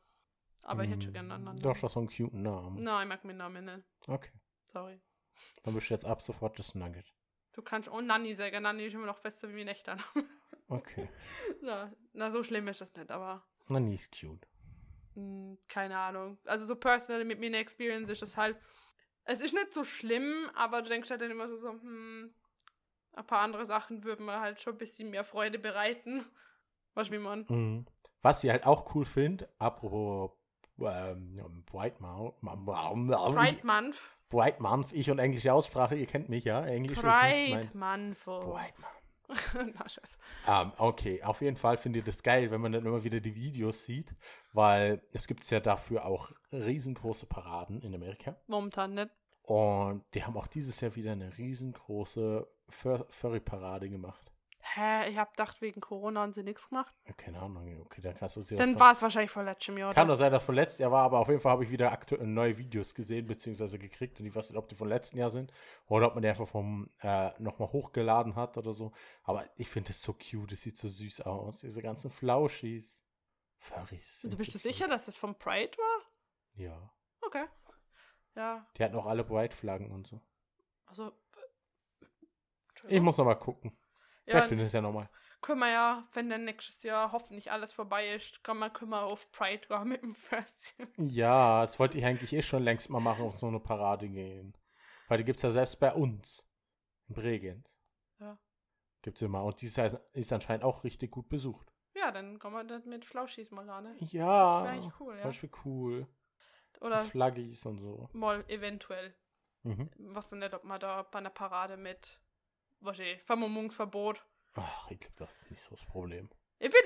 [0.62, 1.62] Aber ich hätte schon gerne einen anderen.
[1.62, 2.82] Doch, schon so einen cuten Namen.
[2.82, 3.84] Nein, ich mag meinen Namen nicht.
[4.09, 4.32] Okay.
[4.72, 4.99] Sorry.
[5.62, 7.12] Dann bist du jetzt ab sofort das Nugget.
[7.53, 8.62] Du kannst auch Nanny sagen.
[8.62, 10.26] Nanny ist immer noch besser wie mein echter Name.
[10.69, 11.09] Okay.
[11.62, 14.47] na, na, so schlimm ist das nicht, aber Na, nie ist cute.
[15.14, 16.39] mh, keine Ahnung.
[16.45, 18.57] Also so personally mit meiner Experience ist das halt.
[19.25, 22.33] Es ist nicht so schlimm, aber du denkst halt dann immer so, so hm,
[23.12, 26.25] ein paar andere Sachen würden mir halt schon ein bisschen mehr Freude bereiten.
[26.95, 27.45] Was wie man.
[27.49, 27.87] Mhm.
[28.23, 30.33] Was ich halt auch cool finde, apropos
[30.79, 33.97] ähm, Bright Pride Month.
[34.29, 38.09] Bright Month, ich und englische Aussprache, ihr kennt mich ja, Englisch ist Pride nicht mein...
[38.09, 38.25] Month.
[38.25, 39.06] Bright Month.
[39.74, 40.18] na, Schatz.
[40.47, 43.35] Ähm, okay, auf jeden Fall finde ich das geil, wenn man dann immer wieder die
[43.35, 44.14] Videos sieht,
[44.53, 48.37] weil es gibt ja dafür auch riesengroße Paraden in Amerika.
[48.47, 49.11] Momentan nicht.
[49.43, 54.33] Und die haben auch dieses Jahr wieder eine riesengroße Fur Furry-Parade gemacht.
[54.75, 56.93] Hä, ich hab gedacht, wegen Corona haben sie nichts gemacht.
[57.17, 59.95] Keine Ahnung, okay, dann kannst du sie Dann von- war es wahrscheinlich vor letztem Jahr.
[59.95, 62.27] Kann doch sein, dass verletzt er war, aber auf jeden Fall habe ich wieder aktuell
[62.27, 64.19] neue Videos gesehen, beziehungsweise gekriegt.
[64.19, 65.53] Und ich weiß nicht, ob die von letzten Jahr sind
[65.87, 68.93] oder ob man die einfach vom äh, nochmal hochgeladen hat oder so.
[69.23, 71.61] Aber ich finde es so cute, es sieht so süß aus.
[71.61, 73.03] Diese ganzen Flauschis.
[73.59, 74.21] Furries.
[74.23, 76.03] Du bist so sicher, dass das vom Pride war?
[76.57, 76.91] Ja.
[77.23, 77.45] Okay.
[78.35, 80.21] Ja, Die hatten auch alle Bright-Flaggen und so.
[80.87, 81.12] also.
[82.89, 83.77] Ich muss nochmal gucken.
[84.27, 85.09] Vielleicht ja, finde ich es ja nochmal.
[85.41, 89.05] können wir ja, wenn dann nächstes Jahr hoffentlich alles vorbei ist, können wir, können wir
[89.05, 90.74] auf Pride gehen mit dem First.
[90.97, 94.57] Ja, das wollte ich eigentlich eh schon längst mal machen, auf so eine Parade gehen.
[95.09, 96.45] Weil die gibt es ja selbst bei uns.
[97.09, 97.70] In Bregenz.
[98.18, 98.37] Ja.
[99.03, 99.45] Gibt es immer.
[99.45, 101.72] Und die ist, anscheinend auch richtig gut besucht.
[101.95, 103.85] Ja, dann kommen wir das mit Flauschis mal an.
[103.85, 103.97] Ne?
[104.01, 104.62] Ja.
[104.62, 105.24] Das wäre eigentlich cool, ja.
[105.24, 106.09] Wäre cool.
[106.81, 108.09] Oder Flaggis und so.
[108.12, 109.14] mal eventuell.
[109.62, 109.91] Mhm.
[109.99, 112.20] Was denn nicht, ob man da bei einer Parade mit,
[112.87, 114.24] was ich, Vermummungsverbot.
[114.55, 116.30] Ach, ich glaube, das ist nicht so das Problem.
[116.59, 116.80] Ich bin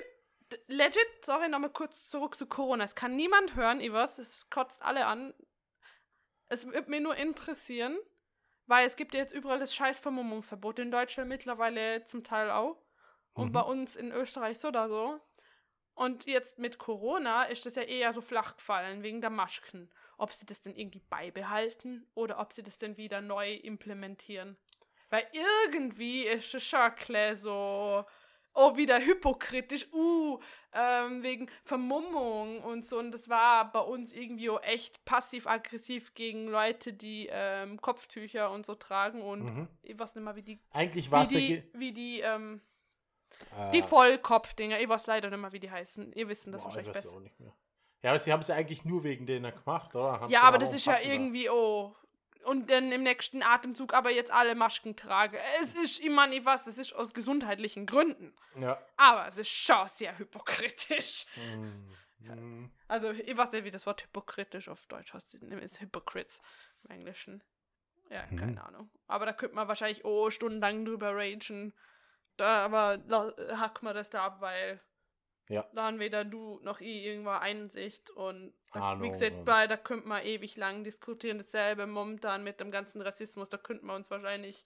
[0.66, 2.84] legit, sorry, nochmal kurz zurück zu Corona.
[2.84, 5.32] Es kann niemand hören, weiß, es kotzt alle an.
[6.48, 7.96] Es würde mir nur interessieren,
[8.66, 10.80] weil es gibt ja jetzt überall das scheiß Vermummungsverbot.
[10.80, 12.82] In Deutschland mittlerweile zum Teil auch.
[13.34, 13.52] Und Mhm.
[13.52, 15.20] bei uns in Österreich so oder so.
[15.94, 19.90] Und jetzt mit Corona ist das ja eher so flach gefallen, wegen der Masken.
[20.18, 24.56] Ob sie das denn irgendwie beibehalten oder ob sie das denn wieder neu implementieren.
[25.10, 28.04] Weil irgendwie ist es schon klar so,
[28.54, 30.38] oh, wieder hypokritisch, uh,
[30.72, 32.98] ähm, wegen Vermummung und so.
[32.98, 38.66] Und das war bei uns irgendwie auch echt passiv-aggressiv gegen Leute, die ähm, Kopftücher und
[38.66, 39.68] so tragen und Mhm.
[39.82, 41.38] ich weiß nicht mal, wie die, Eigentlich war wie es ja.
[41.40, 42.60] die, wie die, ähm,
[43.58, 44.80] äh, die Vollkopfdinger.
[44.80, 46.12] Ich weiß leider nicht mal, wie die heißen.
[46.12, 47.20] Ihr wisst das boah, ich wahrscheinlich besser.
[47.20, 47.54] mehr.
[48.02, 50.12] Ja, aber sie haben es ja eigentlich nur wegen denen gemacht, oder?
[50.12, 51.94] Haben's Ja, aber das ist ja irgendwie, oh.
[52.44, 55.38] Und dann im nächsten Atemzug aber jetzt alle Masken trage.
[55.60, 58.34] Es ist, meine, ich weiß, es ist aus gesundheitlichen Gründen.
[58.58, 58.80] Ja.
[58.96, 61.26] Aber es ist schon sehr hypokritisch.
[61.36, 62.70] Mhm.
[62.88, 65.34] Also, ich weiß nicht, wie das Wort hypokritisch auf Deutsch heißt.
[65.42, 66.42] Es ist Hypocrites
[66.84, 67.42] im Englischen.
[68.10, 68.36] Ja, Mhm.
[68.38, 68.90] keine Ahnung.
[69.06, 71.72] Aber da könnte man wahrscheinlich, oh, stundenlang drüber ragen.
[72.36, 72.98] Da, aber
[73.58, 74.80] hack mal das da ab, weil
[75.50, 75.68] Ja.
[75.74, 78.08] da haben weder du noch ich irgendwo Einsicht.
[78.10, 81.38] Und da, wie Ahnung, gesagt, und- bei, da könnte man ewig lang diskutieren.
[81.38, 83.48] Dasselbe momentan mit dem ganzen Rassismus.
[83.50, 84.64] Da könnte man uns wahrscheinlich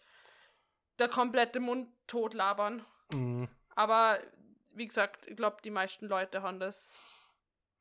[0.98, 2.84] der komplette Mund totlabern.
[3.12, 3.48] Mhm.
[3.70, 4.20] Aber
[4.70, 6.98] wie gesagt, ich glaube, die meisten Leute haben das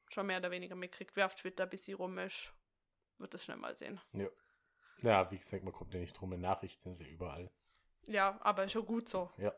[0.10, 1.16] schon mehr oder weniger mitgekriegt.
[1.16, 2.54] Wer auf Twitter ein bisschen rum ist,
[3.18, 4.00] wird das schnell mal sehen.
[5.02, 7.52] Ja, wie gesagt, man kommt ja nicht drum in Nachrichten, sind ja überall.
[8.06, 9.30] Ja, aber schon gut so.
[9.38, 9.54] Ja.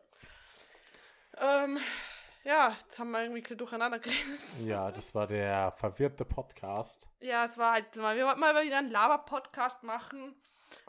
[1.38, 1.78] Ähm,
[2.46, 4.40] ja, jetzt haben wir irgendwie ein durcheinander geredet.
[4.66, 7.10] Ja, das war der verwirrte Podcast.
[7.20, 10.36] Ja, es war halt mal, wir wollten mal wieder einen Laber-Podcast machen.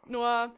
[0.07, 0.55] Nur,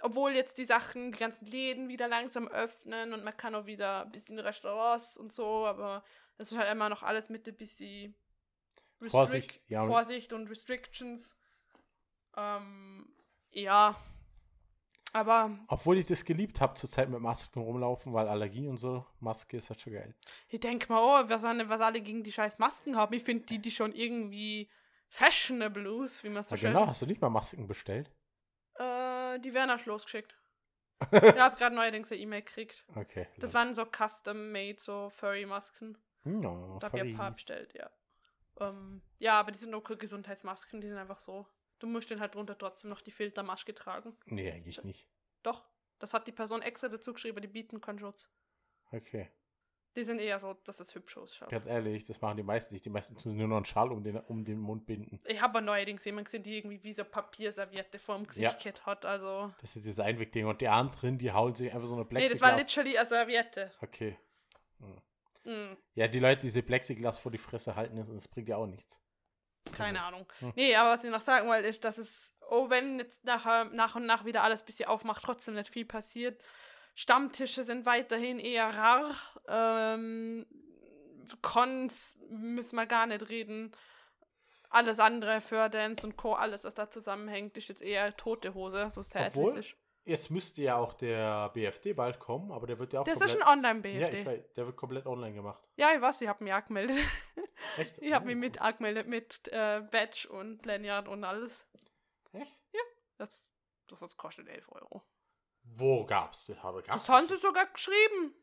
[0.00, 4.02] obwohl jetzt die Sachen, die ganzen Läden wieder langsam öffnen und man kann auch wieder
[4.06, 6.02] ein bisschen Restaurants und so, aber
[6.38, 8.14] es ist halt immer noch alles mit ein bisschen
[9.00, 9.86] Restrict- Vorsicht, ja.
[9.86, 11.36] Vorsicht und Restrictions.
[12.36, 13.12] Ähm,
[13.50, 13.96] ja,
[15.12, 19.56] Aber Obwohl ich das geliebt habe, zurzeit mit Masken rumlaufen, weil Allergie und so, Maske
[19.56, 20.14] ist halt schon geil.
[20.48, 23.12] ich denke mal, oh, was, alle- was alle gegen die scheiß Masken haben.
[23.14, 24.70] Ich finde die, die schon irgendwie
[25.08, 28.10] fashionable ist, wie man so Ja, schön genau, hast du nicht mal Masken bestellt?
[28.74, 30.36] Äh, die werden auch losgeschickt.
[31.12, 32.84] ich habe gerade neuerdings eine E-Mail gekriegt.
[32.94, 33.26] Okay.
[33.38, 35.98] Das waren so custom-made, so Furry-Masken.
[36.24, 37.90] no, Da habe ich ein paar bestellt, ja.
[38.60, 41.46] Ähm, ja, aber die sind nur Gesundheitsmasken, die sind einfach so.
[41.80, 44.16] Du musst dann halt drunter trotzdem noch die Filtermaske tragen.
[44.26, 45.08] Nee, eigentlich nicht.
[45.42, 45.64] Doch,
[45.98, 48.30] das hat die Person extra dazu geschrieben, die bieten keinen Schutz.
[48.92, 49.28] Okay.
[49.96, 51.48] Die sind eher so, dass es hübsch ausschaut.
[51.48, 52.84] Ganz ehrlich, das machen die meisten nicht.
[52.84, 55.20] Die meisten tun nur noch einen Schal um den, um den Mund binden.
[55.26, 58.86] Ich habe aber neuerdings jemanden gesehen, die irgendwie wie so Papierserviette vorm Gesicht Ja.
[58.86, 59.04] hat.
[59.04, 59.52] Also.
[59.60, 60.46] Das ist dieses Einwegding.
[60.46, 62.40] Und die anderen, die hauen sich einfach so eine Nee, Plexiglas.
[62.40, 63.72] das war literally eine Serviette.
[63.80, 64.16] Okay.
[65.42, 68.66] Hm, Ja, die Leute, die diese Plexiglas vor die Fresse halten, das bringt ja auch
[68.66, 69.00] nichts.
[69.76, 70.32] Keine Also, Ahnung.
[70.40, 70.52] hm.
[70.56, 73.94] Nee, aber was ich noch sagen wollte, ist, dass es, oh, wenn jetzt nachher, nach
[73.96, 76.40] und nach wieder alles ein bisschen aufmacht, trotzdem nicht viel passiert.
[76.94, 79.14] Stammtische sind weiterhin eher rar.
[79.48, 80.46] Ähm,
[81.42, 83.72] Cons müssen wir gar nicht reden.
[84.68, 89.02] Alles andere, Fördance und Co., alles, was da zusammenhängt, ist jetzt eher tote Hose, so
[89.02, 89.76] sad Obwohl, es ist.
[90.04, 93.20] Jetzt müsste ja auch der BFD bald kommen, aber der wird ja auch Das ist
[93.20, 93.42] komplett...
[93.42, 94.00] ein Online-BFD.
[94.00, 95.62] ja, Ja, ich weiß, der wird komplett online gemacht.
[95.76, 96.96] ich weiß, ich habe mich angemeldet.
[97.76, 97.98] Echt?
[98.02, 101.66] Ich habe Oh, mich mit angemeldet mit äh, Badge und Lanyard und alles.
[102.32, 102.58] Echt?
[103.18, 103.50] Das,
[103.86, 105.02] das hat's kostet 11 Euro.
[105.62, 106.62] Wo gab's das?
[106.62, 108.34] Habe, gab's Das haben sie sogar geschrieben.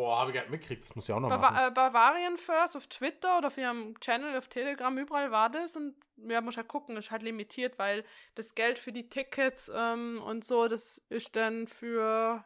[0.00, 0.82] Boah, habe ich gar nicht mitgekriegt.
[0.84, 1.68] Das muss ich auch noch Bava machen.
[1.68, 5.94] äh, Bavarian First auf Twitter oder auf ihrem Channel auf Telegram, überall war das und
[6.16, 10.42] ja, muss halt gucken, ist halt limitiert, weil das Geld für die Tickets ähm, und
[10.42, 12.42] so, das ist dann für,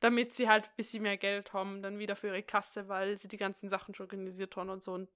[0.00, 3.28] damit sie halt ein bisschen mehr Geld haben, dann wieder für ihre Kasse, weil sie
[3.28, 5.10] die ganzen Sachen schon organisiert haben und so und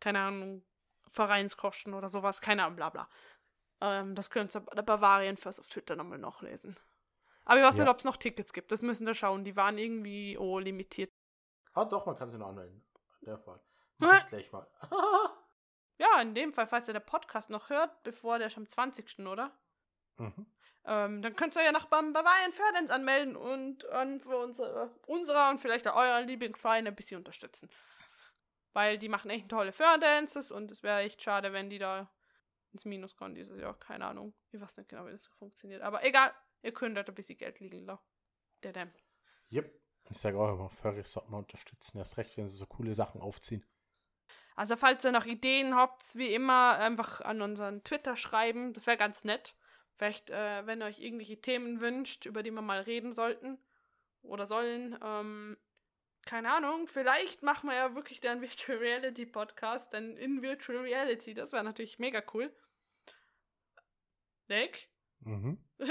[0.00, 0.64] keine Ahnung,
[1.10, 3.10] Vereinskosten oder sowas, keine Ahnung, bla bla.
[3.82, 6.78] Ähm, das könnt ihr bei der Bavarian First auf Twitter nochmal nachlesen.
[7.50, 7.82] Aber ich weiß Ja.
[7.82, 8.70] nicht, ob es noch Tickets gibt.
[8.70, 9.44] Das müssen wir schauen.
[9.44, 11.10] Die waren irgendwie oh, limitiert.
[11.74, 12.80] Ah, doch, man kann sie noch anmelden.
[13.22, 13.60] In der Fall.
[13.98, 14.68] Mach ich gleich mal.
[15.98, 19.26] Ja, in dem Fall, falls ihr der Podcast noch hört, bevor der ist am 20.
[19.26, 19.52] oder?
[20.16, 20.46] mhm.
[20.84, 25.50] Ähm, dann könnt ihr ja noch beim Bavarian Fördens anmelden und, und für unsere, unserer
[25.50, 27.68] und vielleicht auch euren Lieblingsverein ein bisschen unterstützen.
[28.72, 32.08] Weil die machen echt tolle Fördances und es wäre echt schade, wenn die da
[32.72, 33.74] ins Minus kommen dieses Jahr.
[33.78, 34.32] Keine Ahnung.
[34.52, 35.82] Ich weiß nicht genau, wie das so funktioniert.
[35.82, 36.32] Aber egal,
[36.62, 38.04] ihr könnt dort ein bisschen Geld liegen lassen.
[38.62, 38.92] Der Damn.
[39.52, 39.80] Yep.
[40.10, 41.98] Ich sage auch immer, Furries sollten man unterstützen.
[41.98, 43.64] Erst recht, wenn sie so coole Sachen aufziehen.
[44.56, 48.72] Also, falls ihr noch Ideen habt, wie immer, einfach an unseren Twitter schreiben.
[48.72, 49.54] Das wäre ganz nett.
[49.96, 53.58] Vielleicht, äh, wenn ihr euch irgendwelche Themen wünscht, über die wir mal reden sollten
[54.22, 54.98] oder sollen.
[55.02, 55.56] Ähm,
[56.26, 61.34] keine Ahnung, vielleicht machen wir ja wirklich den Virtual Reality Podcast, dann in Virtual Reality.
[61.34, 62.54] Das wäre natürlich mega cool.
[64.48, 64.88] Nick?
[65.20, 65.58] Mhm.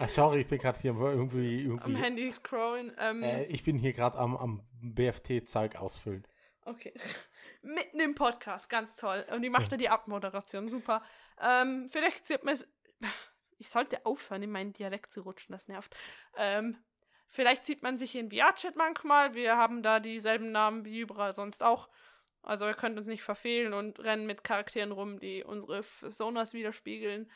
[0.00, 1.64] Ah, sorry, ich bin gerade hier irgendwie.
[1.64, 2.92] Am irgendwie Handy scrollen.
[2.98, 6.26] Ähm, äh, ich bin hier gerade am, am BFT-Zeug ausfüllen.
[6.64, 6.92] Okay.
[7.62, 9.24] Mitten im Podcast, ganz toll.
[9.32, 11.02] Und die macht ja die Abmoderation, super.
[11.40, 12.66] Ähm, vielleicht sieht man es.
[13.60, 15.92] Ich sollte aufhören, in meinen Dialekt zu rutschen, das nervt.
[16.36, 16.76] Ähm,
[17.26, 19.34] vielleicht sieht man sich in VR-Chat manchmal.
[19.34, 21.88] Wir haben da dieselben Namen wie überall sonst auch.
[22.42, 27.28] Also ihr könnt uns nicht verfehlen und rennen mit Charakteren rum, die unsere Sonas widerspiegeln.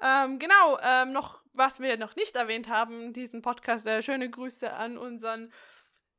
[0.00, 4.72] Ähm, genau, ähm, noch, was wir noch nicht erwähnt haben, diesen Podcast, äh, schöne Grüße
[4.72, 5.52] an unseren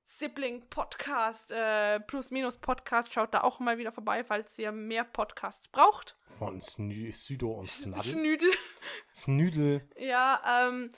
[0.03, 3.13] Sibling-Podcast, äh, Plus-Minus-Podcast.
[3.13, 6.15] Schaut da auch mal wieder vorbei, falls ihr mehr Podcasts braucht.
[6.39, 8.11] Von Snü Südo und Snaddle.
[8.11, 8.49] Schnüdel.
[9.13, 9.87] Snüdel.
[9.97, 10.89] Ja, ähm,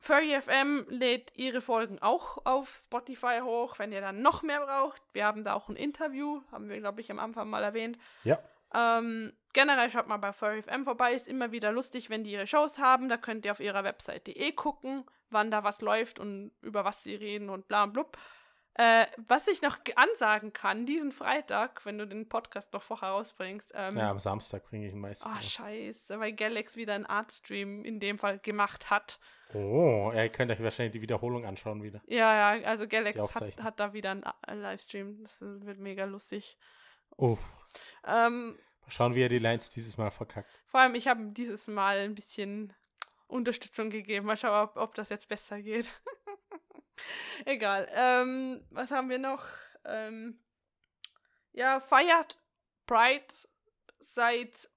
[0.00, 5.02] Furry FM lädt ihre Folgen auch auf Spotify hoch, wenn ihr dann noch mehr braucht.
[5.12, 7.98] Wir haben da auch ein Interview, haben wir, glaube ich, am Anfang mal erwähnt.
[8.22, 8.38] Ja.
[8.74, 11.14] Ähm, generell schaut mal bei Furry FM vorbei.
[11.14, 13.08] Ist immer wieder lustig, wenn die ihre Shows haben.
[13.08, 17.02] Da könnt ihr auf ihrer Webseite eh gucken, wann da was läuft und über was
[17.02, 18.16] sie reden und bla und blub.
[18.74, 23.08] Äh, was ich noch ge- ansagen kann, diesen Freitag, wenn du den Podcast noch vorher
[23.08, 23.72] rausbringst.
[23.74, 25.26] Ähm, Ja, am Samstag bringe ich ihn meistens.
[25.28, 25.50] Ah, raus.
[25.50, 29.18] scheiße, weil Galax wieder einen Artstream in dem Fall gemacht hat.
[29.52, 32.00] oh, ihr könnt euch wahrscheinlich die Wiederholung anschauen wieder.
[32.06, 34.22] Ja, ja, also Galax hat, hat da wieder einen,
[34.62, 35.24] Livestream.
[35.24, 36.56] Das wird mega lustig.
[37.16, 37.36] Oh,
[38.04, 40.50] Ähm, mal schauen, wie er die Lines dieses Mal verkackt.
[40.66, 42.72] vor allem, ich habe ihm dieses Mal ein bisschen
[43.26, 44.26] Unterstützung gegeben.
[44.26, 45.92] Mal schauen, ob, ob das jetzt besser geht.
[47.44, 47.88] Egal.
[47.92, 49.44] Ähm, was haben wir noch?
[49.84, 50.40] Ähm,
[51.52, 52.38] ja, feiert
[52.86, 53.26] Pride.
[54.00, 54.70] Seid,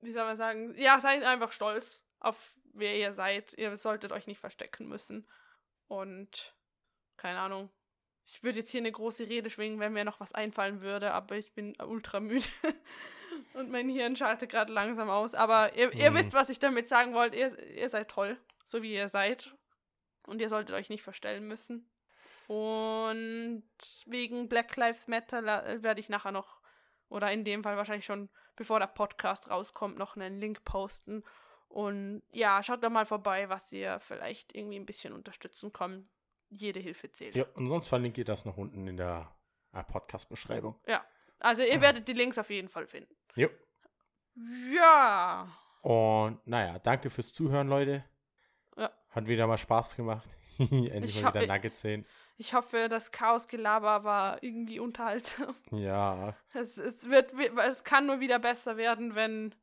[0.00, 3.54] wie soll man sagen, ja, seid einfach stolz auf wer ihr seid.
[3.54, 5.26] Ihr solltet euch nicht verstecken müssen.
[5.88, 6.54] Und
[7.16, 7.70] keine Ahnung.
[8.26, 11.36] Ich würde jetzt hier eine große Rede schwingen, wenn mir noch was einfallen würde, aber
[11.36, 12.46] ich bin ultra müde.
[13.54, 15.34] Und mein Hirn schaltet gerade langsam aus.
[15.34, 16.16] Aber ihr, ihr Mhm.
[16.16, 17.36] wisst, was ich damit sagen wollte.
[17.36, 19.54] Ihr, ihr seid toll, so wie ihr seid.
[20.26, 21.88] Und ihr solltet euch nicht verstellen müssen.
[22.48, 23.62] Und
[24.06, 26.60] wegen Black Lives Matter la- werde ich nachher noch,
[27.08, 31.22] oder in dem Fall wahrscheinlich schon, bevor der Podcast rauskommt, noch einen Link posten.
[31.68, 36.08] Und ja, schaut da mal vorbei, was ihr vielleicht irgendwie ein bisschen unterstützen kann.
[36.50, 37.34] Jede Hilfe zählt.
[37.34, 39.30] Ja, und sonst verlinke ich das noch unten in der
[39.72, 40.76] äh, Podcast-Beschreibung.
[41.38, 43.14] Also ihr werdet die Links auf jeden Fall finden.
[43.34, 43.50] Jo.
[44.72, 45.48] Ja.
[45.82, 48.04] Und naja, danke fürs Zuhören, Leute.
[48.76, 48.90] Ja.
[49.10, 50.28] Hat wieder mal Spaß gemacht.
[50.58, 52.06] Endlich Ich mal wieder Nuggets sehen.
[52.38, 55.54] Ich hoffe, das Chaosgelaber war irgendwie unterhaltsam.
[55.70, 59.54] Ja, Es, es, wird, es kann nur wieder besser werden, wenn,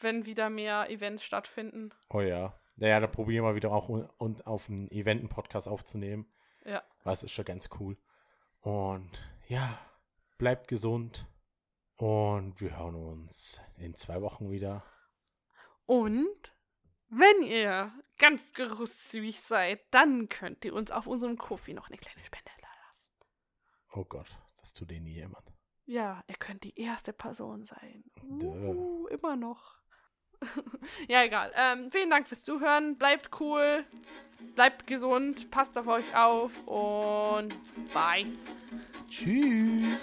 [0.00, 1.90] wenn wieder mehr Events stattfinden.
[2.10, 2.58] oh ja.
[2.76, 6.26] Naja, dann probieren wir wieder auch un- und auf einen Eventen-Podcast aufzunehmen.
[6.64, 6.82] Ja.
[7.04, 7.96] Das ist schon ganz cool.
[8.60, 9.10] Und
[9.46, 9.78] ja,
[10.38, 11.26] bleibt gesund.
[11.96, 14.84] Und wir hören uns in zwei Wochen wieder.
[15.86, 16.52] Und
[17.08, 22.24] wenn ihr ganz großzügig seid, dann könnt ihr uns auf unserem Kofi noch eine kleine
[22.24, 23.10] Spende lassen.
[23.92, 25.52] Oh Gott, das tut eh nie jemand.
[25.86, 28.04] Ja, ihr könnt die erste Person sein.
[28.22, 29.76] Uh, immer noch.
[31.08, 31.52] ja, egal.
[31.56, 32.96] Ähm, vielen Dank fürs Zuhören.
[32.96, 33.84] Bleibt cool.
[34.54, 35.50] Bleibt gesund.
[35.50, 36.66] Passt auf euch auf.
[36.66, 37.54] Und
[37.92, 38.26] bye.
[39.08, 39.98] Tschüss.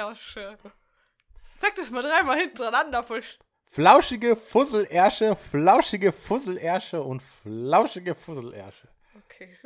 [0.00, 0.58] Ersche.
[1.58, 3.38] Sag das mal dreimal hintereinander, Fisch.
[3.66, 8.88] Flauschige Fusselersche, flauschige Fusselersche und flauschige Fusselersche.
[9.24, 9.56] Okay.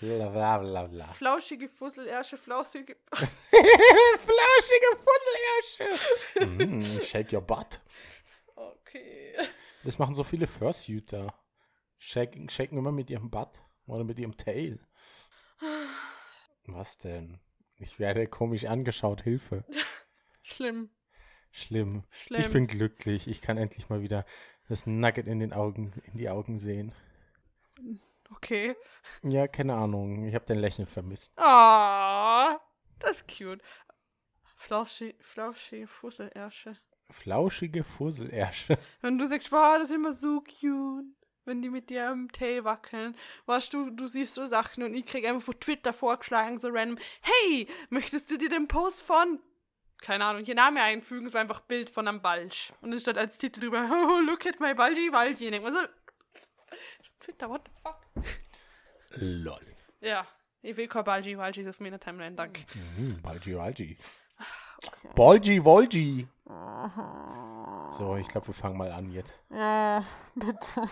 [0.00, 1.06] Bla bla bla bla.
[1.12, 2.96] Flauschige Fusselersche, flauschige.
[3.12, 6.66] flauschige Fusselersche.
[6.66, 7.80] mm, shake your butt.
[8.54, 9.34] Okay.
[9.84, 11.34] Das machen so viele Fursuiter.
[11.98, 14.80] Shaken, shaken immer mit ihrem Butt oder mit ihrem Tail.
[16.66, 17.38] Was denn?
[17.78, 19.22] Ich werde komisch angeschaut.
[19.22, 19.64] Hilfe.
[20.42, 20.90] Schlimm.
[21.50, 22.04] Schlimm.
[22.10, 22.40] Schlimm.
[22.40, 23.28] Ich bin glücklich.
[23.28, 24.24] Ich kann endlich mal wieder
[24.68, 26.92] das Nugget in den Augen, in die Augen sehen.
[28.34, 28.74] Okay.
[29.22, 30.24] Ja, keine Ahnung.
[30.26, 31.30] Ich habe dein Lächeln vermisst.
[31.36, 32.58] Ah,
[32.98, 33.62] das ist cute.
[34.56, 36.76] Flauschi, Flauschi, Fusselersche.
[37.10, 38.78] Flauschige Fusselersche.
[39.00, 41.06] Wenn du sagst, wow, das ist immer so cute.
[41.46, 43.14] Wenn die mit dir am Tail wackeln.
[43.46, 46.98] Weißt du, du siehst so Sachen und ich krieg einfach von Twitter vorgeschlagen, so random,
[47.22, 49.38] hey, möchtest du dir den Post von,
[50.02, 52.72] keine Ahnung, hier Name einfügen, war einfach Bild von einem Balsch.
[52.80, 55.48] Und es steht als Titel drüber, oh, look at my Balji Walji.
[55.48, 55.86] Ich so,
[57.20, 58.24] Twitter, what the fuck?
[59.20, 59.76] Lol.
[60.00, 60.26] Ja,
[60.62, 62.66] ich will kein Balji Walji auf meiner Timeline, danke.
[62.74, 63.96] Mhm, Balgi Walgi.
[65.14, 66.26] Bolgi Volgi.
[67.92, 69.42] So, ich glaube, wir fangen mal an jetzt.
[69.50, 70.04] Ja,
[70.34, 70.90] bitte.